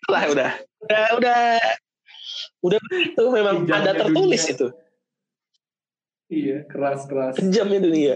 Lah 0.09 0.23
udah. 0.31 0.51
Udah 0.83 1.05
udah. 1.19 1.43
Udah 2.65 2.79
begitu 2.89 3.23
memang 3.29 3.69
ada 3.69 3.93
tertulis 3.93 4.41
dunia. 4.41 4.53
itu 4.57 4.67
Iya, 6.25 6.65
keras-keras. 6.65 7.37
kejamnya 7.37 7.79
dunia 7.79 8.15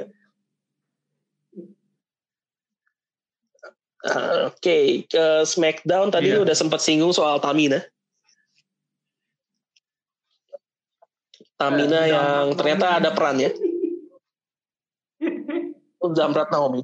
Ah, 3.99 4.47
Oke, 4.47 5.03
ke 5.05 5.25
SmackDown 5.43 6.07
tadi 6.07 6.31
Iya. 6.31 6.39
udah 6.39 6.55
sempat 6.55 6.79
singgung 6.79 7.11
soal 7.11 7.43
Tamina. 7.43 7.83
Tamina 11.59 12.07
Eh, 12.07 12.15
yang 12.15 12.55
ternyata 12.55 12.85
Naomi. 12.87 12.99
ada 13.03 13.09
perannya. 13.11 13.49
Jamrat 16.15 16.47
Naomi. 16.47 16.79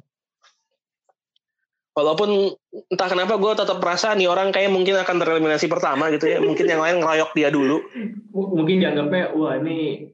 Walaupun 1.96 2.52
entah 2.92 3.08
kenapa 3.08 3.40
gue 3.40 3.52
tetap 3.56 3.80
merasa 3.80 4.12
nih 4.12 4.28
orang 4.28 4.52
kayak 4.52 4.68
mungkin 4.68 5.00
akan 5.00 5.16
tereliminasi 5.16 5.64
pertama 5.66 6.12
gitu 6.12 6.28
ya. 6.28 6.36
Mungkin 6.36 6.68
yang 6.68 6.84
lain 6.84 7.00
ngeroyok 7.00 7.32
dia 7.32 7.48
dulu. 7.48 7.80
M- 7.96 8.52
mungkin 8.52 8.84
dianggapnya 8.84 9.32
wah 9.32 9.56
ini 9.56 10.12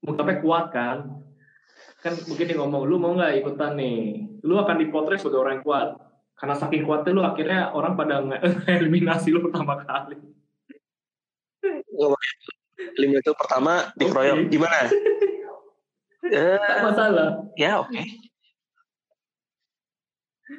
mungkin 0.00 0.40
kuat 0.40 0.72
kan 0.72 0.98
kan 2.00 2.16
mungkin 2.24 2.48
dia 2.48 2.56
ngomong 2.56 2.82
lu 2.88 2.96
mau 2.96 3.12
nggak 3.12 3.44
ikutan 3.44 3.76
nih 3.76 4.24
lu 4.40 4.56
akan 4.56 4.76
dipotret 4.80 5.20
sebagai 5.20 5.40
orang 5.44 5.54
yang 5.60 5.66
kuat 5.66 5.88
karena 6.40 6.54
saking 6.56 6.88
kuatnya 6.88 7.12
lu 7.12 7.22
akhirnya 7.24 7.60
orang 7.76 7.92
pada 7.96 8.24
eliminasi 8.80 9.28
lu 9.28 9.44
pertama 9.44 9.84
kali 9.84 10.16
Eliminasi 12.80 13.36
pertama 13.36 13.92
dikeroyok. 13.92 14.36
Oke. 14.40 14.48
Gimana? 14.48 14.78
Eh, 16.20 16.60
tak 16.60 16.84
masalah 16.84 17.42
ya 17.56 17.80
oke. 17.80 17.96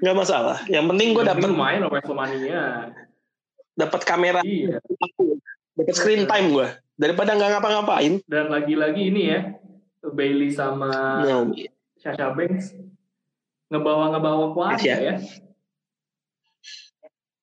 Nggak 0.02 0.18
masalah. 0.18 0.58
Yang 0.68 0.86
penting 0.89 1.08
gue 1.14 1.24
dapat 1.24 1.48
lumayan 1.48 1.86
loh 1.86 1.89
Wrestlemania 1.94 2.92
dapat 3.78 4.02
kamera, 4.04 4.42
iya 4.44 4.82
dapat 5.82 5.96
screen 5.96 6.24
time 6.26 6.48
gue 6.52 6.68
daripada 6.96 7.34
nggak 7.34 7.50
ngapa-ngapain. 7.58 8.14
dan 8.26 8.46
lagi-lagi 8.48 9.10
ini 9.10 9.22
ya 9.28 9.40
Bailey 10.04 10.50
sama 10.50 11.22
Naomi. 11.22 11.66
Sasha 11.98 12.34
Banks 12.34 12.74
ngebawa-ngebawa 13.70 14.52
keluarga 14.52 14.82
Iya. 14.82 14.98
ya 15.00 15.16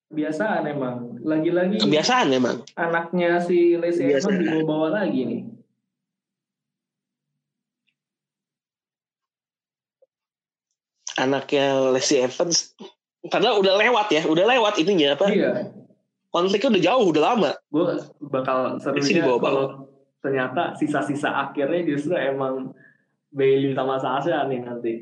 kebiasaan 0.09 0.65
emang 0.65 1.21
lagi-lagi 1.21 1.77
Kebiasaan 1.79 2.27
memang. 2.29 2.65
anaknya 2.75 3.37
si 3.39 3.77
Lacey 3.77 4.09
Evans 4.09 4.41
dibawa-bawa 4.41 5.03
lagi 5.03 5.21
nih 5.21 5.41
Anaknya 11.19 11.91
Leslie 11.91 12.23
Evans. 12.23 12.71
Padahal 13.27 13.59
udah 13.59 13.75
lewat 13.75 14.07
ya, 14.15 14.23
udah 14.23 14.45
lewat 14.47 14.79
ininya 14.79 15.19
apa? 15.19 15.27
iya 15.27 15.51
Konfliknya 16.29 16.69
udah 16.77 16.83
jauh, 16.93 17.05
udah 17.09 17.23
lama. 17.33 17.51
gue 17.73 17.85
bakal 18.29 18.77
serunya 18.77 19.25
kalau 19.25 19.89
ternyata 20.21 20.77
sisa-sisa 20.77 21.31
akhirnya 21.31 21.81
justru 21.89 22.13
emang 22.13 22.69
Bailey 23.33 23.73
sama 23.73 23.97
Sasha 23.97 24.45
nih 24.45 24.61
nanti 24.61 24.93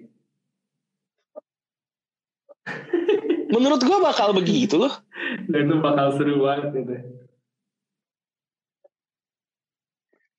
Menurut 3.53 3.79
gue 3.83 3.97
bakal 3.99 4.31
begitu 4.35 4.79
loh. 4.79 4.93
dan 5.51 5.67
itu 5.67 5.75
bakal 5.79 6.15
seru 6.15 6.43
banget 6.43 6.71
gitu 6.75 6.95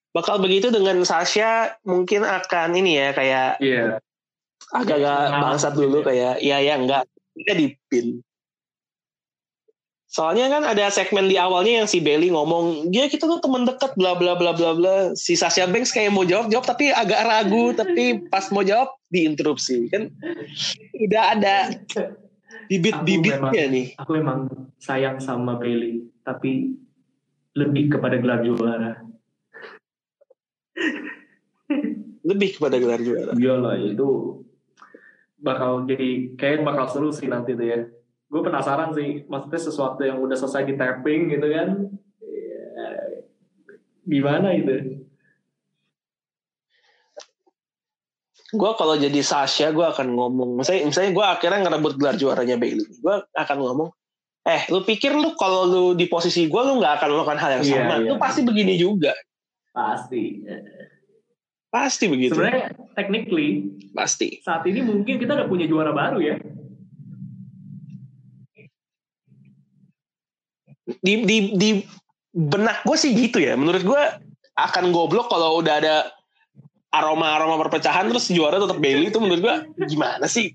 Bakal 0.09 0.41
begitu 0.41 0.73
dengan 0.73 1.05
Sasha 1.05 1.77
mungkin 1.85 2.25
akan 2.25 2.73
ini 2.73 2.97
ya 2.97 3.09
kayak 3.13 3.61
iya 3.61 4.01
agak-agak 4.73 5.17
Ngalah 5.29 5.41
bangsat 5.53 5.73
dulu 5.77 6.01
ya. 6.01 6.05
kayak 6.05 6.35
iya 6.41 6.57
ya 6.65 6.73
enggak. 6.81 7.03
Dia 7.37 7.53
dipin. 7.53 8.25
Soalnya 10.09 10.49
kan 10.49 10.65
ada 10.65 10.89
segmen 10.89 11.29
di 11.29 11.37
awalnya 11.37 11.85
yang 11.85 11.87
si 11.89 12.01
Bailey 12.01 12.33
ngomong, 12.33 12.89
dia 12.89 13.05
kita 13.05 13.29
tuh 13.29 13.37
teman 13.37 13.69
dekat 13.69 13.93
bla 13.93 14.17
bla 14.17 14.33
bla 14.33 14.57
bla 14.57 14.73
bla. 14.73 14.95
Si 15.13 15.37
Sasha 15.37 15.69
Banks 15.69 15.93
kayak 15.93 16.09
mau 16.09 16.25
jawab 16.25 16.49
jawab 16.49 16.65
tapi 16.65 16.89
agak 16.89 17.29
ragu 17.29 17.77
tapi 17.77 18.25
pas 18.25 18.49
mau 18.49 18.65
jawab 18.65 18.89
diinterupsi 19.09 19.89
kan 19.89 20.13
udah 20.97 21.23
ada 21.33 21.55
bibit-bibitnya 22.69 23.65
nih. 23.69 23.87
aku 23.97 24.21
emang 24.21 24.45
sayang 24.77 25.17
sama 25.17 25.57
Bailey 25.57 26.05
tapi 26.21 26.77
lebih 27.57 27.97
kepada 27.97 28.21
gelar 28.21 28.45
juara 28.45 29.01
Lebih 32.21 32.61
kepada 32.61 32.77
gelar 32.77 33.01
juara. 33.01 33.33
iyalah 33.33 33.81
itu 33.81 34.41
bakal 35.41 35.89
jadi 35.89 36.37
kayak 36.37 36.61
bakal 36.61 36.85
seru 36.85 37.09
sih 37.09 37.25
nanti 37.25 37.57
tuh 37.57 37.65
ya 37.65 37.79
gue 38.29 38.41
penasaran 38.41 38.93
sih 38.93 39.25
maksudnya 39.25 39.57
sesuatu 39.59 40.01
yang 40.01 40.17
udah 40.17 40.37
selesai 40.37 40.63
di 40.63 40.75
tapping 40.75 41.29
gitu 41.29 41.47
kan 41.47 41.69
Ya, 42.79 42.95
gimana 44.07 44.53
itu 44.53 45.03
Gue 48.49 48.71
kalau 48.73 48.97
jadi 48.97 49.21
Sasha, 49.21 49.69
gue 49.69 49.85
akan 49.85 50.17
ngomong. 50.17 50.57
Misalnya, 50.57 50.89
misalnya 50.89 51.11
gue 51.13 51.21
akhirnya 51.21 51.59
ngerebut 51.61 51.93
gelar 52.01 52.15
juaranya 52.17 52.57
Bailey. 52.57 52.81
Gue 52.97 53.21
akan 53.37 53.57
ngomong, 53.61 53.89
eh 54.41 54.65
lu 54.73 54.81
pikir 54.81 55.13
lu 55.13 55.37
kalau 55.37 55.69
lu 55.69 55.83
di 55.93 56.09
posisi 56.09 56.49
gue 56.49 56.57
lu 56.57 56.81
nggak 56.81 56.97
akan 56.97 57.07
melakukan 57.13 57.37
hal 57.37 57.49
yang 57.59 57.63
Iya, 57.63 57.77
sama. 57.77 57.95
iya. 58.01 58.09
Lu 58.09 58.15
pasti 58.17 58.41
begini 58.41 58.73
juga. 58.75 59.13
pasti 59.69 60.41
Pasti 61.69 62.09
begitu. 62.09 62.33
sebenarnya 62.33 62.73
technically 62.97 63.69
Pasti. 63.93 64.41
saat 64.41 64.65
ini 64.65 64.81
mungkin 64.81 65.21
kita 65.21 65.37
udah 65.37 65.45
punya 65.45 65.69
juara 65.69 65.93
baru 65.93 66.17
ya 66.17 66.35
Di, 70.97 71.13
di, 71.23 71.37
di 71.53 71.69
benak 72.33 72.81
gue 72.81 72.97
sih 72.97 73.13
gitu 73.13 73.37
ya. 73.37 73.53
Menurut 73.53 73.85
gue 73.85 74.01
akan 74.57 74.89
goblok 74.89 75.29
kalau 75.29 75.61
udah 75.61 75.75
ada 75.77 75.95
aroma-aroma 76.89 77.61
perpecahan 77.61 78.09
terus 78.09 78.33
juara 78.33 78.57
tetap 78.57 78.81
Bailey 78.81 79.13
itu 79.13 79.21
menurut 79.21 79.41
gue 79.41 79.55
gimana 79.85 80.25
sih? 80.25 80.51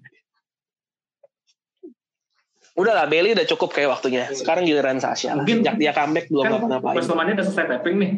Udah 2.75 2.91
lah 2.91 3.07
Bailey 3.07 3.39
udah 3.39 3.47
cukup 3.47 3.71
kayak 3.71 3.95
waktunya. 3.95 4.27
Sekarang 4.35 4.67
giliran 4.67 4.99
Sasha. 4.99 5.39
Mungkin- 5.39 5.63
Sejak 5.63 5.79
dia 5.79 5.95
comeback 5.95 6.27
belum 6.27 6.43
kan 6.43 6.51
ngapa-ngapain. 6.59 6.97
Wrestlemania 6.99 7.33
udah 7.39 7.47
selesai 7.47 7.67
tapping 7.71 7.97
nih 8.03 8.13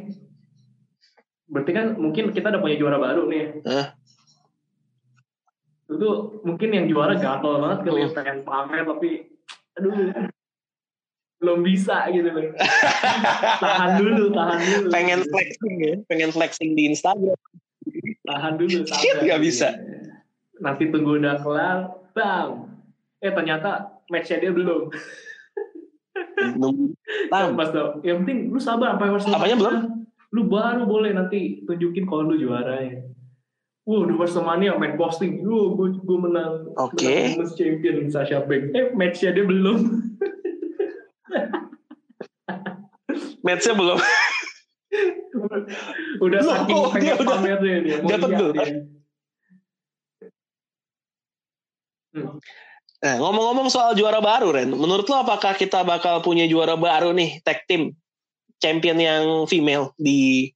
berarti 1.46 1.70
kan 1.70 1.86
mungkin 1.94 2.34
kita 2.34 2.50
udah 2.50 2.60
punya 2.60 2.76
juara 2.76 2.98
baru 2.98 3.30
nih 3.30 3.62
Hah? 3.62 3.86
itu 5.86 6.08
mungkin 6.42 6.68
yang 6.74 6.86
juara 6.90 7.14
gatel 7.14 7.62
banget 7.62 7.78
kali 7.86 8.02
ya 8.02 8.08
pengen 8.10 8.38
pamer 8.42 8.82
tapi 8.82 9.10
aduh 9.78 9.94
belum 11.46 11.62
bisa 11.62 12.10
gitu 12.10 12.26
loh 12.26 12.50
tahan 13.62 13.90
dulu 14.02 14.34
tahan 14.34 14.58
dulu 14.58 14.86
pengen 14.90 15.20
flexing 15.22 15.74
ya, 15.78 15.94
pengen 16.10 16.30
flexing 16.34 16.74
di 16.74 16.90
Instagram. 16.90 17.38
tahan 18.26 18.58
dulu 18.58 18.82
Shit, 18.82 18.90
sabar. 19.14 19.22
nggak 19.22 19.40
bisa. 19.40 19.68
nanti 20.58 20.90
tunggu 20.90 21.22
udah 21.22 21.38
kelar 21.38 21.78
bam 22.10 22.66
eh 23.22 23.30
ternyata 23.30 24.02
matchnya 24.10 24.42
dia 24.42 24.50
belum. 24.50 24.90
Tam. 27.30 27.54
pas 27.54 27.68
tuh 27.70 28.00
yang 28.02 28.24
penting 28.24 28.50
lu 28.50 28.58
sabar 28.58 28.96
sampai 28.96 29.08
Wrestlemania 29.12 29.38
Apanya 29.38 29.56
belum? 29.56 29.74
lu 30.32 30.42
baru 30.48 30.82
boleh 30.84 31.12
nanti 31.12 31.62
tunjukin 31.62 32.04
kalau 32.04 32.26
lu 32.26 32.36
juara 32.36 32.82
ya 32.82 32.98
Wah, 33.86 34.02
udah 34.02 34.18
WrestleMania 34.18 34.74
main 34.82 34.98
posting, 34.98 35.46
wah 35.46 35.70
gue 35.78 35.94
gue 36.02 36.18
menang, 36.18 36.74
Oke. 36.74 37.06
menang 37.06 37.38
Women's 37.38 37.54
Champion 37.54 38.10
Sasha 38.10 38.42
Banks. 38.42 38.74
Eh, 38.74 38.90
matchnya 38.98 39.30
dia 39.30 39.46
belum. 39.46 39.78
Matchnya 43.46 43.78
belum. 43.78 43.98
udah 46.18 46.40
Loh, 46.42 46.54
saking 46.58 46.76
kok 46.82 46.94
dia 46.98 47.12
udah 47.14 47.26
pamernya 47.30 47.78
dia. 47.78 47.96
mau 48.02 48.10
dia. 48.10 48.66
Hmm. 52.16 52.40
Nah, 52.96 53.14
ngomong-ngomong 53.20 53.68
soal 53.68 53.92
juara 53.92 54.24
baru, 54.24 54.56
Ren. 54.56 54.72
Menurut 54.72 55.04
lo 55.06 55.20
apakah 55.20 55.52
kita 55.54 55.84
bakal 55.84 56.24
punya 56.24 56.48
juara 56.48 56.74
baru 56.74 57.12
nih, 57.12 57.44
tag 57.44 57.68
team 57.68 57.92
champion 58.56 58.96
yang 58.96 59.44
female 59.44 59.92
di 60.00 60.50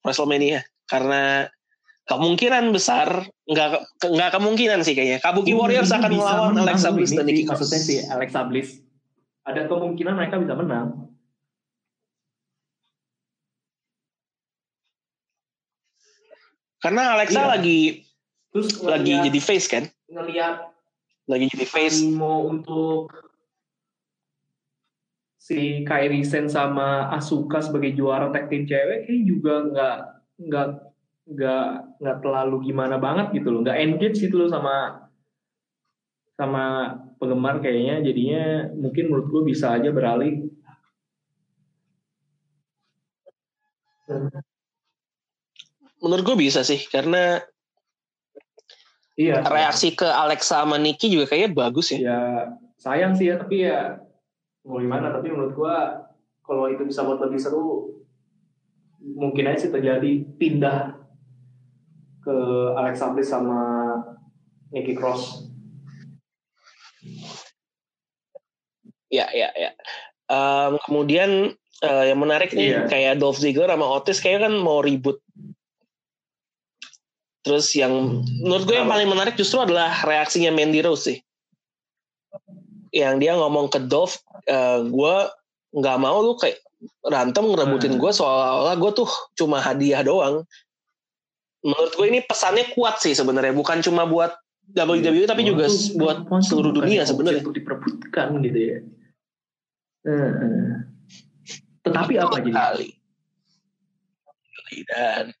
WrestleMania? 0.00 0.64
Karena 0.88 1.44
kemungkinan 2.08 2.72
besar, 2.72 3.28
nggak 3.44 4.02
nggak 4.02 4.30
kemungkinan 4.34 4.80
sih 4.82 4.96
kayaknya. 4.96 5.20
Kabuki 5.20 5.52
Warriors 5.52 5.92
akan 5.92 6.10
melawan 6.10 6.56
Alexa 6.58 6.90
Bliss 6.90 7.12
dan 7.14 7.28
Nikki 7.28 7.44
Cross. 7.46 7.68
Maksudnya 7.68 7.80
sih 7.84 7.98
Alexa 8.08 8.40
Bliss. 8.48 8.80
Ada 9.44 9.68
kemungkinan 9.68 10.16
mereka 10.16 10.40
bisa 10.40 10.56
menang. 10.56 10.99
Karena 16.80 17.14
Alexa 17.14 17.38
Iya. 17.38 17.50
lagi 17.50 17.80
Terus 18.50 18.68
lagi 18.82 19.12
ngeliat- 19.12 19.24
jadi 19.28 19.40
face 19.40 19.66
kan? 19.68 19.84
ngelihat 20.08 20.54
Lagi 21.24 21.44
jadi 21.46 21.66
face. 21.68 22.02
mau 22.10 22.42
untuk 22.44 23.12
si 25.36 25.82
Kairi 25.82 26.20
Sen 26.22 26.46
sama 26.46 27.06
Asuka 27.10 27.58
sebagai 27.58 27.92
juara 27.92 28.28
tag 28.28 28.46
team 28.46 28.64
cewek 28.64 29.06
kayak 29.06 29.22
juga 29.24 29.54
nggak 29.64 29.96
nggak 30.40 30.66
nggak 31.30 31.66
nggak 31.96 32.16
terlalu 32.18 32.56
gimana 32.66 32.96
banget 32.96 33.30
gitu 33.32 33.50
loh 33.50 33.60
nggak 33.60 33.78
engage 33.78 34.18
gitu 34.18 34.36
loh 34.36 34.48
sama 34.48 35.06
sama 36.34 36.64
penggemar 37.16 37.60
kayaknya 37.60 38.02
jadinya 38.02 38.42
mungkin 38.74 39.04
menurut 39.06 39.26
gue 39.28 39.42
bisa 39.46 39.76
aja 39.76 39.90
beralih 39.90 40.48
Menurut 46.00 46.24
gue 46.24 46.36
bisa 46.40 46.64
sih, 46.64 46.80
karena 46.88 47.44
iya 49.20 49.44
reaksi 49.44 49.92
ke 49.92 50.08
Alexa 50.08 50.64
sama 50.64 50.80
Nikki 50.80 51.12
juga 51.12 51.28
kayaknya 51.28 51.50
bagus 51.52 51.92
ya. 51.92 51.98
ya 52.00 52.20
sayang 52.80 53.12
sih 53.12 53.28
ya 53.28 53.36
tapi 53.36 53.68
ya 53.68 54.00
mau 54.64 54.80
gimana 54.80 55.12
tapi 55.12 55.28
menurut 55.28 55.52
gua 55.52 56.08
kalau 56.40 56.72
itu 56.72 56.88
bisa 56.88 57.04
buat 57.04 57.20
lebih 57.20 57.36
seru 57.36 58.00
mungkin 59.00 59.52
aja 59.52 59.68
sih 59.68 59.72
terjadi 59.72 60.24
pindah 60.40 60.96
ke 62.24 62.36
Alexa 62.80 63.12
Bliss 63.12 63.28
sama 63.28 63.60
Nikki 64.72 64.96
Cross 64.96 65.52
Ya, 69.10 69.26
ya, 69.34 69.50
ya. 69.58 69.74
Em, 70.30 70.78
kemudian 70.86 71.50
eh, 71.82 72.04
yang 72.06 72.22
menarik 72.22 72.54
nih 72.54 72.70
Iya. 72.70 72.80
kayak 72.86 73.18
Dolph 73.18 73.42
Ziggler 73.42 73.66
sama 73.66 73.90
Otis 73.90 74.22
kayaknya 74.22 74.46
kan 74.46 74.54
mau 74.62 74.78
ribut. 74.78 75.18
Terus 77.40 77.72
yang 77.72 78.20
menurut 78.44 78.64
gue 78.68 78.76
yang 78.76 78.88
paling 78.90 79.08
menarik 79.08 79.34
justru 79.36 79.60
adalah 79.60 80.04
reaksinya 80.04 80.52
Mandy 80.52 80.84
Rose 80.84 81.08
sih. 81.08 81.18
Yang 82.92 83.14
dia 83.22 83.32
ngomong 83.38 83.72
ke 83.72 83.80
Dolph, 83.86 84.20
eh, 84.44 84.78
gue 84.84 85.14
nggak 85.70 85.98
mau 86.02 86.20
lu 86.20 86.34
kayak 86.36 86.58
rantem 87.06 87.44
ngerebutin 87.44 87.96
Hmm. 87.96 88.00
gue 88.02 88.12
soalnya 88.12 88.76
gue 88.76 88.90
tuh 88.92 89.08
cuma 89.38 89.62
hadiah 89.62 90.04
doang. 90.04 90.44
Menurut 91.64 91.92
gue 91.96 92.06
ini 92.08 92.20
pesannya 92.24 92.72
kuat 92.72 93.00
sih 93.04 93.12
sebenarnya, 93.12 93.52
bukan 93.52 93.84
cuma 93.84 94.04
buat 94.08 94.32
WWE 94.70 95.26
tapi 95.26 95.42
juga 95.42 95.66
tuh 95.66 95.98
buat 95.98 96.18
tuh 96.30 96.42
seluruh 96.46 96.72
dunia 96.74 97.02
sebenarnya. 97.02 97.42
untuk 97.42 97.56
diperebutkan 97.58 98.38
gitu 98.38 98.58
ya 98.58 98.78
Heeh. 100.06 100.86
tetapi 101.82 102.14
apa 102.22 102.36
jadi 102.38 102.50
kali 102.54 102.88
dan 104.86 105.34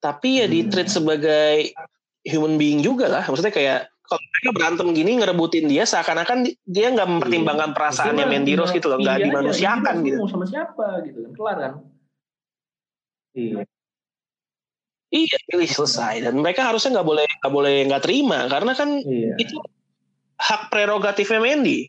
tapi 0.00 0.40
ya 0.40 0.46
di 0.48 0.64
Hmm. 0.64 0.70
treat 0.72 0.88
sebagai 0.88 1.70
human 2.24 2.56
being 2.56 2.80
juga 2.80 3.06
lah. 3.06 3.22
Maksudnya 3.22 3.52
kayak 3.52 3.80
kalau 4.02 4.18
mereka 4.26 4.50
berantem 4.50 4.86
gini 4.90 5.10
ngerebutin 5.20 5.70
dia 5.70 5.86
seakan-akan 5.86 6.42
di- 6.42 6.58
dia 6.66 6.90
nggak 6.90 7.06
mempertimbangkan 7.06 7.70
perasaannya 7.70 8.26
Maksudnya 8.26 8.32
Mandy 8.32 8.52
Rose 8.58 8.74
gitu 8.74 8.86
loh 8.90 8.98
nggak 8.98 9.16
iya, 9.16 9.24
dimanusiakan 9.28 9.94
iya, 9.94 10.04
gitu. 10.08 10.16
mau 10.18 10.28
sama 10.28 10.44
siapa 10.44 10.86
gitu 11.06 11.18
kan 11.22 11.32
kelar 11.38 11.56
kan? 11.60 11.72
Iya. 13.30 13.62
Iya 15.10 15.36
pilih 15.46 15.70
selesai. 15.70 16.14
Dan 16.22 16.34
mereka 16.38 16.66
harusnya 16.66 16.98
nggak 16.98 17.06
boleh 17.06 17.26
nggak 17.28 17.52
boleh 17.54 17.74
nggak 17.86 18.02
terima 18.02 18.38
karena 18.50 18.72
kan 18.74 18.88
iya. 18.98 19.34
itu 19.38 19.54
hak 20.36 20.72
prerogatifnya 20.72 21.38
Mandy 21.38 21.86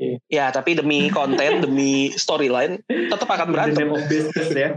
Iya. 0.00 0.16
ya 0.32 0.46
tapi 0.48 0.72
demi 0.72 1.12
konten 1.12 1.60
demi 1.60 2.08
storyline 2.16 2.80
tetap 2.88 3.28
akan 3.28 3.52
berantem. 3.52 3.92
of 3.92 4.00
business 4.08 4.48
ya 4.48 4.72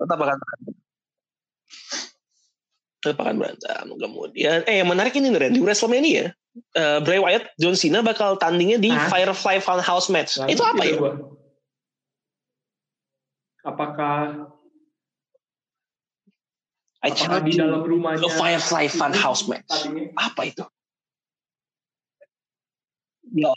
tetap 0.00 0.16
akan 0.16 0.36
berantem. 0.40 0.74
Tetap 3.00 3.18
akan 3.20 3.36
berantem. 3.36 3.84
Kemudian, 4.00 4.58
eh 4.64 4.80
yang 4.80 4.88
menarik 4.88 5.12
ini 5.16 5.28
Ren, 5.36 5.52
di 5.52 5.60
WrestleMania, 5.60 6.32
eh, 6.76 6.98
Bray 7.04 7.20
Wyatt, 7.20 7.52
John 7.60 7.76
Cena 7.76 8.00
bakal 8.00 8.40
tandingnya 8.40 8.80
di 8.80 8.88
Hah? 8.88 9.12
Firefly 9.12 9.60
Funhouse 9.60 10.08
match. 10.08 10.40
Nah, 10.40 10.48
itu 10.48 10.64
apa 10.64 10.82
ya? 10.84 10.96
gua. 10.96 11.14
apakah 13.60 14.48
I 17.04 17.12
apakah 17.12 17.44
di 17.44 17.56
dalam 17.56 17.84
rumahnya 17.84 18.24
a 18.24 18.32
Firefly 18.32 18.88
Funhouse 18.88 19.48
match. 19.48 19.68
tadinya 19.68 20.12
Apa 20.16 20.48
itu? 20.48 20.64
Ya, 23.30 23.52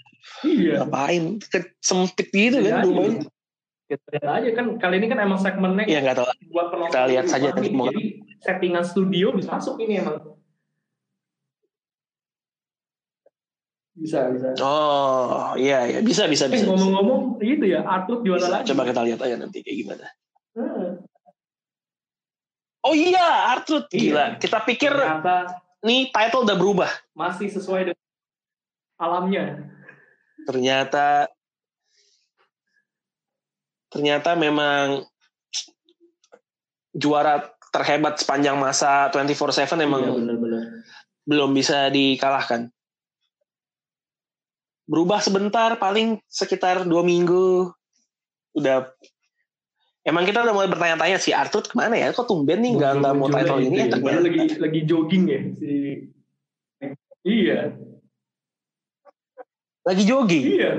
iya 0.48 0.84
ngapain? 0.84 1.40
Sempit 1.84 2.28
gitu 2.32 2.64
kan 2.64 2.84
Jadi, 2.84 2.88
rumahnya. 2.88 3.22
Kita 3.84 4.06
lihat 4.12 4.26
aja 4.34 4.50
kan 4.54 4.66
kali 4.78 4.96
ini 4.98 5.08
kan 5.08 5.20
emang 5.20 5.38
segmennya 5.38 5.86
Iya 5.86 6.00
nggak 6.02 6.16
tahu. 6.16 6.28
buat 6.50 6.68
penonton 6.70 6.90
Kita 6.90 7.02
lihat 7.06 7.26
saja 7.28 7.48
nanti 7.50 7.70
jadi 7.70 8.04
settingan 8.40 8.84
studio 8.84 9.28
bisa 9.32 9.50
masuk 9.54 9.76
ini 9.80 10.00
emang 10.00 10.18
bisa 13.94 14.26
bisa 14.28 14.50
Oh, 14.58 15.54
iya 15.54 15.86
ya 15.86 16.00
bisa 16.02 16.26
bisa 16.26 16.48
eh 16.48 16.52
bisa. 16.52 16.66
ngomong-ngomong 16.66 17.38
itu 17.40 17.66
ya 17.68 17.86
Arthur 17.86 18.26
juara 18.26 18.42
Bisa. 18.42 18.54
lagi 18.58 18.68
Coba 18.74 18.84
kita 18.84 19.02
lihat 19.04 19.20
aja 19.22 19.36
nanti 19.38 19.58
kayak 19.62 19.78
gimana. 19.78 20.06
Heeh. 20.54 20.90
Oh 22.84 22.92
iya, 22.92 23.54
Arthur 23.54 23.86
Iya. 23.88 23.94
gila. 23.94 24.26
Kita 24.38 24.58
pikir 24.60 24.92
ternyata 24.92 25.62
nih 25.80 26.10
title 26.10 26.42
udah 26.42 26.58
berubah. 26.58 26.92
masih 27.14 27.48
sesuai 27.48 27.82
dengan 27.88 28.02
alamnya 28.96 29.44
ternyata 30.44 31.30
ternyata 33.94 34.34
memang 34.34 35.06
juara 36.98 37.54
terhebat 37.70 38.18
sepanjang 38.18 38.58
masa 38.58 39.14
24/7 39.14 39.78
emang 39.82 40.02
iya 40.02 40.84
belum 41.24 41.56
bisa 41.56 41.88
dikalahkan. 41.88 42.68
Berubah 44.84 45.24
sebentar 45.24 45.80
paling 45.80 46.20
sekitar 46.28 46.84
dua 46.84 47.02
minggu. 47.02 47.72
Udah. 48.60 48.92
Emang 50.04 50.28
kita 50.28 50.44
udah 50.44 50.52
mulai 50.52 50.68
bertanya-tanya 50.68 51.16
si 51.16 51.32
Arthur 51.32 51.64
ke 51.64 51.80
mana 51.80 51.96
ya? 51.96 52.12
Kok 52.12 52.28
tumben 52.28 52.60
nih 52.60 52.76
nggak 52.76 52.92
nggak 53.00 53.14
mau 53.16 53.32
title 53.32 53.64
ini? 53.64 53.78
ya 53.80 53.88
ternyata 53.88 54.20
lagi 54.20 54.42
lagi 54.60 54.80
jogging 54.84 55.24
ya 55.32 55.42
si 55.56 55.72
iya. 57.24 57.60
Lagi 59.88 60.04
jogging? 60.04 60.46
Iya 60.60 60.72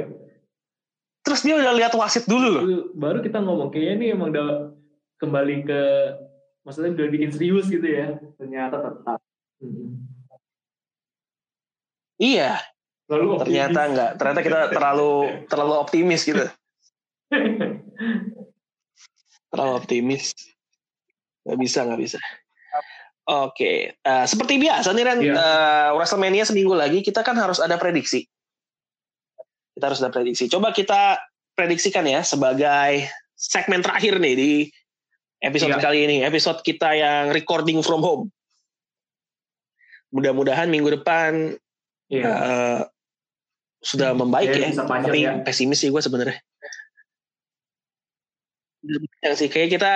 terus 1.24 1.40
dia 1.40 1.56
udah 1.56 1.72
lihat 1.72 1.96
wasit 1.96 2.28
dulu 2.28 2.46
loh. 2.52 2.62
Baru 2.92 3.24
kita 3.24 3.40
ngomong 3.40 3.72
kayaknya 3.72 3.92
ini 3.96 4.06
emang 4.12 4.28
udah 4.30 4.76
kembali 5.16 5.56
ke 5.64 5.80
maksudnya 6.68 6.92
udah 6.92 7.06
bikin 7.08 7.30
serius 7.32 7.66
gitu 7.72 7.84
ya 7.84 8.20
ternyata 8.36 8.76
tetap. 8.84 9.20
Mm-mm. 9.64 10.04
iya. 12.20 12.60
Lalu 13.08 13.40
ternyata 13.40 13.80
nggak 13.88 14.10
ternyata 14.20 14.40
kita 14.44 14.60
terlalu 14.72 15.12
terlalu 15.48 15.74
optimis 15.80 16.24
gitu. 16.24 16.44
Terlalu 19.52 19.72
optimis. 19.76 20.32
Nggak 21.44 21.58
bisa 21.60 21.78
nggak 21.84 22.00
bisa. 22.00 22.18
Oke 23.24 23.96
eh, 23.96 24.24
seperti 24.28 24.60
biasa 24.60 24.92
nih 24.92 25.04
Ren 25.08 25.20
Iya. 25.24 25.32
eh, 25.32 25.88
Wrestlemania 25.96 26.44
seminggu 26.44 26.76
lagi 26.76 27.00
kita 27.00 27.24
kan 27.24 27.36
harus 27.40 27.56
ada 27.56 27.80
prediksi 27.80 28.28
kita 29.74 29.84
harus 29.90 30.00
ada 30.00 30.14
prediksi 30.14 30.46
coba 30.46 30.70
kita 30.70 31.18
prediksikan 31.54 32.06
ya 32.06 32.22
sebagai 32.22 33.10
segmen 33.34 33.82
terakhir 33.82 34.22
nih 34.22 34.34
di 34.34 34.52
episode 35.42 35.74
Iya. 35.74 35.82
kali 35.82 35.98
ini 36.06 36.16
episode 36.22 36.62
kita 36.62 36.94
yang 36.94 37.34
recording 37.34 37.82
from 37.82 38.00
home 38.00 38.24
mudah-mudahan 40.14 40.70
minggu 40.70 40.94
depan 41.02 41.58
Iya. 42.06 42.24
eh, 42.30 42.80
sudah 43.84 44.16
membaik 44.16 44.48
Ya, 44.54 44.70
ya, 44.70 44.84
tapi 44.86 45.20
ya. 45.26 45.42
pesimis 45.42 45.82
sih 45.82 45.90
gue 45.90 46.00
sebenarnya 46.00 46.38
Yang 49.24 49.34
sih 49.40 49.48
kayak 49.48 49.70
kita 49.72 49.92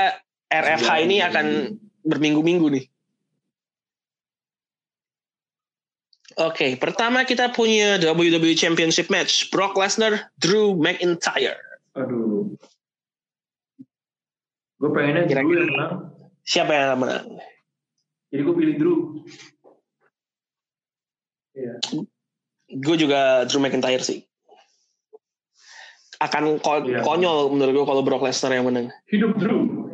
RFH 0.49 1.05
ini 1.05 1.21
akan 1.21 1.77
berminggu-minggu 2.09 2.73
nih. 2.73 2.85
Oke, 6.39 6.79
pertama 6.79 7.27
kita 7.27 7.51
punya 7.51 7.99
WWE 7.99 8.55
Championship 8.55 9.11
match 9.11 9.51
Brock 9.51 9.75
Lesnar, 9.75 10.31
Drew 10.39 10.79
McIntyre. 10.79 11.59
Aduh. 11.99 12.55
Gue 14.79 14.91
pengennya 14.95 15.27
Drew 15.27 15.35
Kira-kira- 15.35 15.63
yang 15.67 15.73
menang. 15.75 15.93
Siapa 16.47 16.71
yang 16.71 17.03
menang? 17.03 17.27
Jadi 18.31 18.41
gue 18.47 18.55
pilih 18.55 18.75
Drew. 18.79 18.99
Iya. 21.59 21.75
Gue 22.71 22.97
juga 22.97 23.43
Drew 23.51 23.59
McIntyre 23.59 24.07
sih. 24.07 24.23
Akan 26.23 26.63
ko- 26.63 26.87
Iya. 26.87 27.03
konyol 27.03 27.51
menurut 27.51 27.75
gue 27.75 27.87
kalau 27.91 28.03
Brock 28.07 28.23
Lesnar 28.23 28.55
yang 28.55 28.71
menang. 28.71 28.95
Hidup 29.11 29.35
Drew. 29.35 29.91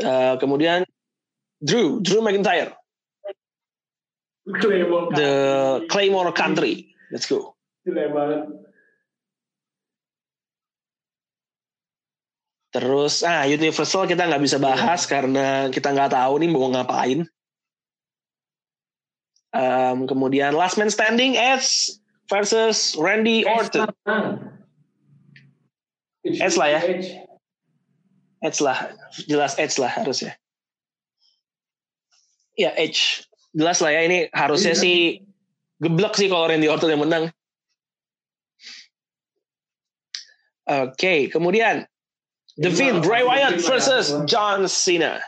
Eh, 0.00 0.34
kemudian 0.40 0.88
Drew, 1.60 2.00
Drew 2.00 2.24
McIntyre, 2.24 2.72
Claymore 4.58 5.06
the 5.14 5.32
Claymore 5.86 6.32
Country. 6.34 6.90
Let's 7.12 7.30
go. 7.30 7.54
Banget. 7.86 8.50
Terus 12.70 13.26
ah 13.26 13.42
Universal 13.50 14.06
kita 14.06 14.30
nggak 14.30 14.42
bisa 14.46 14.62
bahas 14.62 15.02
karena 15.10 15.66
kita 15.74 15.90
nggak 15.90 16.14
tahu 16.14 16.38
nih 16.38 16.50
mau 16.50 16.70
ngapain. 16.70 17.26
Em, 19.50 19.98
kemudian 20.06 20.54
Last 20.54 20.78
Man 20.78 20.86
Standing 20.86 21.34
Edge 21.34 21.98
versus 22.30 22.94
Randy 22.94 23.42
Orton. 23.42 23.90
Edge 26.22 26.54
lah 26.54 26.68
ya. 26.70 26.80
Edge 28.40 28.58
lah, 28.62 28.94
jelas 29.26 29.58
Edge 29.58 29.76
lah 29.82 29.90
harusnya. 29.90 30.38
Ya 32.54 32.70
Edge, 32.78 33.26
jelas 33.50 33.78
lah 33.82 33.90
ya 33.90 34.00
ini 34.06 34.18
harusnya 34.30 34.74
Iya. 34.74 34.82
sih 34.82 34.96
geblek 35.78 36.14
sih 36.14 36.28
kalau 36.28 36.46
Randy 36.46 36.68
Orton 36.68 36.90
yang 36.90 37.02
menang. 37.02 37.24
Oke, 40.70 41.26
kemudian 41.28 41.82
The 42.54 42.70
Fiend, 42.70 43.02
Bray 43.02 43.26
Wyatt 43.26 43.58
ya. 43.58 43.64
versus 43.64 44.14
John 44.22 44.70
Cena. 44.70 45.18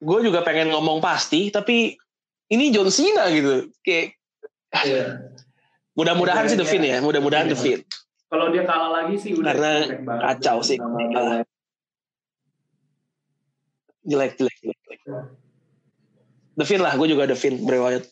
Gue 0.00 0.24
juga 0.24 0.40
pengen 0.40 0.72
ngomong 0.72 1.00
pasti, 1.00 1.48
tapi 1.48 1.92
ini 2.48 2.72
John 2.72 2.88
Cena 2.88 3.28
gitu. 3.28 3.68
Kayak 3.80 4.16
Iya. 4.80 5.04
mudah-mudahan 5.92 6.48
sih 6.48 6.56
The 6.56 6.64
Fiend 6.64 6.84
ya, 6.84 6.98
mudah-mudahan 7.00 7.48
The 7.48 7.56
Iya. 7.56 7.64
Fiend. 7.64 7.82
Kalau 8.30 8.46
dia 8.54 8.62
kalah 8.62 8.90
lagi 8.94 9.14
sih 9.18 9.34
udah 9.34 9.50
Karena 9.50 9.72
kacau 10.30 10.62
sih. 10.62 10.78
Kalah. 10.78 11.42
Jelek, 14.02 14.36
jelek, 14.36 14.56
jelek. 14.60 14.78
jelek. 14.84 15.00
The 16.56 16.64
Fiend 16.64 16.82
lah, 16.82 16.96
gue 16.96 17.08
juga 17.08 17.24
The 17.24 17.36
Fiend, 17.36 17.64
Bray 17.64 17.80
Wyatt. 17.80 18.04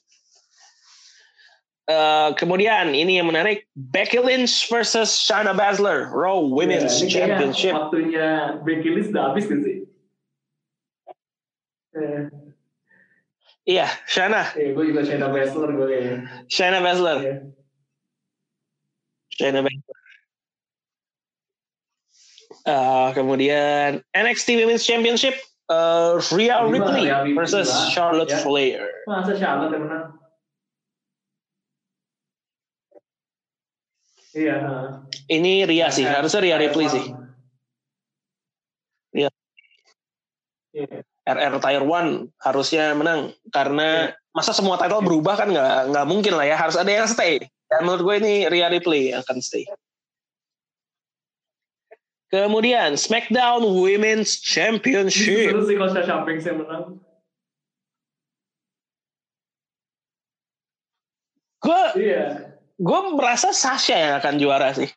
Eh, 1.88 2.28
kemudian 2.36 2.92
ini 2.92 3.16
yang 3.16 3.32
menarik 3.32 3.64
Becky 3.72 4.20
Lynch 4.20 4.68
versus 4.68 5.08
Shayna 5.08 5.56
Baszler 5.56 6.12
Raw 6.12 6.36
Women's 6.36 7.00
Iya, 7.00 7.08
kayaknya 7.08 7.16
Championship. 7.16 7.72
Waktunya 7.72 8.28
Becky 8.60 8.88
Lynch 8.92 9.08
udah 9.08 9.24
habis 9.32 9.48
gak 9.48 9.60
sih? 9.64 9.76
Eh, 11.96 12.22
Iya, 13.64 13.88
Shayna, 14.04 14.52
eh, 14.56 14.72
gue 14.72 14.84
juga 14.92 15.00
Shayna 15.04 15.28
Baszler 15.28 15.70
gue 15.72 15.88
ya. 15.88 16.14
Shayna 16.48 16.80
Baszler, 16.84 17.16
Iya. 17.24 17.34
Shayna 19.32 19.60
Baszler. 19.64 19.96
Eh, 22.64 23.08
kemudian 23.16 24.04
NXT 24.12 24.60
Women's 24.60 24.84
Championship 24.84 25.32
eh, 25.68 26.12
Rhea 26.32 26.56
Ripley 26.66 27.06
versus 27.36 27.68
Charlotte 27.92 28.32
ya. 28.32 28.40
Flair. 28.40 28.80
Masa 29.04 29.32
Charlotte 29.36 29.72
yang 29.76 29.84
menang? 29.86 30.06
Iya. 34.36 34.56
Ini 35.28 35.64
Rhea 35.64 35.88
sih, 35.88 36.04
harusnya 36.04 36.40
kayak 36.44 36.60
Ripley 36.68 36.86
sih. 36.88 37.04
Iya. 39.16 39.30
Iya. 40.76 41.02
RR 41.28 41.60
Tier 41.60 41.84
1 41.84 42.40
harusnya 42.40 42.96
menang 42.96 43.36
karena 43.52 44.16
masa 44.32 44.56
semua 44.56 44.80
title 44.80 45.04
berubah 45.04 45.36
kan 45.36 45.52
nggak 45.52 45.92
nggak 45.92 46.06
mungkin 46.08 46.32
lah 46.32 46.48
ya 46.48 46.56
harus 46.56 46.80
ada 46.80 46.88
yang 46.88 47.04
stay 47.04 47.36
dan 47.68 47.84
menurut 47.84 48.00
gue 48.00 48.14
ini 48.24 48.34
Rhea 48.48 48.72
Ripley 48.72 49.12
yang 49.12 49.20
akan 49.20 49.44
stay 49.44 49.68
kemudian 52.28 52.96
SmackDown 52.96 53.64
Women's 53.64 54.40
Championship 54.40 55.52
Seru 55.52 55.64
sih 55.64 55.76
kalau 55.76 55.90
Sasha 55.92 56.16
Banks 56.24 56.44
yang 56.44 56.58
menang. 56.60 56.84
gue 61.58 61.82
Iya. 61.98 62.54
gue 62.78 63.00
merasa 63.18 63.50
Sasha 63.50 63.96
yang 63.98 64.14
akan 64.22 64.34
juara 64.38 64.70
sih 64.72 64.88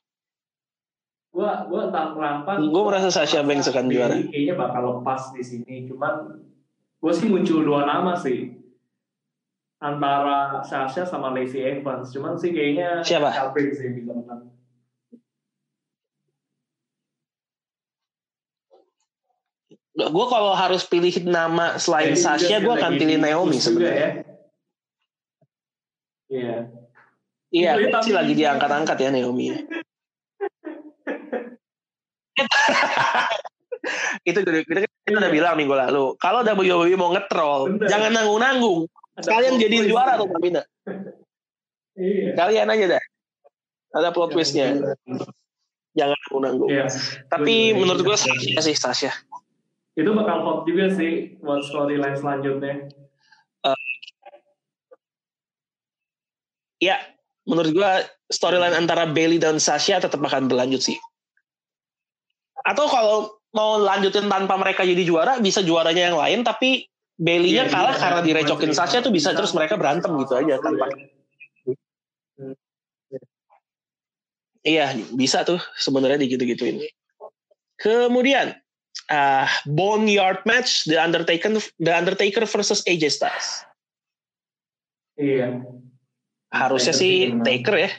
Gua 1.31 1.63
gua 1.71 1.87
entah 1.87 2.11
kenapa. 2.11 2.59
Gua 2.59 2.83
merasa 2.91 3.07
Sasha 3.07 3.39
Banks 3.39 3.71
akan 3.71 3.87
juara. 3.87 4.19
Kayaknya 4.19 4.55
bakal 4.59 4.99
lepas 4.99 5.31
di 5.31 5.39
sini. 5.39 5.87
Cuman 5.87 6.43
gue 6.99 7.13
sih 7.15 7.31
muncul 7.31 7.63
dua 7.63 7.87
nama 7.87 8.19
sih. 8.19 8.51
Antara 9.79 10.59
Sasha 10.61 11.07
sama 11.07 11.31
Lacey 11.31 11.63
Evans. 11.63 12.11
Cuman 12.11 12.35
sih 12.35 12.51
kayaknya 12.51 12.99
Siapa? 12.99 13.31
Sasha 13.31 13.47
Banks 13.55 13.79
yang 13.79 13.95
bisa 13.95 14.11
menang. 14.11 14.51
Gue 20.07 20.25
kalau 20.27 20.51
harus 20.51 20.81
pilih 20.83 21.13
nama 21.23 21.75
selain 21.75 22.13
Jadi 22.13 22.21
Sasha 22.21 22.57
gue 22.57 22.71
akan 22.71 22.91
pilih 22.95 23.17
Naomi 23.17 23.57
sebenarnya 23.57 23.93
ya. 23.93 24.09
Iya. 26.31 26.55
iya 27.51 27.71
Tapi- 27.91 28.05
sih 28.07 28.15
lagi 28.15 28.33
diangkat-angkat 28.33 28.97
ya 28.97 29.09
Naomi 29.11 29.51
itu 34.21 34.37
kita, 34.37 34.61
kita, 34.63 34.79
kita 34.85 35.17
udah 35.17 35.31
bilang 35.33 35.57
minggu 35.57 35.73
lalu 35.73 36.13
kalau 36.17 36.41
WWE 36.41 36.93
mau 36.95 37.11
ngetrol 37.11 37.75
Bener. 37.75 37.89
jangan 37.89 38.11
nanggung-nanggung 38.13 38.85
kalian 39.19 39.57
twist. 39.81 39.89
juara 39.89 40.17
tuh 40.17 40.29
Tamina 40.29 40.61
Iya. 41.91 42.33
kalian 42.39 42.71
aja 42.71 42.85
dah 42.97 43.03
ada 43.91 44.09
plot 44.15 44.31
twistnya 44.31 44.79
jangan 45.91 46.15
nanggung-nanggung 46.15 46.69
Iya. 46.71 46.85
tapi 47.27 47.75
menurut 47.75 48.01
gue 48.01 48.15
gitu. 48.15 48.55
Sasha 48.55 48.61
sih 48.63 48.75
Sasha 48.77 49.11
Itu 49.91 50.15
bakal 50.15 50.37
hot 50.43 50.59
juga 50.63 50.87
sih 50.91 51.35
buat 51.43 51.61
storyline 51.67 52.15
selanjutnya. 52.15 52.89
ya 56.81 56.97
menurut 57.45 57.71
gue 57.71 57.91
storyline 58.33 58.73
antara 58.73 59.05
Bailey 59.05 59.37
dan 59.37 59.61
Sasha 59.61 60.01
tetap 60.01 60.17
akan 60.17 60.49
berlanjut 60.49 60.81
sih 60.81 60.97
atau 62.65 62.89
kalau 62.89 63.17
mau 63.53 63.77
lanjutin 63.77 64.25
tanpa 64.25 64.57
mereka 64.57 64.81
jadi 64.81 65.05
juara 65.05 65.37
bisa 65.37 65.61
juaranya 65.61 66.09
yang 66.09 66.17
lain 66.17 66.41
tapi 66.41 66.89
Bailey-nya 67.21 67.69
Iya, 67.69 67.73
kalah 67.73 67.93
iya. 67.93 68.01
karena 68.01 68.21
direcokin 68.25 68.73
Sasha 68.73 69.05
tuh 69.05 69.13
bisa 69.13 69.29
terus 69.37 69.53
mereka 69.53 69.77
berantem 69.77 70.09
gitu 70.17 70.33
aja 70.33 70.57
tanpa 70.57 70.89
Iya, 74.61 74.93
bisa 75.17 75.41
tuh 75.41 75.57
sebenarnya 75.73 76.21
digitu-gituin. 76.21 76.85
Kemudian 77.81 78.60
ah 79.11 79.49
Boneyard 79.67 80.43
match 80.47 80.87
The 80.87 80.97
Undertaker 80.99 81.51
The 81.79 81.93
Undertaker 81.93 82.43
versus 82.47 82.83
AJ 82.87 83.03
Styles. 83.11 83.63
Iya. 85.19 85.61
Harusnya 86.51 86.95
Taker 86.95 87.03
sih. 87.03 87.15
Taker 87.43 87.75
ya. 87.77 87.91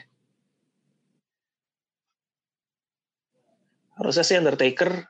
Harusnya 3.97 4.25
sih 4.25 4.37
Undertaker 4.37 5.09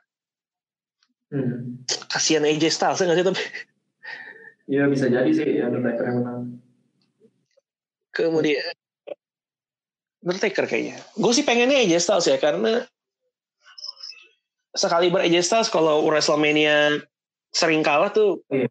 Hmm. 1.34 1.82
kasihan 2.06 2.46
AJ 2.46 2.70
Styles 2.70 3.02
ya 3.02 3.10
nggak 3.10 3.18
sih 3.18 3.26
tapi 3.26 3.42
Iya 4.70 4.86
bisa 4.86 5.10
jadi 5.10 5.26
sih 5.34 5.58
Undertaker 5.58 6.04
yang 6.06 6.16
menang. 6.22 6.42
kemudian 8.14 8.62
Undertaker 10.22 10.64
kayaknya. 10.70 11.02
Gue 11.18 11.34
sih 11.34 11.42
pengennya 11.42 11.82
AJ 11.82 11.98
Styles 12.06 12.30
ya 12.30 12.38
karena 12.38 12.86
sekali 14.74 15.08
AJ 15.08 15.34
Styles 15.40 15.70
kalau 15.70 16.02
WrestleMania 16.04 16.98
sering 17.54 17.80
kalah 17.80 18.10
tuh 18.10 18.42
Iya. 18.50 18.66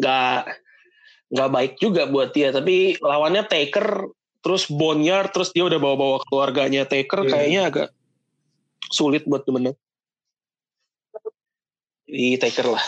nggak 0.00 0.38
nggak 1.32 1.50
baik 1.52 1.72
juga 1.76 2.08
buat 2.08 2.32
dia 2.32 2.48
tapi 2.52 2.96
lawannya 2.98 3.44
Taker 3.44 4.08
terus 4.40 4.66
Boneyard 4.66 5.30
terus 5.30 5.52
dia 5.52 5.68
udah 5.68 5.76
bawa-bawa 5.76 6.24
keluarganya 6.26 6.88
Taker 6.88 7.24
Iya. 7.24 7.30
kayaknya 7.30 7.60
agak 7.68 7.88
sulit 8.88 9.28
buat 9.28 9.44
menang 9.48 9.76
di 12.04 12.36
Taker 12.36 12.72
lah 12.72 12.84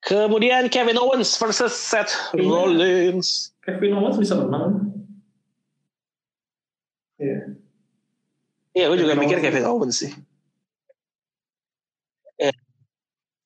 kemudian 0.00 0.68
Kevin 0.68 0.96
Owens 0.96 1.36
versus 1.36 1.72
Seth 1.72 2.12
Iya. 2.32 2.44
Rollins 2.48 3.52
Kevin 3.64 3.96
Owens 3.96 4.20
bisa 4.20 4.36
menang. 4.36 4.92
Iya. 7.16 7.56
Iya, 8.76 8.84
gue 8.92 8.98
juga 9.00 9.16
Kevin 9.16 9.22
mikir 9.24 9.38
Owens. 9.40 9.46
Kevin 9.48 9.64
Owens 9.64 9.96
sih. 9.96 10.12
Ya, 12.36 12.52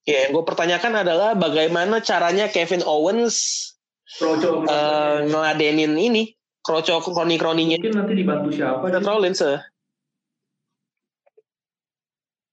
ya 0.08 0.24
yang 0.24 0.32
gue 0.32 0.44
pertanyakan 0.48 1.04
adalah 1.04 1.36
bagaimana 1.36 2.00
caranya 2.00 2.48
Kevin 2.48 2.80
Owens 2.88 3.68
Kroco 4.08 4.64
eh 4.64 5.28
ngeladenin 5.28 5.92
ini 6.00 6.32
kroco 6.64 7.04
kroni-kroninya 7.04 7.76
mungkin 7.76 7.92
nanti 7.92 8.14
dibantu 8.16 8.48
siapa 8.48 8.88
Seth. 8.88 9.04
Rollins 9.04 9.40
eh. 9.44 9.60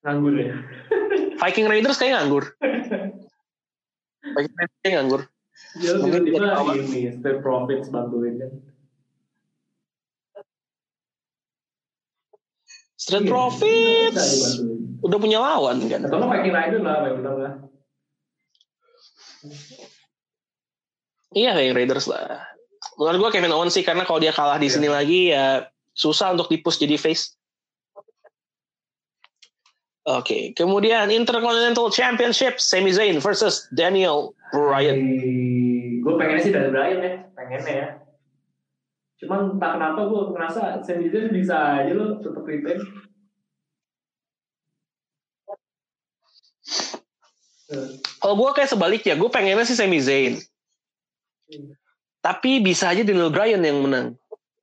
nganggur 0.03 0.35
ya 0.35 0.55
Viking 1.35 1.67
Raiders 1.67 1.99
kayak 1.99 2.15
nganggur. 2.19 2.43
Viking 4.35 4.55
Raiders 4.55 4.79
kayak 4.83 4.93
nganggur. 4.99 5.21
dia 5.79 5.91
Mungkin 5.99 6.21
tiba-tiba 6.27 6.73
ini 6.79 7.01
Step 7.15 7.43
Profits 7.43 7.91
bantuin 7.91 8.39
kan 8.39 8.51
Street 13.05 13.21
Iya, 13.21 13.29
Profits 13.29 14.57
udah 15.05 15.17
punya 15.21 15.37
lawan 15.37 15.85
kan. 15.85 16.01
atau 16.01 16.17
nggak 16.17 16.31
Viking 16.33 16.55
Rider 16.55 16.81
lah 16.81 16.97
benar 17.05 17.33
lah 17.37 17.53
Iya 21.29 21.51
Viking 21.53 21.75
Raiders 21.75 22.07
lah. 22.07 22.41
Menurut 22.95 23.27
gue 23.27 23.37
Kevin 23.37 23.53
Owens 23.53 23.75
sih 23.75 23.83
karena 23.83 24.01
kalau 24.01 24.17
dia 24.17 24.31
kalah 24.31 24.57
di 24.57 24.65
Iya. 24.65 24.73
sini 24.73 24.89
lagi 24.89 25.21
ya 25.29 25.67
susah 25.91 26.33
untuk 26.33 26.47
dipush 26.47 26.79
jadi 26.79 26.95
face. 26.95 27.35
Oke, 30.05 30.53
kemudian 30.53 31.09
Intercontinental 31.09 31.89
Championship 31.89 32.61
Sami 32.61 32.93
Zayn 32.93 33.17
versus 33.17 33.65
Daniel 33.69 34.37
Bryan. 34.53 35.01
gue 35.99 36.13
pengennya 36.13 36.41
sih 36.41 36.53
dari 36.53 36.69
Brian 36.69 37.01
ya 37.01 37.13
pengennya 37.33 37.73
ya 37.73 37.87
cuman 39.25 39.57
tak 39.57 39.71
kenapa 39.75 40.01
gue 40.05 40.21
ngerasa 40.31 40.61
Zayn 40.85 41.33
bisa 41.33 41.81
aja 41.81 41.91
lo 41.91 42.21
tetap 42.21 42.45
retain 42.45 42.79
Eh, 47.65 47.89
Kalau 48.21 48.35
gue 48.37 48.49
kayak 48.53 48.69
sebaliknya, 48.69 49.17
gue 49.17 49.29
pengennya 49.29 49.65
sih 49.65 49.77
Sami 49.77 49.97
Zayn. 49.97 50.37
Hmm. 51.49 51.73
Tapi 52.21 52.61
bisa 52.61 52.89
aja 52.89 53.01
Daniel 53.05 53.33
Bryan 53.33 53.61
yang 53.61 53.81
menang. 53.85 54.07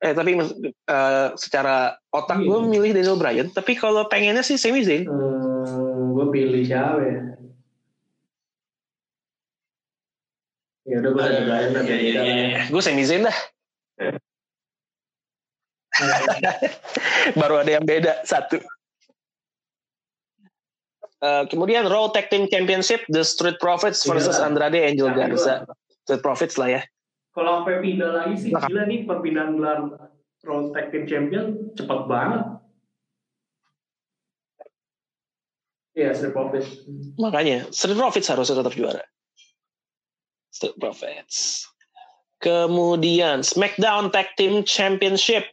Eh 0.02 0.10
tapi 0.14 0.34
eh, 0.34 1.26
secara 1.38 1.94
otak 2.10 2.42
Iya. 2.42 2.46
gue 2.46 2.58
milih 2.66 2.90
Daniel 2.94 3.18
Bryan. 3.18 3.50
Tapi 3.50 3.78
kalau 3.78 4.06
pengennya 4.06 4.42
sih 4.42 4.58
Sami 4.58 4.82
Zayn. 4.82 5.06
Hmm, 5.06 6.14
gue 6.14 6.26
pilih 6.30 6.62
siapa 6.62 6.98
ya? 7.02 7.18
Ya 10.82 10.96
udah 10.98 11.10
gue 11.14 11.22
ada 11.22 11.40
Brian 11.46 11.70
dan 11.70 11.82
beda 11.86 12.20
lah 12.22 12.34
ya. 12.34 12.62
Gue 12.66 12.82
Sami 12.82 13.02
Zayn 13.02 13.26
dah. 13.26 13.38
Baru 17.40 17.60
ada 17.60 17.70
yang 17.70 17.84
beda 17.84 18.24
satu. 18.24 18.56
Eh, 21.22 21.44
kemudian 21.46 21.86
Raw 21.86 22.10
Tag 22.10 22.32
Team 22.32 22.50
Championship 22.50 23.06
The 23.06 23.22
Street 23.22 23.62
Profits 23.62 24.02
versus 24.02 24.34
Iya. 24.34 24.46
Andrade 24.48 24.78
Angel 24.82 25.12
Yakin 25.12 25.20
Garza. 25.36 25.54
Street 26.02 26.22
Profits 26.24 26.58
lah 26.58 26.68
ya. 26.68 26.82
Kalau 27.32 27.62
sampai 27.62 27.78
pindah 27.78 28.10
lagi 28.12 28.34
sih 28.36 28.50
Nah. 28.50 28.66
gila 28.66 28.84
nih 28.84 29.06
perpindahan 29.06 29.54
gelar 29.54 29.78
Raw 30.42 30.58
Tag 30.74 30.90
Team 30.90 31.04
Champion 31.06 31.46
cepat 31.72 32.10
banget. 32.10 32.42
Iya, 35.92 36.10
Street 36.16 36.32
Profits. 36.34 36.68
Makanya 37.20 37.68
Street 37.70 38.00
Profits 38.00 38.26
harusnya 38.26 38.64
tetap 38.64 38.74
juara. 38.74 39.04
Street 40.50 40.76
Profits. 40.80 41.68
Kemudian 42.42 43.46
SmackDown 43.46 44.10
Tag 44.10 44.34
Team 44.34 44.64
Championship. 44.66 45.46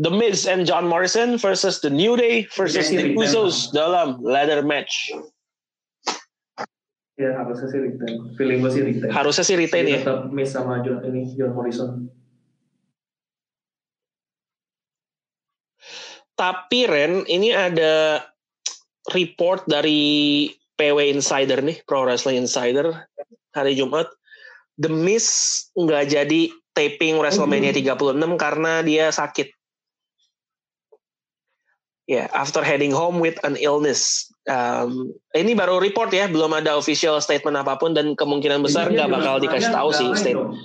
The 0.00 0.08
Miz 0.08 0.48
and 0.48 0.64
John 0.64 0.88
Morrison 0.88 1.36
versus 1.36 1.84
The 1.84 1.92
New 1.92 2.16
Day 2.16 2.48
versus 2.56 2.88
Iya 2.88 2.96
The 2.96 3.06
Usos 3.12 3.68
dalam 3.76 4.24
ladder 4.24 4.64
match. 4.64 5.12
Ya 7.20 7.36
harusnya 7.36 7.68
sih 7.68 7.80
retain. 7.80 8.32
Feeling 8.40 8.64
gue 8.64 8.72
sih 8.72 8.82
retain. 8.88 9.12
Harusnya 9.12 9.44
sih 9.44 9.56
retain 9.60 9.84
ya. 9.84 10.00
Tetap 10.00 10.32
miss 10.32 10.56
sama 10.56 10.80
John 10.80 11.04
ini 11.04 11.28
John 11.36 11.52
Morrison. 11.52 12.08
Tapi 16.32 16.88
Ren, 16.88 17.28
ini 17.28 17.52
ada 17.52 18.24
report 19.12 19.68
dari 19.68 20.48
PW 20.80 21.12
Insider 21.12 21.60
nih, 21.60 21.84
Pro 21.84 22.08
Wrestling 22.08 22.40
Insider 22.40 22.96
hari 23.52 23.76
Jumat. 23.76 24.08
The 24.80 24.88
Miz 24.88 25.28
nggak 25.76 26.16
jadi 26.16 26.48
taping 26.72 27.20
WrestleMania 27.20 27.76
36 27.76 28.16
karena 28.40 28.80
dia 28.80 29.12
sakit. 29.12 29.52
Ya, 32.12 32.28
after 32.36 32.60
heading 32.60 32.92
home 32.92 33.24
with 33.24 33.40
an 33.40 33.56
illness. 33.56 34.28
Um, 34.44 35.16
ini 35.32 35.56
baru 35.56 35.80
report 35.80 36.12
ya, 36.12 36.28
belum 36.28 36.52
ada 36.52 36.76
official 36.76 37.16
statement 37.24 37.56
apa 37.56 37.80
pun 37.80 37.96
dan 37.96 38.12
kemungkinan 38.12 38.60
besar 38.60 38.92
nggak 38.92 39.08
bakal 39.08 39.40
dikasih 39.40 39.72
tahu 39.72 39.96
sih 39.96 40.12
statement. 40.12 40.60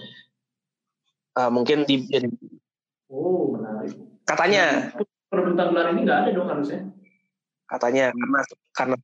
Uh, 1.40 1.48
mungkin 1.48 1.88
di, 1.88 2.04
Oh 3.08 3.56
menarik. 3.56 3.96
katanya, 4.28 4.92
Perebutan 5.32 5.72
gelar 5.72 5.96
ini 5.96 6.04
nggak 6.04 6.20
ada 6.28 6.30
dong 6.36 6.52
harusnya. 6.52 6.92
katanya 7.68 8.12
karena 8.12 8.40
karena 8.76 8.96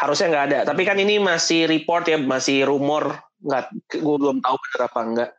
harusnya 0.00 0.26
nggak 0.32 0.46
ada. 0.48 0.58
Tapi 0.72 0.82
kan 0.88 0.96
ini 0.96 1.20
masih 1.20 1.68
report 1.68 2.08
ya, 2.08 2.16
masih 2.16 2.64
rumor, 2.64 3.12
nggak, 3.44 3.76
gue 3.92 4.16
belum 4.16 4.40
tahu 4.40 4.56
benar 4.56 4.80
apa 4.88 5.00
enggak. 5.04 5.30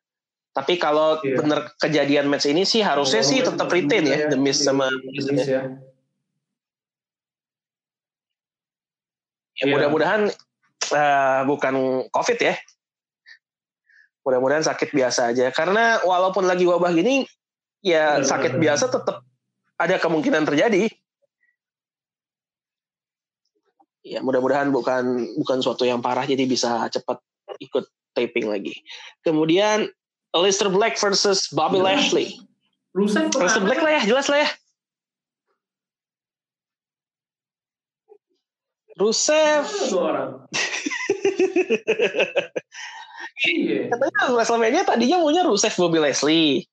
Tapi 0.57 0.73
kalau 0.81 1.21
Iya. 1.21 1.37
bener 1.37 1.59
kejadian 1.77 2.33
match 2.33 2.49
ini 2.49 2.65
sih 2.65 2.81
harusnya 2.81 3.21
Oh, 3.21 3.29
sih 3.29 3.45
tetap 3.45 3.69
retain 3.69 4.01
juga 4.01 4.17
ya, 4.17 4.25
The 4.33 4.39
Miz 4.41 4.57
Di- 4.57 4.65
sama 4.65 4.89
Miz 4.89 5.29
ya. 5.29 5.37
ya 5.45 5.61
Iya. 9.61 9.69
mudah-mudahan 9.69 10.33
eh, 10.87 11.41
bukan 11.45 11.75
COVID 12.09 12.39
ya. 12.41 12.57
Mudah-mudahan 14.25 14.65
sakit 14.65 14.89
biasa 14.97 15.29
aja. 15.29 15.53
Karena 15.53 16.01
walaupun 16.01 16.49
lagi 16.49 16.65
wabah 16.65 16.89
gini, 16.89 17.21
ya 17.85 18.17
Benar, 18.17 18.25
sakit 18.25 18.51
benar, 18.57 18.63
biasa 18.65 18.85
tetap 18.89 19.17
ada 19.77 19.95
kemungkinan 20.01 20.41
terjadi. 20.47 20.89
Ya 24.01 24.23
mudah-mudahan 24.23 24.71
bukan 24.71 25.35
bukan 25.37 25.57
suatu 25.61 25.83
yang 25.83 25.99
parah 25.99 26.23
jadi 26.23 26.47
bisa 26.47 26.87
cepat 26.87 27.19
ikut 27.59 27.85
taping 28.15 28.47
lagi. 28.47 28.79
Kemudian 29.21 29.91
Aleister 30.37 30.69
Black 30.69 31.01
versus 31.01 31.49
Bobby 31.49 31.81
Iya. 31.81 31.85
Lashley. 31.89 32.27
Rusev 32.93 33.33
Aleister 33.33 33.65
Black 33.65 33.81
lah 33.81 33.91
ya, 33.97 34.01
jelas 34.05 34.29
lah 34.29 34.45
ya. 34.45 34.49
Rusev? 38.97 39.65
Iya. 43.37 43.93
katanya 43.93 44.33
WrestleMania 44.33 44.81
tadinya 44.81 45.21
maunya 45.21 45.45
Rusev 45.45 45.69
Bobby 45.77 46.01
Leslie. 46.01 46.65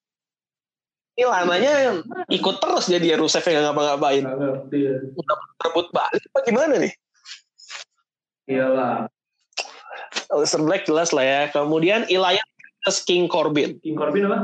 Ini 1.14 1.28
lamanya 1.28 2.00
ikut 2.32 2.56
terus 2.56 2.88
jadi 2.88 3.14
ya 3.14 3.16
Rusev 3.20 3.44
yang 3.44 3.68
ngapa-ngapain. 3.68 4.24
Ya. 4.72 4.96
Rebut 5.60 5.86
balik 5.92 6.24
apa 6.32 6.38
gimana 6.48 6.74
nih? 6.80 6.92
Iyalah. 8.48 9.12
Aleister 10.32 10.64
Black 10.64 10.88
jelas 10.88 11.12
lah 11.12 11.22
ya. 11.22 11.40
Kemudian 11.52 12.08
Elias 12.08 12.48
versus 12.84 13.00
King 13.08 13.24
Corbin. 13.32 13.80
King 13.80 13.96
Corbin 13.96 14.28
apa? 14.28 14.38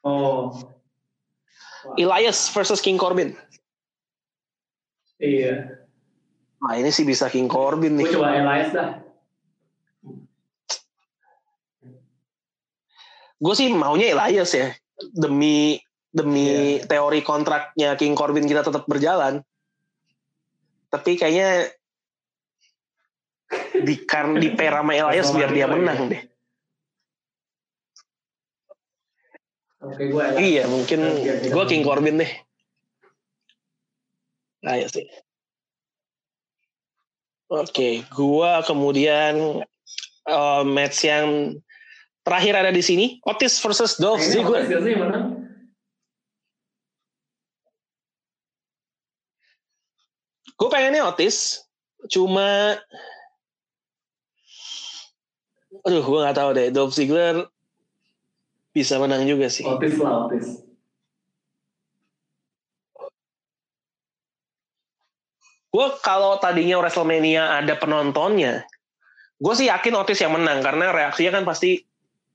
Oh. 0.00 0.56
Elias 2.00 2.48
versus 2.48 2.80
King 2.80 2.96
Corbin. 2.96 3.36
Iya. 5.20 5.84
Nah 6.64 6.80
ini 6.80 6.88
sih 6.88 7.04
bisa 7.04 7.28
King 7.28 7.52
Corbin 7.52 8.00
Gue 8.00 8.08
nih. 8.08 8.16
coba 8.16 8.32
Elias 8.32 8.70
dah. 8.72 8.88
Gue 13.36 13.54
sih 13.54 13.68
maunya 13.76 14.16
Elias 14.16 14.56
ya. 14.56 14.72
Demi 15.12 15.76
demi 16.08 16.80
teori 16.88 17.20
kontraknya 17.20 17.92
King 18.00 18.16
Corbin 18.16 18.48
kita 18.48 18.64
tetap 18.64 18.88
berjalan. 18.88 19.44
Tapi 20.88 21.20
kayaknya 21.20 21.68
di 23.74 23.94
karena 24.06 24.40
di 24.40 24.48
pair 24.54 24.72
sama 24.72 24.92
Elias 24.94 25.28
biar 25.34 25.50
dia 25.52 25.66
menang 25.68 26.08
deh. 26.10 26.22
Oke, 29.84 30.02
gue 30.08 30.22
Elias. 30.22 30.40
Iya 30.40 30.64
mungkin 30.70 31.00
gue 31.44 31.64
King. 31.68 31.84
Corbin 31.84 32.16
deh. 32.20 32.32
Nah, 34.64 34.80
ya 34.80 34.88
sih. 34.88 35.04
Oke, 37.52 38.00
gua 38.08 38.64
kemudian 38.64 39.60
eh, 40.24 40.62
match 40.64 41.04
yang 41.04 41.60
terakhir 42.24 42.56
ada 42.56 42.72
di 42.72 42.80
sini 42.80 43.20
Otis 43.28 43.60
versus 43.60 44.00
Dolph 44.00 44.24
Ziggler. 44.24 44.64
Gue 50.54 50.68
pengennya 50.72 51.04
Otis, 51.04 51.60
cuma 52.08 52.80
aduh 55.84 56.02
gue 56.02 56.18
gak 56.24 56.36
tau 56.36 56.50
deh. 56.56 56.72
Dolph 56.72 56.96
Ziggler 56.96 57.44
bisa 58.74 58.98
menang 58.98 59.28
juga 59.28 59.46
sih. 59.46 59.62
Otis 59.62 59.94
lah 60.00 60.26
Otis 60.26 60.64
gue 65.74 65.86
kalau 66.06 66.38
tadinya 66.38 66.78
Wrestlemania 66.78 67.58
ada 67.58 67.74
penontonnya 67.74 68.62
gue 69.42 69.54
sih 69.58 69.66
yakin 69.66 69.98
Otis 69.98 70.22
yang 70.22 70.30
menang 70.38 70.62
karena 70.62 70.94
reaksinya 70.94 71.42
kan 71.42 71.44
pasti 71.44 71.82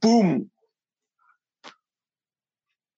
boom. 0.04 0.44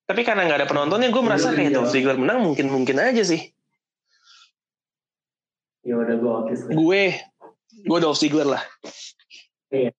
Tapi 0.10 0.28
karena 0.28 0.44
gak 0.50 0.66
ada 0.66 0.68
penontonnya 0.68 1.08
gue 1.08 1.24
merasa 1.24 1.54
iya, 1.54 1.56
kayak 1.56 1.70
iya. 1.72 1.78
Dolph 1.78 1.92
Ziggler 1.94 2.18
menang 2.20 2.44
mungkin 2.44 2.68
mungkin 2.68 2.98
aja 3.00 3.24
sih. 3.24 3.54
Ya 5.86 5.96
udah 5.96 6.16
gue 6.18 6.32
Otis 6.44 6.60
gue 6.68 7.04
gue 7.86 7.98
Dolph 8.02 8.20
Ziggler 8.20 8.50
lah. 8.50 8.64
Iya. 9.72 9.94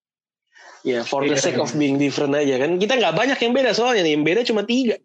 Ya, 0.83 1.07
for 1.07 1.23
the 1.23 1.31
Iya, 1.31 1.39
sake 1.39 1.59
of 1.63 1.71
being 1.79 1.95
different 1.95 2.35
aja 2.35 2.59
kan. 2.59 2.75
Kita 2.75 2.99
nggak 2.99 3.15
banyak 3.15 3.39
yang 3.39 3.53
beda 3.55 3.71
soalnya 3.71 4.03
nih. 4.03 4.19
Yang 4.19 4.23
beda 4.27 4.41
cuma 4.43 4.61
tiga. 4.67 4.95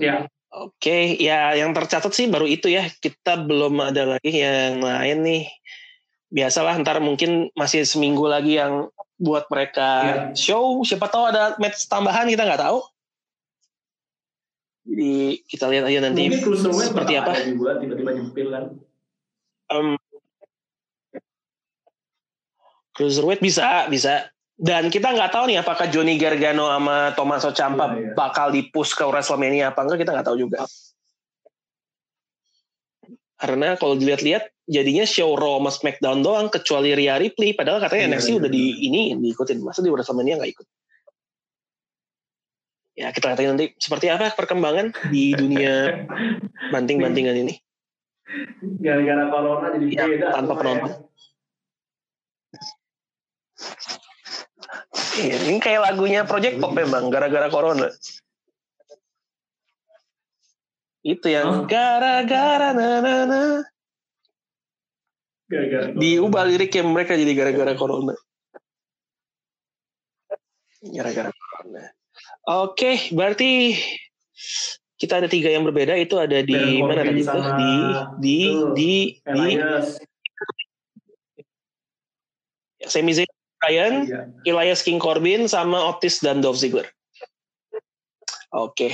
Ya, 0.00 0.24
Oke, 0.50 1.14
ya 1.20 1.54
yang 1.54 1.70
tercatat 1.70 2.10
sih 2.10 2.26
baru 2.26 2.48
itu 2.48 2.66
ya. 2.72 2.88
Kita 2.88 3.38
belum 3.38 3.76
ada 3.84 4.16
lagi 4.16 4.40
yang 4.40 4.82
lain 4.82 5.18
nih. 5.22 5.42
Biasalah 6.32 6.80
ntar 6.82 6.98
mungkin 6.98 7.52
masih 7.54 7.86
seminggu 7.86 8.26
lagi 8.26 8.56
yang 8.58 8.88
buat 9.20 9.46
mereka 9.46 9.88
Iya. 10.02 10.24
show. 10.34 10.80
Siapa 10.82 11.06
tahu 11.06 11.28
ada 11.30 11.54
match 11.60 11.86
tambahan 11.86 12.26
kita 12.26 12.42
nggak 12.48 12.66
tahu. 12.66 12.82
Jadi 14.90 15.44
kita 15.46 15.68
lihat 15.70 15.84
aja 15.86 15.98
nanti 16.02 16.32
mungkin 16.32 16.56
seperti 16.82 17.14
apa. 17.14 17.30
ada 17.36 17.44
juga 17.46 17.78
tiba-tiba 17.78 18.10
nyempil 18.16 18.46
kan. 18.50 18.64
Em, 19.70 19.88
cruiserweight 23.00 23.40
bisa, 23.40 23.88
bisa. 23.88 24.28
Dan 24.60 24.92
kita 24.92 25.08
nggak 25.08 25.32
tahu 25.32 25.48
nih 25.48 25.64
apakah 25.64 25.88
Johnny 25.88 26.20
Gargano 26.20 26.68
sama 26.68 27.16
Tommaso 27.16 27.48
Ciampa 27.50 27.96
Iya, 27.96 27.96
iya. 27.96 28.12
bakal 28.12 28.52
dipush 28.52 28.92
ke 28.92 29.08
WrestleMania 29.08 29.72
apa 29.72 29.88
enggak 29.88 30.04
kita 30.04 30.12
nggak 30.12 30.28
tahu 30.28 30.36
juga. 30.36 30.68
Karena 33.40 33.72
kalau 33.80 33.96
dilihat-lihat 33.96 34.52
jadinya 34.68 35.08
show 35.08 35.32
Raw 35.32 35.56
sama 35.56 35.72
SmackDown 35.72 36.20
doang 36.20 36.52
kecuali 36.52 36.92
Rhea 36.92 37.16
Ripley 37.16 37.56
padahal 37.56 37.80
katanya 37.80 38.04
Iya, 38.04 38.12
NXT 38.12 38.28
iya, 38.28 38.36
udah 38.36 38.50
di 38.52 38.64
ini 38.84 39.00
diikutin 39.16 39.58
masa 39.64 39.80
di 39.80 39.88
WrestleMania 39.88 40.36
nggak 40.36 40.52
ikut. 40.52 40.66
Ya 43.00 43.08
kita 43.16 43.32
lihat 43.32 43.40
nanti 43.56 43.72
seperti 43.80 44.12
apa 44.12 44.36
perkembangan 44.36 44.92
di 45.08 45.32
dunia 45.32 46.04
banting-bantingan 46.76 47.48
ini. 47.48 47.54
Gara-gara 48.84 49.24
corona 49.32 49.72
jadi 49.72 49.86
Iya, 49.88 50.04
beda. 50.04 50.26
tanpa 50.36 50.52
semua 50.52 50.60
penonton. 50.60 50.84
ya. 50.84 50.96
Iya, 55.20 55.36
ini 55.50 55.58
kayak 55.60 55.80
lagunya 55.92 56.24
Project 56.24 56.56
Pop 56.62 56.72
memang 56.72 57.12
gara-gara 57.12 57.52
corona. 57.52 57.88
Itu 61.00 61.32
yang 61.32 61.64
Hah? 61.64 61.68
gara-gara 61.68 62.70
na 62.76 63.00
na 63.00 63.14
na. 63.24 63.42
Gara-gara 65.48 65.92
Diubah 65.96 66.44
liriknya 66.46 66.82
mereka 66.84 67.16
jadi 67.16 67.32
gara-gara 67.32 67.72
corona. 67.76 68.14
Gara-gara 70.80 71.32
corona. 71.32 71.82
Oke, 72.48 73.12
berarti 73.12 73.76
kita 75.00 75.24
ada 75.24 75.28
tiga 75.28 75.48
yang 75.48 75.64
berbeda 75.64 75.96
itu 75.96 76.20
ada 76.20 76.44
di 76.44 76.80
mana 76.84 77.00
tadi 77.00 77.24
tuh? 77.24 77.40
sama 77.40 77.56
Di 77.56 77.72
di 78.20 78.36
itu, 78.44 78.72
di 78.76 78.92
di. 79.24 79.46
Sami 82.80 83.12
Zayn, 83.12 83.28
Ryan, 83.60 83.94
Iya. 84.08 84.20
Elias 84.48 84.80
King 84.80 84.96
Corbin 84.96 85.44
sama 85.44 85.76
Otis 85.92 86.20
dan 86.24 86.40
Dolph 86.40 86.60
Ziggler. 86.60 86.88
Oke. 88.50 88.90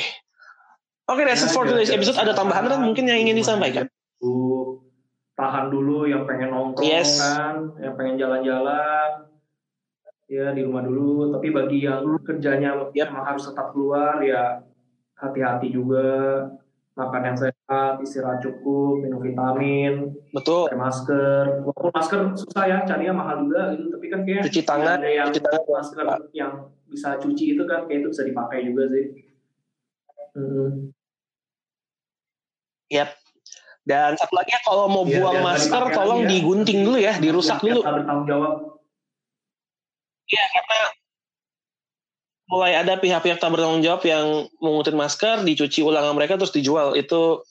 Oke, 1.06 1.22
that's 1.22 1.46
it 1.46 1.54
for 1.54 1.62
today's 1.64 1.88
episode. 1.94 2.18
Ada 2.18 2.34
tambahan 2.34 2.66
kan 2.66 2.82
mungkin 2.82 3.06
yang 3.06 3.22
ingin 3.22 3.38
disampaikan? 3.38 3.86
Tahan 5.36 5.68
dulu 5.68 6.08
yang 6.08 6.24
pengen 6.28 6.50
nongkrong 6.50 6.84
Yes. 6.84 7.20
kan, 7.20 7.76
yang 7.80 7.94
pengen 7.94 8.16
jalan-jalan. 8.20 9.28
Ya 10.26 10.50
di 10.50 10.66
rumah 10.66 10.82
dulu, 10.82 11.30
tapi 11.30 11.54
bagi 11.54 11.86
yang 11.86 12.02
kerjanya 12.26 12.74
emang 12.90 13.24
harus 13.24 13.46
tetap 13.46 13.70
keluar 13.70 14.18
ya 14.20 14.60
hati-hati 15.16 15.70
juga. 15.70 16.08
Makan 16.98 17.22
yang 17.22 17.36
sehat, 17.38 17.55
istirahat 17.98 18.38
cukup, 18.38 19.02
minum 19.02 19.18
vitamin, 19.18 20.14
Betul. 20.30 20.70
pakai 20.70 20.78
masker. 20.78 21.44
Walaupun 21.66 21.90
masker 21.90 22.18
susah 22.38 22.64
ya, 22.64 22.78
carinya 22.86 23.14
mahal 23.18 23.42
juga 23.42 23.74
gitu. 23.74 23.90
Tapi 23.90 24.06
kan 24.06 24.20
kayak 24.22 24.42
Cuci 24.46 24.62
tangan, 24.62 24.98
ada 25.02 25.10
yang 25.10 25.28
cuci 25.34 25.42
tangan. 25.42 25.62
masker 25.66 26.04
yang 26.30 26.52
bisa 26.86 27.08
cuci 27.18 27.44
itu 27.58 27.62
kan 27.66 27.90
kayak 27.90 28.06
itu 28.06 28.08
bisa 28.14 28.22
dipakai 28.22 28.58
juga 28.70 28.82
sih. 28.86 29.04
Hmm. 30.38 30.94
Yap. 32.86 33.10
Dan 33.82 34.18
satu 34.18 34.34
lagi 34.34 34.50
ya, 34.50 34.60
kalau 34.62 34.86
mau 34.86 35.02
Iya, 35.02 35.22
buang 35.22 35.38
masker, 35.42 35.82
tolong 35.90 36.26
ya. 36.26 36.30
digunting 36.30 36.78
dulu 36.82 36.98
ya, 36.98 37.14
dirusak 37.18 37.62
Yang 37.62 37.66
dulu. 37.66 37.80
bertanggung 37.82 38.26
jawab. 38.26 38.52
Iya, 40.26 40.44
karena 40.50 40.78
mulai 42.46 42.72
ada 42.74 42.94
pihak-pihak 42.94 43.38
tak 43.38 43.50
bertanggung 43.50 43.82
jawab 43.82 44.02
yang 44.02 44.26
mengutin 44.58 44.94
masker, 44.94 45.42
dicuci 45.42 45.82
ulang 45.82 46.14
mereka 46.14 46.34
terus 46.34 46.50
dijual. 46.50 46.94
Itu, 46.94 47.46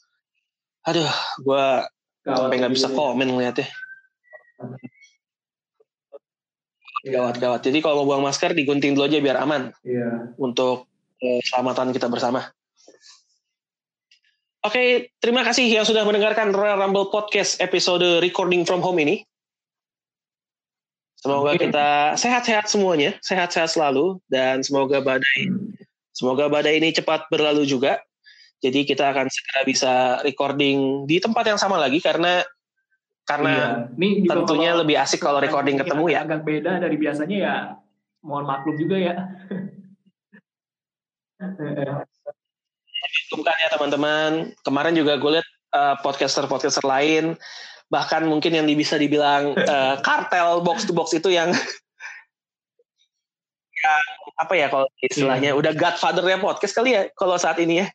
aduh, 0.85 1.11
Gawat 1.45 1.89
sampai 2.25 2.57
nggak 2.57 2.73
bisa 2.73 2.89
komen 2.89 3.29
ngeliatnya. 3.29 3.69
Iya. 7.05 7.21
Gawat-gawat. 7.21 7.61
Jadi 7.61 7.77
kalau 7.85 8.01
mau 8.01 8.17
buang 8.17 8.25
masker, 8.25 8.57
digunting 8.57 8.97
dulu 8.97 9.05
aja 9.05 9.21
biar 9.21 9.37
aman. 9.37 9.69
Iya. 9.85 10.33
untuk 10.41 10.89
eh, 11.21 11.37
keselamatan 11.45 11.93
kita 11.93 12.09
bersama. 12.09 12.49
Oke, 14.65 15.13
terima 15.21 15.45
kasih 15.45 15.69
yang 15.69 15.85
sudah 15.85 16.01
mendengarkan 16.01 16.49
Royal 16.49 16.81
Rumble 16.81 17.13
Podcast 17.13 17.61
episode 17.61 18.01
Recording 18.25 18.65
from 18.65 18.81
Home 18.81 18.97
ini. 18.97 19.21
Semoga 21.21 21.53
kita 21.53 22.17
sehat-sehat 22.17 22.65
semuanya, 22.65 23.13
sehat-sehat 23.21 23.77
selalu, 23.77 24.17
dan 24.25 24.65
semoga 24.65 25.01
badai, 25.05 25.53
semoga 26.13 26.49
badai 26.49 26.81
ini 26.81 26.89
cepat 26.93 27.29
berlalu 27.29 27.69
juga. 27.69 28.01
Jadi 28.63 28.87
kita 28.87 29.11
akan 29.11 29.27
segera 29.27 29.61
bisa 29.67 29.93
recording 30.23 31.03
di 31.05 31.19
tempat 31.19 31.43
yang 31.45 31.59
sama 31.59 31.75
lagi 31.77 31.99
karena 31.99 32.41
karena 33.25 33.89
Iya. 33.89 33.97
Ini 33.97 34.29
tentunya 34.29 34.69
kalau 34.71 34.81
lebih 34.85 34.95
asik 35.01 35.19
kalau 35.19 35.39
recording 35.41 35.81
ketemu 35.81 36.05
ya. 36.13 36.19
Agak 36.21 36.41
beda 36.45 36.71
dari 36.77 36.95
biasanya 36.95 37.37
ya. 37.37 37.55
Mohon 38.21 38.45
maklum 38.45 38.75
juga 38.77 38.97
ya. 39.01 39.15
bukan 43.33 43.55
ya 43.59 43.69
teman-teman. 43.73 44.31
Kemarin 44.61 44.93
juga 44.93 45.17
gue 45.17 45.31
lihat 45.41 45.47
eh, 45.73 45.95
podcaster-podcaster 46.05 46.85
lain, 46.85 47.35
bahkan 47.89 48.25
mungkin 48.25 48.53
yang 48.53 48.65
bisa 48.69 48.95
dibilang 48.95 49.57
eh, 49.57 49.95
kartel 50.05 50.61
box 50.61 50.85
to 50.85 50.93
box 50.93 51.13
itu 51.17 51.33
yang 51.33 51.53
yang 53.85 54.05
apa 54.41 54.53
ya 54.57 54.67
kalau 54.73 54.87
istilahnya 55.01 55.53
udah 55.53 55.73
godfather-nya 55.77 56.41
podcast 56.41 56.73
kali 56.73 56.97
ya 56.97 57.01
kalau 57.13 57.37
saat 57.37 57.61
ini 57.61 57.85
ya 57.85 57.87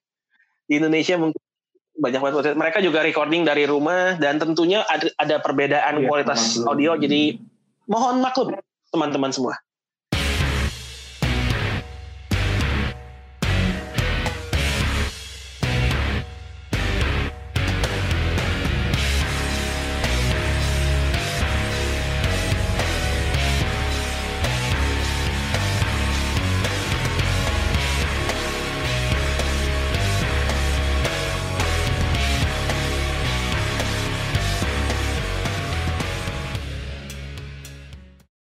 di 0.71 0.79
Indonesia 0.79 1.19
mungkin 1.19 1.43
banyak 1.99 2.21
banget. 2.23 2.55
Mereka 2.55 2.79
juga 2.79 3.03
recording 3.03 3.43
dari 3.43 3.67
rumah 3.67 4.15
dan 4.23 4.39
tentunya 4.39 4.87
ada, 4.87 5.11
ada 5.19 5.37
perbedaan 5.43 6.01
Iya, 6.01 6.07
kualitas 6.07 6.55
maklum. 6.63 6.71
audio. 6.71 6.91
Jadi 6.95 7.23
mohon 7.91 8.23
maklum 8.23 8.55
teman-teman 8.95 9.35
semua 9.35 9.59